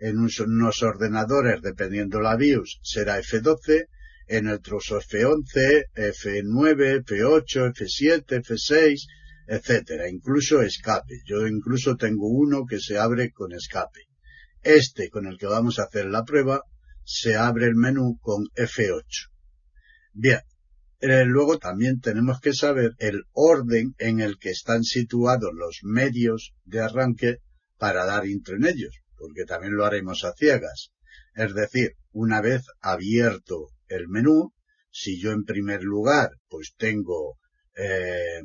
En 0.00 0.18
unos 0.18 0.82
ordenadores, 0.82 1.62
dependiendo 1.62 2.20
la 2.20 2.36
BIOS, 2.36 2.80
será 2.82 3.18
F12, 3.18 3.86
en 4.26 4.48
otros 4.48 4.90
F11, 4.90 5.86
F9, 5.94 7.04
F8, 7.06 7.72
F7, 7.72 8.44
F6, 8.44 9.06
etcétera, 9.46 10.10
incluso 10.10 10.60
escape. 10.60 11.22
Yo 11.24 11.46
incluso 11.46 11.96
tengo 11.96 12.28
uno 12.28 12.66
que 12.66 12.80
se 12.80 12.98
abre 12.98 13.30
con 13.32 13.54
escape. 13.54 14.07
Este 14.62 15.08
con 15.10 15.26
el 15.26 15.38
que 15.38 15.46
vamos 15.46 15.78
a 15.78 15.84
hacer 15.84 16.06
la 16.06 16.24
prueba 16.24 16.62
se 17.04 17.36
abre 17.36 17.66
el 17.66 17.74
menú 17.74 18.18
con 18.20 18.44
F8. 18.54 19.30
Bien, 20.12 20.40
eh, 21.00 21.24
luego 21.24 21.58
también 21.58 22.00
tenemos 22.00 22.40
que 22.40 22.52
saber 22.52 22.92
el 22.98 23.24
orden 23.32 23.94
en 23.98 24.20
el 24.20 24.38
que 24.38 24.50
están 24.50 24.82
situados 24.82 25.52
los 25.54 25.80
medios 25.84 26.54
de 26.64 26.80
arranque 26.80 27.38
para 27.78 28.04
dar 28.04 28.26
intro 28.26 28.56
en 28.56 28.66
ellos, 28.66 29.00
porque 29.16 29.44
también 29.44 29.74
lo 29.74 29.84
haremos 29.84 30.24
a 30.24 30.32
ciegas. 30.32 30.90
Es 31.34 31.54
decir, 31.54 31.92
una 32.10 32.40
vez 32.40 32.64
abierto 32.80 33.68
el 33.86 34.08
menú, 34.08 34.52
si 34.90 35.20
yo 35.20 35.30
en 35.30 35.44
primer 35.44 35.82
lugar 35.82 36.30
pues 36.48 36.74
tengo, 36.76 37.38
eh, 37.76 38.42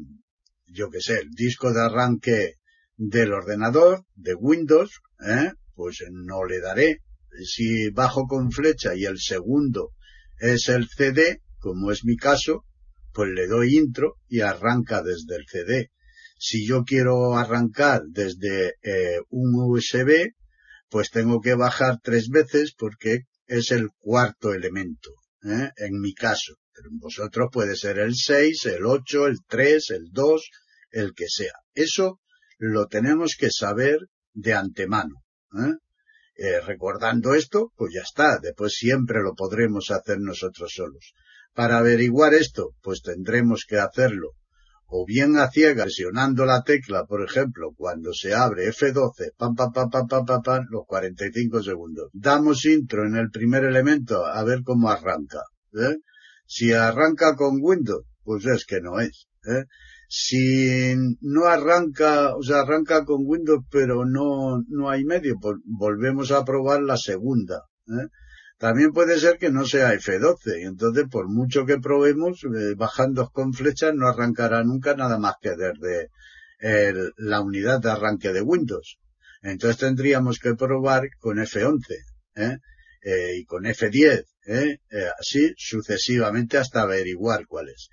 yo 0.68 0.90
que 0.90 1.02
sé, 1.02 1.20
el 1.20 1.32
disco 1.32 1.74
de 1.74 1.82
arranque 1.82 2.54
del 2.96 3.34
ordenador, 3.34 4.06
de 4.14 4.36
Windows, 4.36 5.02
¿eh? 5.26 5.52
Pues 5.76 6.04
no 6.12 6.46
le 6.46 6.60
daré. 6.60 7.02
Si 7.44 7.90
bajo 7.90 8.26
con 8.28 8.52
flecha 8.52 8.96
y 8.96 9.06
el 9.06 9.20
segundo 9.20 9.92
es 10.40 10.70
el 10.70 10.88
CD, 10.88 11.42
como 11.60 11.92
es 11.92 12.06
mi 12.06 12.16
caso, 12.16 12.66
pues 13.12 13.30
le 13.30 13.48
doy 13.48 13.78
intro 13.78 14.16
y 14.28 14.42
arranca 14.42 15.02
desde 15.02 15.36
el 15.36 15.46
CD. 15.48 15.92
Si 16.38 16.66
yo 16.68 16.84
quiero 16.84 17.36
arrancar 17.36 18.04
desde 18.08 18.76
eh, 18.82 19.20
un 19.30 19.56
USB, 19.56 20.34
pues 20.90 21.10
tengo 21.10 21.42
que 21.42 21.56
bajar 21.56 22.00
tres 22.04 22.30
veces 22.30 22.74
porque 22.78 23.22
es 23.48 23.72
el 23.72 23.90
cuarto 24.00 24.54
elemento. 24.54 25.12
¿eh? 25.46 25.72
en 25.78 26.00
mi 26.00 26.14
caso. 26.14 26.56
Pero 26.74 26.90
en 26.90 26.98
vosotros 26.98 27.50
puede 27.52 27.76
ser 27.76 28.00
el 28.00 28.16
6, 28.16 28.66
el 28.66 28.86
8, 28.86 29.28
el 29.28 29.38
3, 29.48 29.90
el 29.92 30.10
2, 30.12 30.50
el 30.92 31.14
que 31.14 31.28
sea. 31.28 31.54
Eso 31.74 32.20
lo 32.58 32.88
tenemos 32.88 33.36
que 33.38 33.50
saber 33.52 34.00
de 34.34 34.54
antemano. 34.54 35.23
¿Eh? 35.58 35.76
Eh, 36.36 36.62
recordando 36.62 37.34
esto, 37.34 37.72
pues 37.76 37.94
ya 37.94 38.02
está. 38.02 38.40
Después 38.40 38.74
siempre 38.74 39.22
lo 39.22 39.34
podremos 39.36 39.92
hacer 39.92 40.20
nosotros 40.20 40.72
solos. 40.76 41.14
Para 41.54 41.78
averiguar 41.78 42.34
esto, 42.34 42.76
pues 42.82 43.02
tendremos 43.02 43.66
que 43.68 43.78
hacerlo 43.78 44.36
o 44.96 45.06
bien 45.08 45.38
a 45.38 45.50
ciegas, 45.50 45.86
presionando 45.86 46.46
la 46.46 46.62
tecla, 46.62 47.06
por 47.06 47.24
ejemplo, 47.24 47.74
cuando 47.76 48.14
se 48.14 48.36
abre 48.36 48.70
F12, 48.70 49.34
pam, 49.36 49.56
pam, 49.56 49.72
pam, 49.72 49.90
pam, 49.90 50.08
pam, 50.08 50.26
pam, 50.26 50.42
pam, 50.44 50.66
los 50.70 50.86
45 50.86 51.64
segundos. 51.64 52.10
Damos 52.14 52.64
intro 52.66 53.04
en 53.08 53.16
el 53.16 53.32
primer 53.32 53.64
elemento 53.64 54.24
a 54.24 54.44
ver 54.44 54.62
cómo 54.64 54.92
arranca. 54.92 55.42
¿eh? 55.74 55.98
Si 56.46 56.74
arranca 56.74 57.36
con 57.36 57.58
Windows, 57.60 58.06
pues 58.24 58.46
es 58.46 58.66
que 58.66 58.82
no 58.82 59.00
es. 59.00 59.26
¿eh? 59.48 59.66
Si 60.16 60.94
no 61.22 61.46
arranca, 61.46 62.36
o 62.36 62.44
sea, 62.44 62.60
arranca 62.60 63.04
con 63.04 63.24
Windows, 63.26 63.66
pero 63.72 64.06
no, 64.06 64.62
no 64.68 64.92
hay 64.92 65.04
medio, 65.06 65.40
pues 65.42 65.56
volvemos 65.66 66.32
a 66.32 66.46
probar 66.46 66.84
la 66.84 66.98
segunda. 66.98 67.64
¿eh? 67.88 68.10
También 68.60 68.92
puede 68.92 69.18
ser 69.18 69.40
que 69.40 69.50
no 69.50 69.66
sea 69.66 69.92
F12, 69.96 70.62
y 70.62 70.66
entonces 70.66 71.06
por 71.10 71.28
mucho 71.30 71.66
que 71.66 71.80
probemos, 71.80 72.44
eh, 72.44 72.76
bajando 72.78 73.28
con 73.32 73.54
flechas 73.54 73.96
no 73.96 74.08
arrancará 74.08 74.64
nunca 74.64 74.96
nada 74.96 75.18
más 75.18 75.34
que 75.42 75.56
desde 75.56 76.10
la 77.18 77.42
unidad 77.42 77.82
de 77.82 77.90
arranque 77.90 78.32
de 78.34 78.42
Windows. 78.42 79.00
Entonces 79.42 79.80
tendríamos 79.80 80.38
que 80.38 80.54
probar 80.54 81.10
con 81.18 81.38
F11 81.38 81.82
¿eh? 82.36 82.58
Y 83.40 83.46
con 83.46 83.64
F10, 83.64 84.26
¿eh? 84.46 84.78
así 85.20 85.54
sucesivamente 85.58 86.60
hasta 86.60 86.84
averiguar 86.84 87.48
cuál 87.48 87.70
es. 87.70 87.90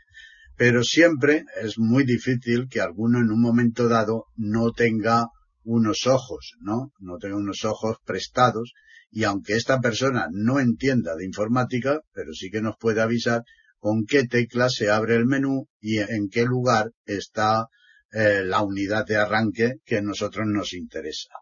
Pero 0.60 0.84
siempre 0.84 1.46
es 1.62 1.78
muy 1.78 2.04
difícil 2.04 2.68
que 2.68 2.82
alguno 2.82 3.18
en 3.18 3.30
un 3.30 3.40
momento 3.40 3.88
dado 3.88 4.26
no 4.36 4.72
tenga 4.72 5.28
unos 5.64 6.06
ojos, 6.06 6.52
¿no? 6.60 6.92
No 6.98 7.16
tenga 7.16 7.36
unos 7.36 7.64
ojos 7.64 7.96
prestados 8.04 8.74
y 9.10 9.24
aunque 9.24 9.54
esta 9.54 9.80
persona 9.80 10.26
no 10.30 10.60
entienda 10.60 11.16
de 11.16 11.24
informática, 11.24 12.02
pero 12.12 12.34
sí 12.34 12.50
que 12.50 12.60
nos 12.60 12.76
puede 12.78 13.00
avisar 13.00 13.42
con 13.78 14.04
qué 14.04 14.26
tecla 14.26 14.68
se 14.68 14.90
abre 14.90 15.16
el 15.16 15.24
menú 15.24 15.66
y 15.80 15.96
en 15.96 16.28
qué 16.28 16.44
lugar 16.44 16.90
está 17.06 17.68
eh, 18.12 18.42
la 18.44 18.60
unidad 18.60 19.06
de 19.06 19.16
arranque 19.16 19.76
que 19.86 19.96
a 19.96 20.02
nosotros 20.02 20.46
nos 20.46 20.74
interesa. 20.74 21.32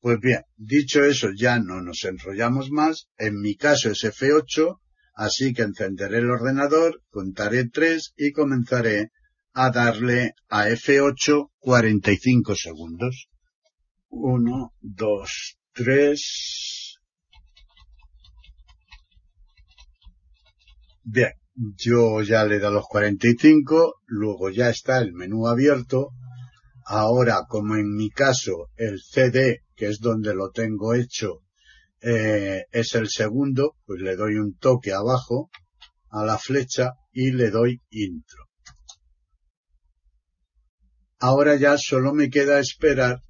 Pues 0.00 0.20
bien, 0.20 0.42
dicho 0.54 1.02
eso, 1.02 1.30
ya 1.34 1.60
no 1.60 1.80
nos 1.80 2.04
enrollamos 2.04 2.70
más. 2.70 3.08
En 3.16 3.40
mi 3.40 3.56
caso 3.56 3.90
es 3.90 4.04
F8, 4.04 4.76
así 5.18 5.52
que 5.52 5.62
encenderé 5.62 6.18
el 6.18 6.30
ordenador, 6.30 7.02
contaré 7.10 7.68
3 7.68 8.14
y 8.16 8.30
comenzaré 8.30 9.10
a 9.52 9.70
darle 9.72 10.34
a 10.48 10.68
F8 10.68 11.50
45 11.58 12.54
segundos. 12.54 13.28
1, 14.10 14.72
2, 14.80 15.58
3. 15.72 17.00
Bien, 21.02 21.32
yo 21.56 22.22
ya 22.22 22.44
le 22.44 22.60
da 22.60 22.70
los 22.70 22.86
45, 22.86 23.94
luego 24.06 24.50
ya 24.50 24.70
está 24.70 24.98
el 24.98 25.12
menú 25.12 25.48
abierto. 25.48 26.10
Ahora, 26.86 27.40
como 27.48 27.74
en 27.74 27.92
mi 27.92 28.10
caso, 28.10 28.68
el 28.76 29.00
CD, 29.00 29.62
que 29.74 29.86
es 29.88 29.98
donde 29.98 30.32
lo 30.32 30.50
tengo 30.52 30.94
hecho, 30.94 31.40
eh, 32.00 32.64
es 32.70 32.94
el 32.94 33.08
segundo, 33.08 33.76
pues 33.84 34.00
le 34.00 34.16
doy 34.16 34.36
un 34.36 34.56
toque 34.56 34.92
abajo 34.92 35.50
a 36.10 36.24
la 36.24 36.38
flecha 36.38 36.92
y 37.12 37.32
le 37.32 37.50
doy 37.50 37.80
intro. 37.90 38.44
Ahora 41.20 41.56
ya 41.56 41.76
solo 41.76 42.12
me 42.12 42.30
queda 42.30 42.60
esperar 42.60 43.20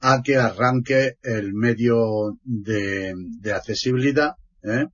a 0.00 0.22
que 0.22 0.36
arranque 0.36 1.14
el 1.22 1.52
medio 1.54 2.38
de, 2.44 3.14
accesibilidad 3.52 4.32
¿eh? 4.62 4.86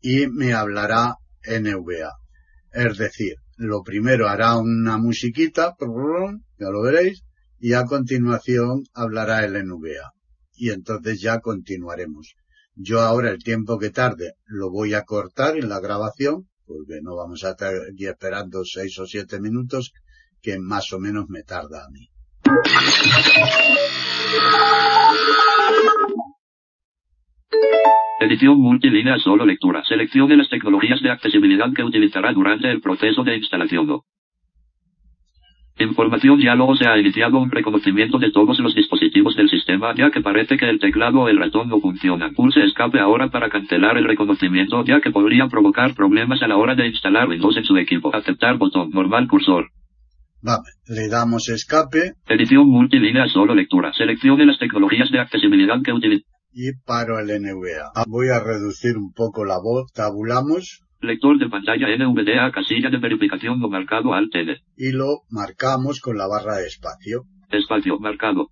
y 0.00 0.26
me 0.26 0.52
hablará 0.52 1.16
NVA. 1.44 2.12
Es 2.72 2.98
decir, 2.98 3.36
lo 3.56 3.82
primero 3.82 4.28
hará 4.28 4.56
una 4.56 4.98
musiquita, 4.98 5.76
ya 5.78 6.70
lo 6.70 6.82
veréis, 6.82 7.22
y 7.58 7.72
a 7.72 7.84
continuación 7.84 8.84
hablará 8.92 9.44
el 9.44 9.54
NVA. 9.64 10.12
Y 10.54 10.70
entonces 10.70 11.20
ya 11.20 11.40
continuaremos. 11.40 12.34
Yo 12.78 13.00
ahora 13.00 13.30
el 13.30 13.42
tiempo 13.42 13.78
que 13.78 13.88
tarde 13.88 14.34
lo 14.44 14.70
voy 14.70 14.92
a 14.92 15.04
cortar 15.04 15.56
en 15.56 15.70
la 15.70 15.80
grabación, 15.80 16.46
porque 16.66 17.00
no 17.02 17.16
vamos 17.16 17.42
a 17.44 17.50
estar 17.50 17.72
aquí 17.90 18.06
esperando 18.06 18.64
seis 18.66 18.98
o 18.98 19.06
siete 19.06 19.40
minutos, 19.40 19.92
que 20.42 20.58
más 20.58 20.92
o 20.92 20.98
menos 20.98 21.30
me 21.30 21.42
tarda 21.42 21.86
a 21.86 21.88
mí. 21.88 22.10
Edición 28.20 28.60
multilínea 28.60 29.18
solo 29.20 29.46
lectura. 29.46 29.82
Selección 29.84 30.28
de 30.28 30.36
las 30.36 30.50
tecnologías 30.50 31.00
de 31.00 31.10
accesibilidad 31.10 31.72
que 31.74 31.82
utilizará 31.82 32.34
durante 32.34 32.70
el 32.70 32.82
proceso 32.82 33.24
de 33.24 33.38
instalación. 33.38 34.02
Información 35.78 36.38
diálogo 36.38 36.74
se 36.74 36.88
ha 36.88 36.98
iniciado 36.98 37.38
un 37.38 37.50
reconocimiento 37.50 38.18
de 38.18 38.30
todos 38.30 38.58
los 38.60 38.74
dispositivos 38.74 39.36
del 39.36 39.50
sistema 39.50 39.94
ya 39.94 40.10
que 40.10 40.22
parece 40.22 40.56
que 40.56 40.70
el 40.70 40.80
teclado 40.80 41.20
o 41.20 41.28
el 41.28 41.38
ratón 41.38 41.68
no 41.68 41.80
funcionan. 41.80 42.32
Pulse 42.34 42.64
escape 42.64 42.98
ahora 42.98 43.28
para 43.28 43.50
cancelar 43.50 43.98
el 43.98 44.06
reconocimiento 44.06 44.82
ya 44.84 45.02
que 45.02 45.10
podría 45.10 45.48
provocar 45.48 45.94
problemas 45.94 46.42
a 46.42 46.48
la 46.48 46.56
hora 46.56 46.74
de 46.74 46.86
instalar 46.86 47.28
Windows 47.28 47.58
en 47.58 47.64
su 47.64 47.76
equipo. 47.76 48.14
Aceptar 48.14 48.56
botón. 48.56 48.88
Normal 48.90 49.28
cursor. 49.28 49.68
Vale, 50.40 50.62
le 50.88 51.08
damos 51.08 51.50
escape. 51.50 52.12
Edición 52.26 52.66
multilínea 52.68 53.28
solo 53.28 53.54
lectura. 53.54 53.92
Selección 53.92 54.38
de 54.38 54.46
las 54.46 54.58
tecnologías 54.58 55.10
de 55.10 55.20
accesibilidad 55.20 55.82
que 55.84 55.92
utilizará 55.92 56.36
y 56.58 56.72
paro 56.86 57.18
el 57.18 57.26
NVA. 57.26 58.04
Voy 58.08 58.28
a 58.30 58.40
reducir 58.40 58.96
un 58.96 59.12
poco 59.12 59.44
la 59.44 59.58
voz, 59.58 59.92
tabulamos. 59.92 60.80
Lector 61.06 61.38
de 61.38 61.48
pantalla 61.48 61.86
NVDA, 61.96 62.50
casilla 62.52 62.90
de 62.90 62.98
verificación 62.98 63.60
no 63.60 63.68
marcado 63.68 64.12
al 64.12 64.28
TD. 64.28 64.62
Y 64.76 64.92
lo 64.92 65.22
marcamos 65.30 66.00
con 66.00 66.18
la 66.18 66.26
barra 66.26 66.56
de 66.56 66.66
espacio. 66.66 67.24
Espacio 67.50 67.98
marcado. 67.98 68.50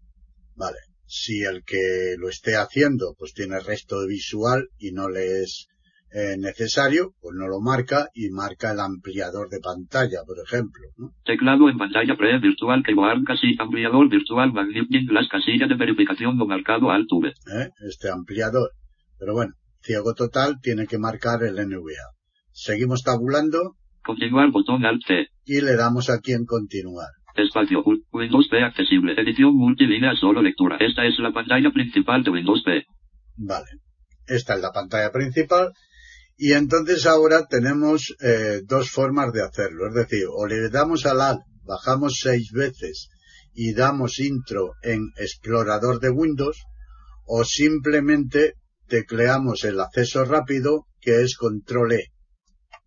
Vale. 0.57 0.79
Si 1.07 1.43
el 1.43 1.63
que 1.65 2.15
lo 2.19 2.29
esté 2.29 2.57
haciendo 2.57 3.15
pues 3.19 3.35
tiene 3.35 3.61
resto 3.61 4.07
visual 4.07 4.69
y 4.79 4.93
no 4.93 5.09
le 5.09 5.43
es 5.43 5.69
eh, 6.15 6.37
necesario, 6.39 7.15
pues 7.21 7.35
no 7.37 7.49
lo 7.49 7.61
marca 7.61 8.09
y 8.15 8.31
marca 8.31 8.71
el 8.71 8.79
ampliador 8.79 9.49
de 9.49 9.59
pantalla, 9.59 10.23
por 10.25 10.39
ejemplo. 10.39 10.83
¿no? 10.97 11.11
Teclado 11.25 11.69
en 11.69 11.77
pantalla 11.77 12.17
pre 12.17 12.39
virtual 12.39 12.85
keyboard 12.85 13.25
casi 13.25 13.57
ampliador 13.59 14.09
virtual 14.09 14.53
magnificent 14.53 15.11
las 15.11 15.29
casillas 15.29 15.69
de 15.69 15.75
verificación 15.75 16.37
no 16.37 16.47
marcado 16.47 16.93
alt 16.93 17.11
V. 17.11 17.29
¿Eh? 17.29 17.69
Este 17.89 18.11
ampliador. 18.11 18.71
Pero 19.19 19.35
bueno, 19.35 19.55
ciego 19.83 20.15
total 20.15 20.61
tiene 20.63 20.87
que 20.87 20.99
marcar 20.99 21.43
el 21.43 21.57
NVA. 21.57 22.15
Seguimos 22.55 23.03
tabulando. 23.03 23.75
Continuar 24.05 24.53
botón 24.53 24.85
alt 24.85 25.03
C. 25.07 25.27
Y 25.45 25.61
le 25.61 25.75
damos 25.75 26.09
aquí 26.09 26.33
en 26.33 26.45
continuar. 26.47 27.09
Espacio 27.35 27.83
Windows 28.13 28.49
P 28.49 28.63
accesible. 28.63 29.21
Edición 29.21 29.57
multilínea 29.57 30.15
solo 30.15 30.41
lectura. 30.41 30.77
Esta 30.79 31.05
es 31.05 31.19
la 31.19 31.33
pantalla 31.33 31.73
principal 31.73 32.23
de 32.23 32.31
Windows 32.31 32.63
P. 32.65 32.85
Vale. 33.37 33.67
Esta 34.27 34.55
es 34.55 34.63
la 34.63 34.71
pantalla 34.71 35.11
principal 35.11 35.73
y 36.37 36.53
entonces 36.53 37.07
ahora 37.07 37.47
tenemos 37.47 38.15
eh, 38.21 38.61
dos 38.65 38.91
formas 38.91 39.33
de 39.33 39.43
hacerlo. 39.43 39.89
Es 39.89 39.95
decir, 39.95 40.25
o 40.31 40.47
le 40.47 40.69
damos 40.71 41.07
al 41.07 41.21
Alt, 41.21 41.41
bajamos 41.65 42.21
seis 42.21 42.51
veces 42.53 43.09
y 43.53 43.75
damos 43.75 44.21
intro 44.21 44.75
en 44.83 45.11
explorador 45.17 46.01
de 46.01 46.11
Windows, 46.11 46.65
o 47.27 47.45
simplemente 47.45 48.55
tecleamos 48.89 49.65
el 49.65 49.81
acceso 49.81 50.25
rápido 50.25 50.87
que 51.01 51.23
es 51.23 51.37
control 51.37 51.93
E. 51.93 52.14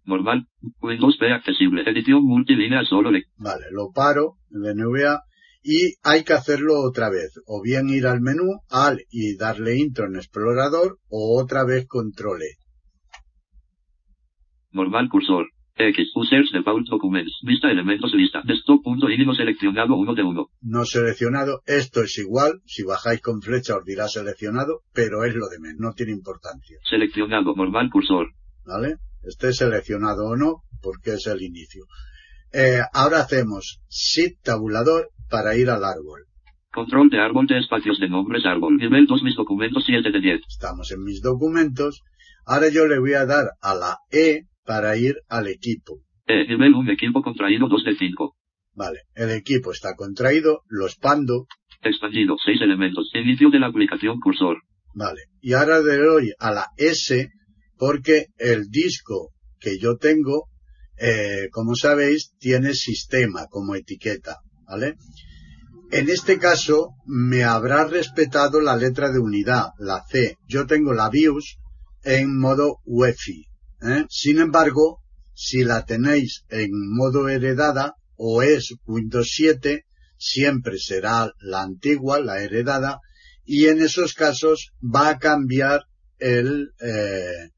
Normal, 0.07 0.47
Windows 0.81 1.17
P 1.17 1.31
accesible, 1.31 1.83
edición 1.85 2.23
multilínea 2.23 2.83
solo 2.85 3.11
le. 3.11 3.25
Vale, 3.37 3.65
lo 3.71 3.91
paro, 3.93 4.37
el 4.51 4.61
NVA, 4.75 5.21
y 5.61 5.95
hay 6.01 6.23
que 6.23 6.31
hacerlo 6.31 6.79
otra 6.81 7.09
vez, 7.09 7.33
o 7.45 7.61
bien 7.61 7.89
ir 7.89 8.07
al 8.07 8.21
menú, 8.21 8.61
al 8.69 8.99
y 9.11 9.35
darle 9.35 9.77
intro 9.77 10.05
en 10.05 10.15
explorador, 10.15 10.97
o 11.09 11.41
otra 11.41 11.65
vez 11.65 11.85
control 11.87 12.41
E. 12.41 12.55
Normal 14.71 15.09
cursor. 15.09 15.47
X. 15.79 16.11
Users 16.15 16.51
Default 16.53 16.87
Documents. 16.87 17.39
Vista 17.43 17.69
elementos 17.69 18.11
lista. 18.13 18.41
Desktop.ini 18.43 19.25
no 19.25 19.35
seleccionado 19.35 19.95
uno 19.95 20.15
de 20.15 20.23
uno. 20.23 20.47
No 20.61 20.85
seleccionado. 20.85 21.61
Esto 21.67 22.01
es 22.01 22.17
igual. 22.17 22.61
Si 22.65 22.83
bajáis 22.83 23.21
con 23.21 23.41
flecha 23.41 23.77
os 23.77 23.85
dirá 23.85 24.07
seleccionado, 24.07 24.81
pero 24.91 25.23
es 25.23 25.35
lo 25.35 25.47
de 25.49 25.59
menos. 25.59 25.79
No 25.79 25.93
tiene 25.93 26.13
importancia. 26.13 26.77
Seleccionado. 26.89 27.53
Normal 27.55 27.89
cursor. 27.91 28.31
¿Vale? 28.65 28.95
Esté 29.27 29.51
seleccionado 29.51 30.25
o 30.25 30.35
no, 30.37 30.63
porque 30.81 31.15
es 31.15 31.27
el 31.27 31.41
inicio. 31.41 31.85
Eh, 32.53 32.81
ahora 32.93 33.19
hacemos 33.19 33.81
Shift 33.89 34.41
tabulador 34.43 35.09
para 35.29 35.55
ir 35.55 35.69
al 35.69 35.83
árbol. 35.83 36.25
Control 36.71 37.09
de 37.09 37.19
árbol 37.19 37.47
de 37.47 37.59
espacios 37.59 37.99
de 37.99 38.07
nombres 38.07 38.45
árbol. 38.45 38.77
Nivel 38.77 39.05
2 39.05 39.23
mis 39.23 39.35
documentos 39.35 39.83
7 39.85 40.11
de 40.11 40.19
10. 40.21 40.41
Estamos 40.47 40.91
en 40.91 41.03
mis 41.03 41.21
documentos. 41.21 42.03
Ahora 42.45 42.69
yo 42.69 42.87
le 42.87 42.99
voy 42.99 43.13
a 43.13 43.25
dar 43.25 43.51
a 43.61 43.75
la 43.75 43.97
E 44.11 44.43
para 44.63 44.95
ir 44.95 45.15
al 45.27 45.47
equipo. 45.47 45.99
Eh, 46.25 46.47
nivel 46.47 46.73
1 46.73 46.91
equipo 46.91 47.21
contraído 47.21 47.67
2 47.67 47.83
de 47.83 47.95
5. 47.95 48.35
Vale, 48.73 48.99
el 49.15 49.31
equipo 49.31 49.71
está 49.71 49.95
contraído, 49.95 50.61
lo 50.67 50.85
expando. 50.85 51.47
Expandido, 51.81 52.37
6 52.43 52.61
elementos. 52.61 53.09
Inicio 53.13 53.49
de 53.49 53.59
la 53.59 53.67
aplicación 53.67 54.19
cursor. 54.19 54.57
Vale, 54.93 55.23
y 55.41 55.53
ahora 55.53 55.79
le 55.79 55.97
doy 55.97 56.31
a 56.39 56.51
la 56.51 56.67
S 56.77 57.29
porque 57.77 58.27
el 58.37 58.69
disco 58.69 59.33
que 59.59 59.77
yo 59.77 59.97
tengo, 59.97 60.49
eh, 60.97 61.49
como 61.51 61.75
sabéis, 61.75 62.31
tiene 62.39 62.73
sistema 62.73 63.47
como 63.47 63.75
etiqueta, 63.75 64.37
¿vale? 64.67 64.95
En 65.91 66.09
este 66.09 66.37
caso, 66.37 66.89
me 67.05 67.43
habrá 67.43 67.85
respetado 67.85 68.59
la 68.59 68.75
letra 68.75 69.09
de 69.09 69.19
unidad, 69.19 69.67
la 69.79 70.03
C. 70.09 70.37
Yo 70.47 70.65
tengo 70.65 70.93
la 70.93 71.09
BIOS 71.09 71.57
en 72.03 72.37
modo 72.37 72.79
UEFI, 72.85 73.45
¿eh? 73.83 74.05
Sin 74.09 74.39
embargo, 74.39 74.99
si 75.33 75.63
la 75.63 75.85
tenéis 75.85 76.43
en 76.49 76.71
modo 76.71 77.29
heredada, 77.29 77.93
o 78.15 78.41
es 78.41 78.73
Windows 78.85 79.31
7, 79.33 79.85
siempre 80.17 80.79
será 80.79 81.31
la 81.39 81.61
antigua, 81.61 82.19
la 82.19 82.41
heredada, 82.41 82.99
y 83.45 83.67
en 83.67 83.81
esos 83.81 84.13
casos 84.13 84.71
va 84.83 85.09
a 85.09 85.19
cambiar 85.19 85.83
el, 86.19 86.71
eh, 86.81 87.49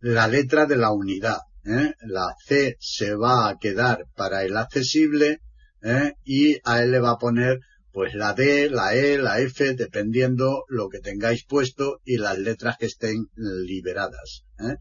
la 0.00 0.28
letra 0.28 0.66
de 0.66 0.76
la 0.76 0.92
unidad. 0.92 1.38
¿eh? 1.64 1.92
La 2.02 2.34
C 2.46 2.76
se 2.80 3.14
va 3.14 3.48
a 3.48 3.58
quedar 3.58 4.04
para 4.16 4.44
el 4.44 4.56
accesible 4.56 5.40
¿eh? 5.82 6.14
y 6.24 6.56
a 6.64 6.82
él 6.82 6.92
le 6.92 7.00
va 7.00 7.12
a 7.12 7.18
poner 7.18 7.58
pues 7.92 8.14
la 8.14 8.32
D, 8.32 8.70
la 8.70 8.94
E, 8.94 9.18
la 9.18 9.40
F, 9.40 9.74
dependiendo 9.74 10.64
lo 10.68 10.88
que 10.88 11.00
tengáis 11.00 11.44
puesto 11.44 12.00
y 12.04 12.18
las 12.18 12.38
letras 12.38 12.76
que 12.78 12.86
estén 12.86 13.26
liberadas. 13.34 14.44
¿eh? 14.60 14.76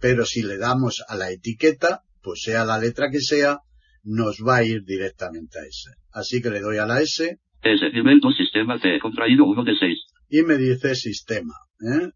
Pero 0.00 0.26
si 0.26 0.42
le 0.42 0.58
damos 0.58 1.02
a 1.08 1.16
la 1.16 1.30
etiqueta, 1.30 2.02
pues 2.20 2.42
sea 2.42 2.64
la 2.64 2.78
letra 2.78 3.10
que 3.10 3.20
sea, 3.20 3.60
nos 4.02 4.38
va 4.46 4.56
a 4.56 4.64
ir 4.64 4.82
directamente 4.84 5.58
a 5.58 5.62
S. 5.62 5.90
Así 6.12 6.42
que 6.42 6.50
le 6.50 6.60
doy 6.60 6.78
a 6.78 6.86
la 6.86 7.00
S. 7.00 7.38
S, 7.62 7.90
nivel 7.92 8.20
2, 8.20 8.36
sistema 8.36 8.78
C, 8.80 8.98
contraído 9.00 9.44
1 9.44 9.64
de 9.64 9.72
6. 9.78 9.98
Y 10.28 10.42
me 10.42 10.56
dice 10.56 10.94
sistema. 10.94 11.54
¿eh? 11.80 12.10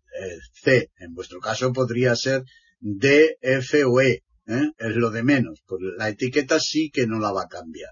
C, 0.52 0.88
en 0.98 1.14
vuestro 1.14 1.40
caso 1.40 1.72
podría 1.72 2.14
ser 2.16 2.42
D, 2.80 3.36
F 3.40 3.84
o 3.84 4.00
E. 4.00 4.22
¿eh? 4.46 4.70
Es 4.78 4.96
lo 4.96 5.10
de 5.10 5.22
menos. 5.22 5.62
Pues 5.66 5.80
la 5.96 6.08
etiqueta 6.08 6.58
sí 6.58 6.90
que 6.92 7.06
no 7.06 7.18
la 7.18 7.32
va 7.32 7.42
a 7.42 7.48
cambiar. 7.48 7.90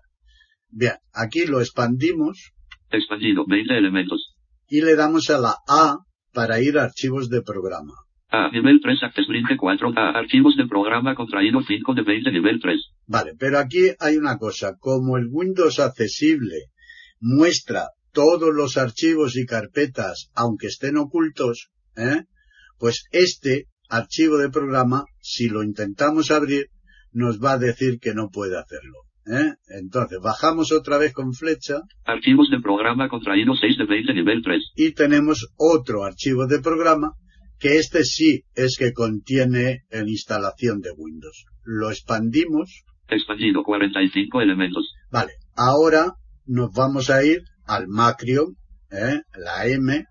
Bien, 0.68 0.95
aquí 1.12 1.47
lo 1.47 1.61
expandimos. 1.61 2.53
Expandido, 2.91 3.45
20 3.47 3.76
elementos. 3.76 4.35
Y 4.68 4.83
le 4.83 4.97
damos 4.97 5.31
a 5.31 5.39
la 5.39 5.57
A 5.68 5.99
para 6.33 6.61
ir 6.61 6.78
a 6.78 6.85
archivos 6.85 7.28
de 7.28 7.43
programa. 7.43 7.95
A, 8.28 8.51
nivel 8.53 8.81
3, 8.81 9.03
Access 9.03 9.26
4, 9.59 9.93
A, 9.97 10.18
archivos 10.18 10.57
de 10.57 10.66
programa 10.68 11.16
contraído 11.16 11.61
5 11.66 11.95
de 11.95 12.03
20, 12.03 12.31
nivel 12.31 12.61
3. 12.61 12.81
Vale, 13.07 13.33
pero 13.37 13.59
aquí 13.59 13.91
hay 13.99 14.16
una 14.16 14.39
cosa. 14.39 14.76
Como 14.78 15.16
el 15.16 15.26
Windows 15.31 15.81
accesible 15.81 16.66
muestra 17.20 17.89
todos 18.12 18.55
los 18.55 18.76
archivos 18.76 19.37
y 19.37 19.47
carpetas, 19.47 20.31
aunque 20.35 20.68
estén 20.68 20.97
ocultos, 20.97 21.70
¿eh? 21.97 22.24
pues 22.78 23.05
este 23.12 23.66
archivo 23.88 24.38
de 24.38 24.51
programa, 24.51 25.05
si 25.20 25.49
lo 25.49 25.62
intentamos 25.62 26.30
abrir, 26.30 26.66
nos 27.12 27.43
va 27.43 27.53
a 27.53 27.59
decir 27.59 27.99
que 28.01 28.14
no 28.14 28.30
puede 28.30 28.59
hacerlo. 28.59 28.99
¿eh? 29.26 29.55
Entonces, 29.68 30.18
bajamos 30.22 30.72
otra 30.72 30.99
vez 30.99 31.12
con 31.12 31.32
flecha. 31.32 31.80
Archivos 32.05 32.49
de 32.51 32.61
programa 32.61 33.09
contraído 33.09 33.55
6 33.55 33.78
de 33.78 33.86
20 33.86 34.14
nivel 34.14 34.43
3. 34.43 34.62
Y 34.76 34.93
tenemos 34.93 35.49
otro 35.57 36.05
archivo 36.05 36.47
de 36.47 36.61
programa 36.61 37.12
que 37.59 37.76
este 37.76 38.05
sí 38.05 38.45
es 38.55 38.76
que 38.78 38.93
contiene 38.93 39.84
la 39.91 40.09
instalación 40.09 40.80
de 40.80 40.93
Windows. 40.97 41.45
Lo 41.64 41.91
expandimos. 41.91 42.84
Expandido 43.09 43.62
45 43.62 44.41
elementos. 44.41 44.95
Vale, 45.11 45.32
ahora 45.57 46.14
nos 46.47 46.72
vamos 46.72 47.11
a 47.11 47.22
ir 47.22 47.43
al 47.66 47.86
Macrium, 47.86 48.55
¿eh? 48.91 49.20
la 49.36 49.66
M, 49.66 50.05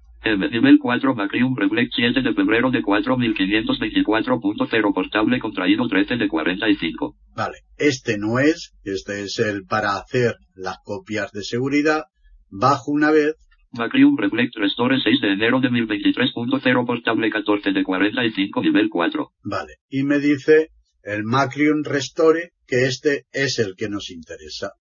nivel 0.52 0.80
4 0.80 1.16
Macrium 1.16 1.56
Reflex 1.56 1.92
7 1.96 2.22
de 2.22 2.34
febrero 2.34 2.70
de 2.72 2.82
4524.0 2.82 4.94
portable 4.94 5.40
contraído 5.40 5.88
13 5.88 6.18
de 6.18 6.28
45. 6.28 7.16
Vale, 7.36 7.60
este 7.78 8.18
no 8.18 8.40
es, 8.40 8.74
este 8.84 9.22
es 9.24 9.40
el 9.40 9.64
para 9.66 9.96
hacer 9.98 10.36
las 10.56 10.80
copias 10.84 11.32
de 11.32 11.44
seguridad. 11.44 12.04
Bajo 12.50 12.92
una 12.92 13.12
vez. 13.12 13.36
Macrium 13.72 14.18
Reflect 14.18 14.56
Restore 14.56 15.00
6 15.00 15.22
de 15.22 15.34
enero 15.34 15.60
de 15.60 15.70
1023.0 15.70 16.88
portable 16.88 17.30
14 17.30 17.72
de 17.72 17.84
45 17.84 18.64
nivel 18.64 18.90
4. 18.90 19.30
Vale, 19.44 19.76
y 19.90 20.06
me 20.06 20.18
dice 20.18 20.70
el 21.04 21.24
Macrium 21.24 21.84
Restore 21.84 22.50
que 22.66 22.86
este 22.86 23.26
es 23.32 23.60
el 23.60 23.76
que 23.76 23.88
nos 23.88 24.10
interesa. 24.10 24.72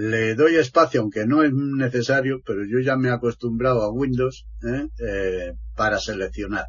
Le 0.00 0.36
doy 0.36 0.54
espacio, 0.54 1.00
aunque 1.00 1.26
no 1.26 1.42
es 1.42 1.52
necesario, 1.52 2.40
pero 2.46 2.60
yo 2.64 2.78
ya 2.78 2.96
me 2.96 3.08
he 3.08 3.10
acostumbrado 3.10 3.82
a 3.82 3.92
Windows 3.92 4.46
¿eh? 4.62 4.86
Eh, 5.04 5.52
para 5.74 5.98
seleccionar. 5.98 6.66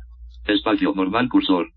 Espacio 0.48 0.94
normal 0.96 1.30
cursor. 1.30 1.68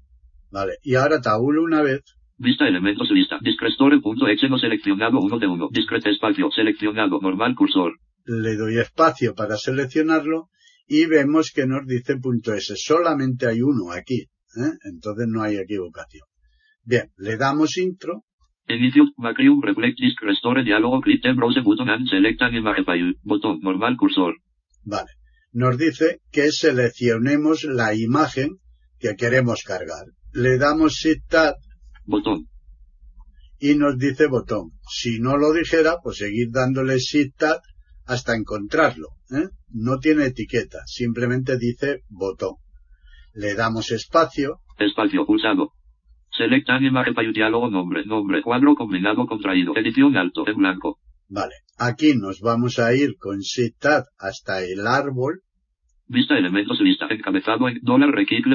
Vale, 0.50 0.78
y 0.82 0.94
ahora 0.94 1.20
tabulo 1.20 1.62
una 1.62 1.82
vez. 1.82 2.00
Vista 2.38 2.66
elementos 2.66 3.10
lista. 3.10 3.38
Discrestore.exe 3.42 4.48
no 4.48 4.56
seleccionado 4.56 5.20
1 5.20 5.38
de 5.38 5.46
1. 5.46 5.68
Discrete 5.72 6.08
espacio 6.08 6.50
seleccionado 6.50 7.20
normal 7.20 7.54
cursor. 7.54 7.98
Le 8.24 8.56
doy 8.56 8.78
espacio 8.78 9.34
para 9.34 9.58
seleccionarlo 9.58 10.48
y 10.86 11.04
vemos 11.04 11.52
que 11.54 11.66
nos 11.66 11.86
dice 11.86 12.14
.s. 12.56 12.76
Solamente 12.76 13.46
hay 13.46 13.60
uno 13.60 13.92
aquí. 13.92 14.22
¿eh? 14.56 14.72
Entonces 14.84 15.26
no 15.28 15.42
hay 15.42 15.56
equivocación. 15.56 16.26
Bien, 16.82 17.12
le 17.18 17.36
damos 17.36 17.76
intro 17.76 18.24
Inicio, 18.72 19.04
Macrium 19.16 19.62
Reflect 19.62 19.98
Disk 19.98 20.20
Restore 20.22 20.64
Diálogo 20.64 21.00
Browse 21.00 21.60
Button 21.60 21.88
and 21.88 22.08
Select 22.08 22.42
an 22.42 22.54
Image 22.54 22.84
File. 22.84 23.14
Botón, 23.22 23.60
normal 23.60 23.96
cursor. 23.96 24.34
Vale. 24.84 25.10
Nos 25.52 25.76
dice 25.76 26.20
que 26.30 26.50
seleccionemos 26.50 27.64
la 27.64 27.94
imagen 27.94 28.58
que 28.98 29.16
queremos 29.16 29.62
cargar. 29.64 30.06
Le 30.32 30.56
damos 30.58 30.94
Shift 30.94 31.28
Tab. 31.28 31.56
Botón. 32.04 32.48
Y 33.58 33.74
nos 33.74 33.98
dice 33.98 34.26
botón. 34.26 34.72
Si 34.88 35.20
no 35.20 35.36
lo 35.36 35.52
dijera, 35.52 35.96
pues 36.02 36.16
seguir 36.16 36.48
dándole 36.50 36.98
Shift 36.98 37.36
Tab 37.36 37.60
hasta 38.06 38.34
encontrarlo. 38.34 39.08
¿eh? 39.30 39.48
No 39.68 39.98
tiene 39.98 40.26
etiqueta, 40.26 40.78
simplemente 40.86 41.58
dice 41.58 42.02
botón. 42.08 42.56
Le 43.34 43.54
damos 43.54 43.90
espacio. 43.90 44.60
Espacio 44.78 45.24
pulsado. 45.26 45.72
Select 46.36 46.70
Animal 46.70 47.14
diálogo 47.34 47.70
nombre, 47.70 48.06
nombre, 48.06 48.40
cuadro 48.40 48.74
combinado 48.74 49.26
contraído, 49.26 49.76
edición 49.76 50.16
alto, 50.16 50.48
en 50.48 50.56
blanco. 50.56 50.98
Vale, 51.28 51.54
aquí 51.78 52.14
nos 52.14 52.40
vamos 52.40 52.78
a 52.78 52.94
ir 52.94 53.16
con 53.18 53.40
Shift 53.40 53.84
hasta 54.18 54.64
el 54.64 54.86
árbol. 54.86 55.42
Vista 56.08 56.36
elementos 56.36 56.80
lista, 56.80 57.06
encabezado 57.10 57.68
en 57.68 57.80
dólar 57.82 58.10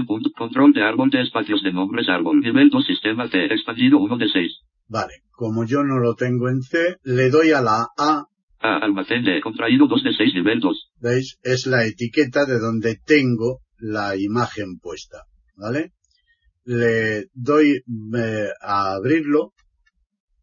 punto, 0.08 0.32
control 0.36 0.74
de 0.74 0.84
árbol 0.84 1.10
de 1.12 1.22
espacios 1.22 1.62
de 1.62 1.72
nombres 1.72 2.10
árbol, 2.10 2.40
nivel 2.40 2.70
2 2.70 2.86
sistema 2.86 3.30
T, 3.30 3.46
expandido 3.46 4.00
1 4.00 4.18
de 4.18 4.28
6. 4.28 4.52
Vale, 4.90 5.14
como 5.32 5.66
yo 5.66 5.84
no 5.84 6.00
lo 6.00 6.16
tengo 6.16 6.50
en 6.50 6.62
C, 6.62 6.98
le 7.04 7.30
doy 7.30 7.52
a 7.52 7.62
la 7.62 7.88
A. 7.98 8.24
A, 8.60 8.78
almacén 8.78 9.24
de 9.24 9.40
contraído 9.42 9.88
2 9.88 10.04
de 10.04 10.14
6 10.14 10.34
nivel 10.34 10.60
2. 10.60 10.92
¿Veis? 11.00 11.38
Es 11.44 11.68
la 11.68 11.86
etiqueta 11.86 12.46
de 12.46 12.60
donde 12.60 12.96
tengo 13.06 13.60
la 13.78 14.16
imagen 14.18 14.80
puesta. 14.82 15.24
¿Vale? 15.56 15.92
Le 16.68 17.28
doy 17.34 17.82
eh, 18.18 18.50
a 18.62 18.94
abrirlo. 18.96 19.54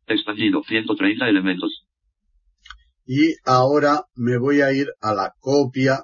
Expandido, 0.07 0.63
130 0.67 1.29
elementos. 1.29 1.87
Y 3.07 3.35
ahora 3.45 4.05
me 4.17 4.39
voy 4.39 4.63
a 4.63 4.73
ir 4.73 4.89
a 5.01 5.15
la 5.15 5.35
copia. 5.39 6.01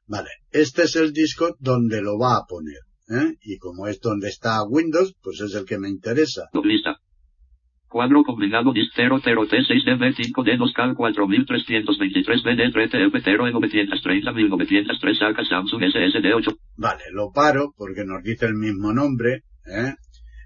Vale, 0.08 0.30
este 0.52 0.84
es 0.84 0.96
el 0.96 1.12
disco 1.14 1.56
donde 1.60 2.02
lo 2.02 2.18
va 2.18 2.38
a 2.38 2.46
poner. 2.48 2.80
¿eh? 3.10 3.36
Y 3.42 3.58
como 3.58 3.88
es 3.88 4.00
donde 4.00 4.30
está 4.30 4.64
Windows, 4.68 5.14
pues 5.22 5.42
es 5.42 5.54
el 5.54 5.66
que 5.66 5.78
me 5.78 5.90
interesa. 5.90 6.46
Lista. 6.64 6.98
Cuadro 7.96 8.26
combinado 8.26 8.74
DIS 8.74 8.92
00T6DB5D2 8.94 10.74
CAL 10.76 10.96
4323 10.96 12.44
BD3TF0 12.44 13.54
930 13.54 14.34
1903 14.34 15.18
saca 15.18 15.46
Samsung 15.46 15.82
SSD8. 15.82 16.58
Vale, 16.76 17.04
lo 17.14 17.32
paro 17.32 17.74
porque 17.78 18.04
nos 18.04 18.22
dice 18.22 18.48
el 18.48 18.56
mismo 18.56 18.92
nombre, 18.92 19.46
¿eh? 19.66 19.94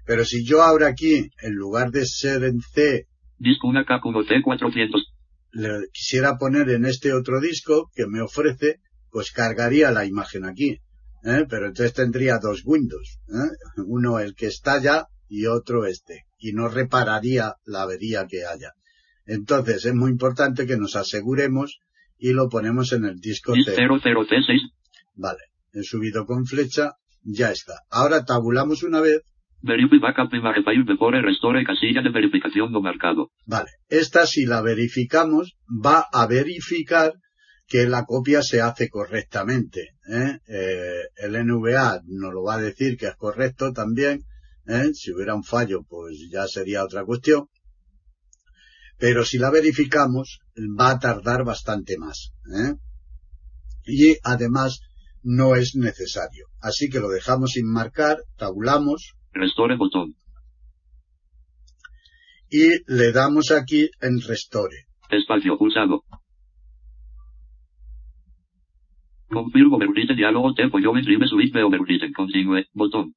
Pero 0.06 0.24
si 0.24 0.44
yo 0.46 0.62
ahora 0.62 0.86
aquí, 0.86 1.28
en 1.42 1.54
lugar 1.56 1.90
de 1.90 2.06
ser 2.06 2.44
en 2.44 2.60
C, 2.60 3.08
Disco 3.36 3.66
una 3.66 3.84
K1T400. 3.84 5.02
le 5.50 5.88
quisiera 5.92 6.38
poner 6.38 6.70
en 6.70 6.84
este 6.84 7.12
otro 7.12 7.40
disco 7.40 7.90
que 7.96 8.06
me 8.06 8.20
ofrece, 8.20 8.76
pues 9.10 9.32
cargaría 9.32 9.90
la 9.90 10.06
imagen 10.06 10.44
aquí. 10.44 10.78
¿eh? 11.24 11.46
Pero 11.48 11.66
entonces 11.66 11.94
tendría 11.94 12.38
dos 12.38 12.62
Windows. 12.64 13.18
¿eh? 13.26 13.50
Uno 13.88 14.20
el 14.20 14.36
que 14.36 14.46
está 14.46 14.80
ya 14.80 15.06
y 15.28 15.46
otro 15.46 15.84
este. 15.84 16.29
Y 16.40 16.52
no 16.52 16.68
repararía 16.68 17.54
la 17.64 17.82
avería 17.82 18.26
que 18.26 18.44
haya. 18.44 18.72
Entonces 19.26 19.84
es 19.84 19.94
muy 19.94 20.10
importante 20.10 20.66
que 20.66 20.76
nos 20.76 20.96
aseguremos 20.96 21.78
y 22.18 22.32
lo 22.32 22.48
ponemos 22.48 22.92
en 22.92 23.04
el 23.04 23.20
disco. 23.20 23.52
00T6. 23.52 24.72
Vale, 25.14 25.40
he 25.72 25.82
subido 25.82 26.26
con 26.26 26.46
flecha, 26.46 26.94
ya 27.22 27.50
está. 27.50 27.74
Ahora 27.90 28.24
tabulamos 28.24 28.82
una 28.82 29.00
vez 29.00 29.22
restore 31.20 31.64
casilla 31.64 32.02
de 32.02 32.10
verificación 32.10 32.72
no 32.72 32.80
marcado. 32.80 33.30
Vale, 33.46 33.70
esta 33.88 34.26
si 34.26 34.46
la 34.46 34.62
verificamos 34.62 35.56
va 35.68 36.06
a 36.12 36.26
verificar 36.26 37.12
que 37.66 37.86
la 37.86 38.04
copia 38.04 38.42
se 38.42 38.60
hace 38.60 38.88
correctamente. 38.88 39.90
¿eh? 40.10 40.38
Eh, 40.48 41.02
el 41.16 41.32
NVA 41.46 42.00
nos 42.06 42.32
lo 42.32 42.42
va 42.42 42.54
a 42.54 42.60
decir 42.60 42.96
que 42.96 43.06
es 43.06 43.16
correcto 43.16 43.72
también. 43.72 44.22
¿Eh? 44.70 44.94
Si 44.94 45.12
hubiera 45.12 45.34
un 45.34 45.44
fallo, 45.44 45.82
pues 45.88 46.28
ya 46.30 46.46
sería 46.46 46.84
otra 46.84 47.04
cuestión. 47.04 47.48
Pero 48.98 49.24
si 49.24 49.38
la 49.38 49.50
verificamos, 49.50 50.40
va 50.78 50.90
a 50.90 50.98
tardar 50.98 51.44
bastante 51.44 51.96
más. 51.98 52.32
¿eh? 52.54 52.74
Y 53.86 54.16
además 54.22 54.80
no 55.22 55.56
es 55.56 55.74
necesario. 55.74 56.46
Así 56.60 56.88
que 56.88 57.00
lo 57.00 57.08
dejamos 57.08 57.52
sin 57.52 57.66
marcar, 57.66 58.18
tabulamos 58.36 59.14
Restore 59.32 59.76
botón. 59.76 60.16
y 62.50 62.82
le 62.92 63.12
damos 63.12 63.52
aquí 63.52 63.88
en 64.00 64.20
Restore. 64.20 64.86
Espacio 65.08 65.56
pulsado. 65.56 66.02
Confirm 69.28 69.72
overwritten 69.72 70.16
diálogo 70.16 70.52
tempo 70.54 70.78
geometry 70.78 71.16
switch 71.28 71.52
be 71.52 71.62
overwritten. 71.62 72.12
Continue. 72.12 72.66
Botón. 72.74 73.14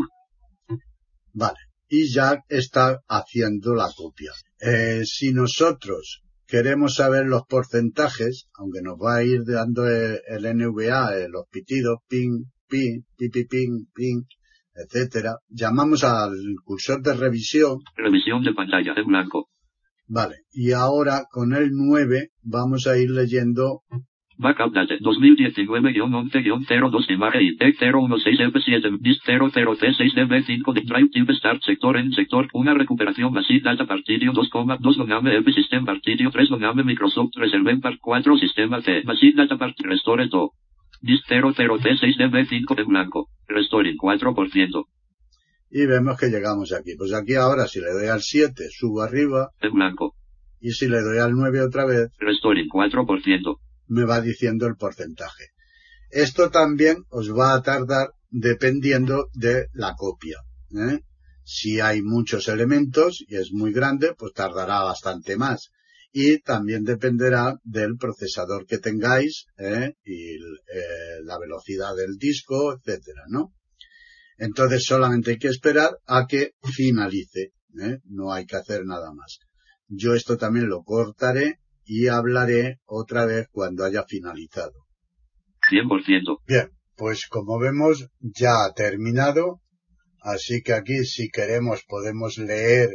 Vale. 1.34 1.58
Y 1.88 2.12
ya 2.12 2.42
está 2.48 3.00
haciendo 3.06 3.74
la 3.74 3.88
copia. 3.94 4.32
Eh, 4.60 5.04
si 5.04 5.32
nosotros 5.32 6.21
queremos 6.52 6.96
saber 6.96 7.24
los 7.24 7.44
porcentajes, 7.48 8.50
aunque 8.58 8.82
nos 8.82 8.98
va 8.98 9.16
a 9.16 9.24
ir 9.24 9.40
dando 9.46 9.86
el, 9.86 10.20
el 10.28 10.56
NVA, 10.58 11.16
eh, 11.16 11.28
los 11.30 11.46
pitidos, 11.50 12.00
ping, 12.06 12.44
ping, 12.68 13.04
pipi, 13.16 13.46
ping, 13.46 13.86
ping, 13.94 14.20
etcétera, 14.74 15.38
llamamos 15.48 16.04
al 16.04 16.36
cursor 16.62 17.00
de 17.00 17.14
revisión, 17.14 17.78
Revisión 17.96 18.44
de 18.44 18.52
pantalla 18.52 18.92
en 18.94 19.06
blanco. 19.06 19.48
vale, 20.06 20.44
y 20.50 20.72
ahora 20.72 21.24
con 21.30 21.54
el 21.54 21.70
9 21.72 22.32
vamos 22.42 22.86
a 22.86 22.98
ir 22.98 23.10
leyendo, 23.10 23.84
Backup 24.42 24.74
date 24.74 24.98
2019-11-02 24.98 27.10
imagen 27.10 27.42
ITEC 27.42 27.78
016F7 27.78 28.98
DIS 29.00 29.20
00T6DB5 29.24 30.72
de 30.74 30.80
Drive 30.82 31.08
Type 31.10 31.34
Start 31.34 31.62
Sector 31.62 31.96
en 31.96 32.12
Sector 32.12 32.48
una 32.52 32.74
recuperación 32.74 33.32
Basic 33.32 33.62
Data 33.62 33.86
Partidio 33.86 34.32
2,2 34.32 34.96
Loname 34.96 35.36
F 35.38 35.52
System 35.52 35.84
Partidio 35.84 36.30
3 36.30 36.50
Loname 36.50 36.82
Microsoft 36.84 37.36
Reserve 37.36 37.78
Part 37.78 37.98
4 38.00 38.38
Sistema 38.38 38.82
T 38.82 39.02
Basic 39.04 39.36
Data 39.36 39.56
Part 39.56 39.76
Restore 39.78 40.28
To 40.28 40.50
DIS 41.00 41.22
00T6DB5 41.28 42.80
en 42.80 42.86
blanco 42.86 43.28
Restoring 43.48 43.96
4% 43.96 44.84
y 45.74 45.86
vemos 45.86 46.18
que 46.18 46.26
llegamos 46.26 46.70
aquí. 46.74 46.96
Pues 46.98 47.14
aquí 47.14 47.34
ahora 47.34 47.66
si 47.66 47.80
le 47.80 47.92
doy 47.92 48.08
al 48.08 48.20
7 48.20 48.68
subo 48.70 49.00
arriba, 49.00 49.52
en 49.62 49.72
blanco. 49.72 50.14
Y 50.60 50.72
si 50.72 50.86
le 50.86 51.00
doy 51.00 51.16
al 51.16 51.32
9 51.32 51.62
otra 51.62 51.86
vez, 51.86 52.10
Restoring 52.18 52.68
4% 52.68 53.56
me 53.92 54.04
va 54.04 54.20
diciendo 54.20 54.66
el 54.66 54.76
porcentaje. 54.76 55.50
Esto 56.10 56.50
también 56.50 57.04
os 57.10 57.30
va 57.30 57.54
a 57.54 57.62
tardar 57.62 58.12
dependiendo 58.30 59.28
de 59.34 59.68
la 59.72 59.94
copia. 59.94 60.38
¿eh? 60.70 61.00
Si 61.44 61.80
hay 61.80 62.02
muchos 62.02 62.48
elementos 62.48 63.22
y 63.28 63.36
es 63.36 63.52
muy 63.52 63.72
grande, 63.72 64.14
pues 64.16 64.32
tardará 64.32 64.82
bastante 64.82 65.36
más. 65.36 65.70
Y 66.10 66.40
también 66.40 66.84
dependerá 66.84 67.56
del 67.64 67.96
procesador 67.96 68.66
que 68.66 68.78
tengáis 68.78 69.46
¿eh? 69.58 69.94
y 70.04 70.34
eh, 70.34 71.20
la 71.24 71.38
velocidad 71.38 71.94
del 71.94 72.16
disco, 72.16 72.74
etcétera, 72.74 73.24
¿no? 73.28 73.54
Entonces 74.38 74.84
solamente 74.84 75.32
hay 75.32 75.38
que 75.38 75.48
esperar 75.48 75.98
a 76.06 76.26
que 76.26 76.52
finalice. 76.62 77.52
¿eh? 77.80 77.98
No 78.04 78.32
hay 78.32 78.46
que 78.46 78.56
hacer 78.56 78.84
nada 78.84 79.12
más. 79.12 79.38
Yo 79.88 80.14
esto 80.14 80.36
también 80.36 80.68
lo 80.68 80.82
cortaré 80.82 81.61
y 81.84 82.08
hablaré 82.08 82.78
otra 82.86 83.26
vez 83.26 83.48
cuando 83.50 83.84
haya 83.84 84.04
finalizado. 84.04 84.72
100% 85.70 86.38
Bien, 86.46 86.70
pues 86.96 87.26
como 87.28 87.58
vemos 87.58 88.08
ya 88.20 88.64
ha 88.64 88.72
terminado, 88.74 89.60
así 90.22 90.62
que 90.62 90.72
aquí 90.72 91.04
si 91.04 91.30
queremos 91.30 91.84
podemos 91.86 92.38
leer 92.38 92.90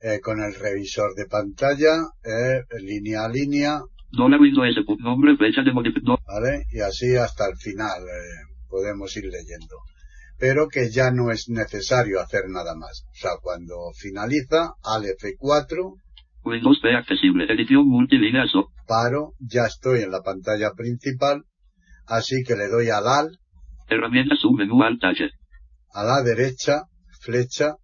eh, 0.00 0.20
con 0.20 0.40
el 0.40 0.54
revisor 0.54 1.14
de 1.14 1.26
pantalla, 1.26 2.08
eh, 2.24 2.62
línea 2.80 3.24
a 3.24 3.28
línea, 3.28 3.80
Dólar 4.16 4.40
Windows 4.40 4.68
S. 4.68 4.80
Nombre 5.02 5.36
fecha 5.36 5.62
de 5.62 5.72
modificación 5.72 6.18
¿vale? 6.26 6.64
Y 6.70 6.80
así 6.80 7.16
hasta 7.16 7.46
el 7.48 7.56
final 7.56 8.02
eh, 8.02 8.54
podemos 8.68 9.16
ir 9.16 9.24
leyendo. 9.24 9.76
Pero 10.38 10.68
que 10.68 10.90
ya 10.90 11.10
no 11.10 11.30
es 11.32 11.48
necesario 11.48 12.20
hacer 12.20 12.42
nada 12.48 12.76
más. 12.76 13.04
O 13.10 13.14
sea, 13.14 13.32
cuando 13.42 13.92
finaliza, 13.96 14.74
al 14.82 15.04
F4, 15.04 15.94
Windows 16.44 16.78
P 16.82 16.94
accesible. 16.94 17.44
Edición 17.52 17.86
multilínea 17.88 18.46
so. 18.46 18.68
paro, 18.86 19.32
ya 19.38 19.64
estoy 19.66 20.02
en 20.02 20.10
la 20.10 20.22
pantalla 20.22 20.72
principal, 20.76 21.44
así 22.06 22.42
que 22.46 22.54
le 22.56 22.68
doy 22.68 22.88
al 22.90 23.06
AL, 23.08 23.38
Herramientas 23.88 24.38
submenú 24.40 24.82
Alt 24.82 25.02
H. 25.04 25.30
a 25.94 26.04
la 26.04 26.22
derecha, 26.22 26.82
flecha, 27.20 27.76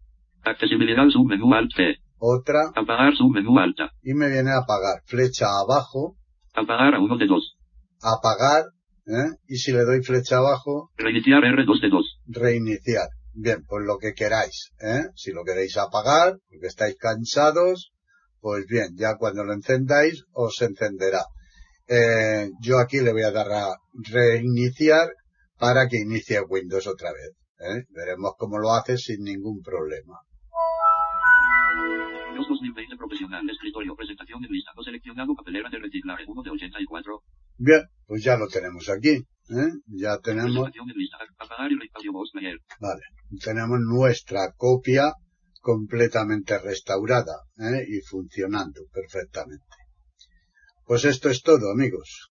Accesibilidad 0.42 1.04
submenú 1.10 1.52
Alt 1.54 1.70
T. 1.76 1.96
otra, 2.18 2.60
Apagar 2.74 3.14
submenú 3.16 3.58
Alta. 3.58 3.90
y 4.02 4.14
me 4.14 4.28
viene 4.30 4.50
a 4.50 4.58
apagar. 4.58 5.02
Flecha 5.04 5.46
abajo, 5.62 6.16
Apagar 6.54 6.94
a 6.94 7.00
uno 7.00 7.16
de 7.18 7.26
dos. 7.26 7.56
apagar, 8.02 8.64
¿eh? 9.06 9.36
y 9.46 9.56
si 9.56 9.72
le 9.72 9.84
doy 9.84 10.02
flecha 10.02 10.38
abajo, 10.38 10.90
Reiniciar 10.96 11.42
R2 11.42 11.80
de 11.82 11.88
2. 11.90 12.20
reiniciar. 12.28 13.08
Bien, 13.32 13.62
pues 13.68 13.84
lo 13.86 13.96
que 13.98 14.12
queráis, 14.14 14.72
¿eh? 14.82 15.02
Si 15.14 15.30
lo 15.32 15.44
queréis 15.44 15.76
apagar, 15.76 16.34
porque 16.48 16.66
estáis 16.66 16.96
cansados, 16.98 17.92
pues 18.40 18.64
bien, 18.66 18.96
ya 18.96 19.16
cuando 19.18 19.44
lo 19.44 19.52
encendáis, 19.52 20.24
os 20.32 20.60
encenderá. 20.62 21.22
Eh, 21.86 22.50
yo 22.60 22.78
aquí 22.78 23.00
le 23.00 23.12
voy 23.12 23.22
a 23.22 23.32
dar 23.32 23.50
a 23.50 23.76
reiniciar 23.92 25.08
para 25.58 25.88
que 25.88 25.98
inicie 25.98 26.40
Windows 26.40 26.86
otra 26.86 27.10
vez. 27.12 27.36
¿eh? 27.58 27.84
Veremos 27.90 28.32
cómo 28.38 28.58
lo 28.58 28.72
hace 28.72 28.96
sin 28.96 29.22
ningún 29.24 29.60
problema. 29.60 30.18
Los 32.34 32.48
2020 32.48 32.96
profesional. 32.96 33.48
Escritorio. 33.50 33.94
Presentación 33.94 34.44
en 34.44 34.52
lista. 34.52 34.70
No 34.76 34.82
seleccionado. 34.82 35.34
Papelera 35.34 35.68
de 35.68 35.78
reciclaje 35.78 36.24
1 36.26 36.42
de 36.42 36.50
84. 36.50 37.22
Bien, 37.58 37.82
pues 38.06 38.22
ya 38.24 38.36
lo 38.36 38.46
tenemos 38.46 38.88
aquí. 38.88 39.10
¿eh? 39.50 39.72
Ya 39.86 40.18
tenemos, 40.18 40.70
vale, 42.80 43.02
tenemos 43.42 43.78
nuestra 43.80 44.52
copia 44.56 45.12
completamente 45.60 46.58
restaurada 46.58 47.42
¿eh? 47.58 47.84
y 47.86 48.00
funcionando 48.00 48.82
perfectamente. 48.92 49.64
Pues 50.84 51.04
esto 51.04 51.28
es 51.28 51.42
todo, 51.42 51.70
amigos. 51.70 52.30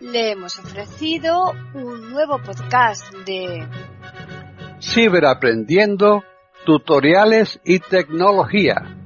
Le 0.00 0.32
hemos 0.32 0.58
ofrecido 0.58 1.52
un 1.74 2.10
nuevo 2.10 2.40
podcast 2.42 3.12
de 3.26 3.68
Ciberaprendiendo, 4.80 6.24
tutoriales 6.64 7.60
y 7.64 7.78
tecnología. 7.78 9.05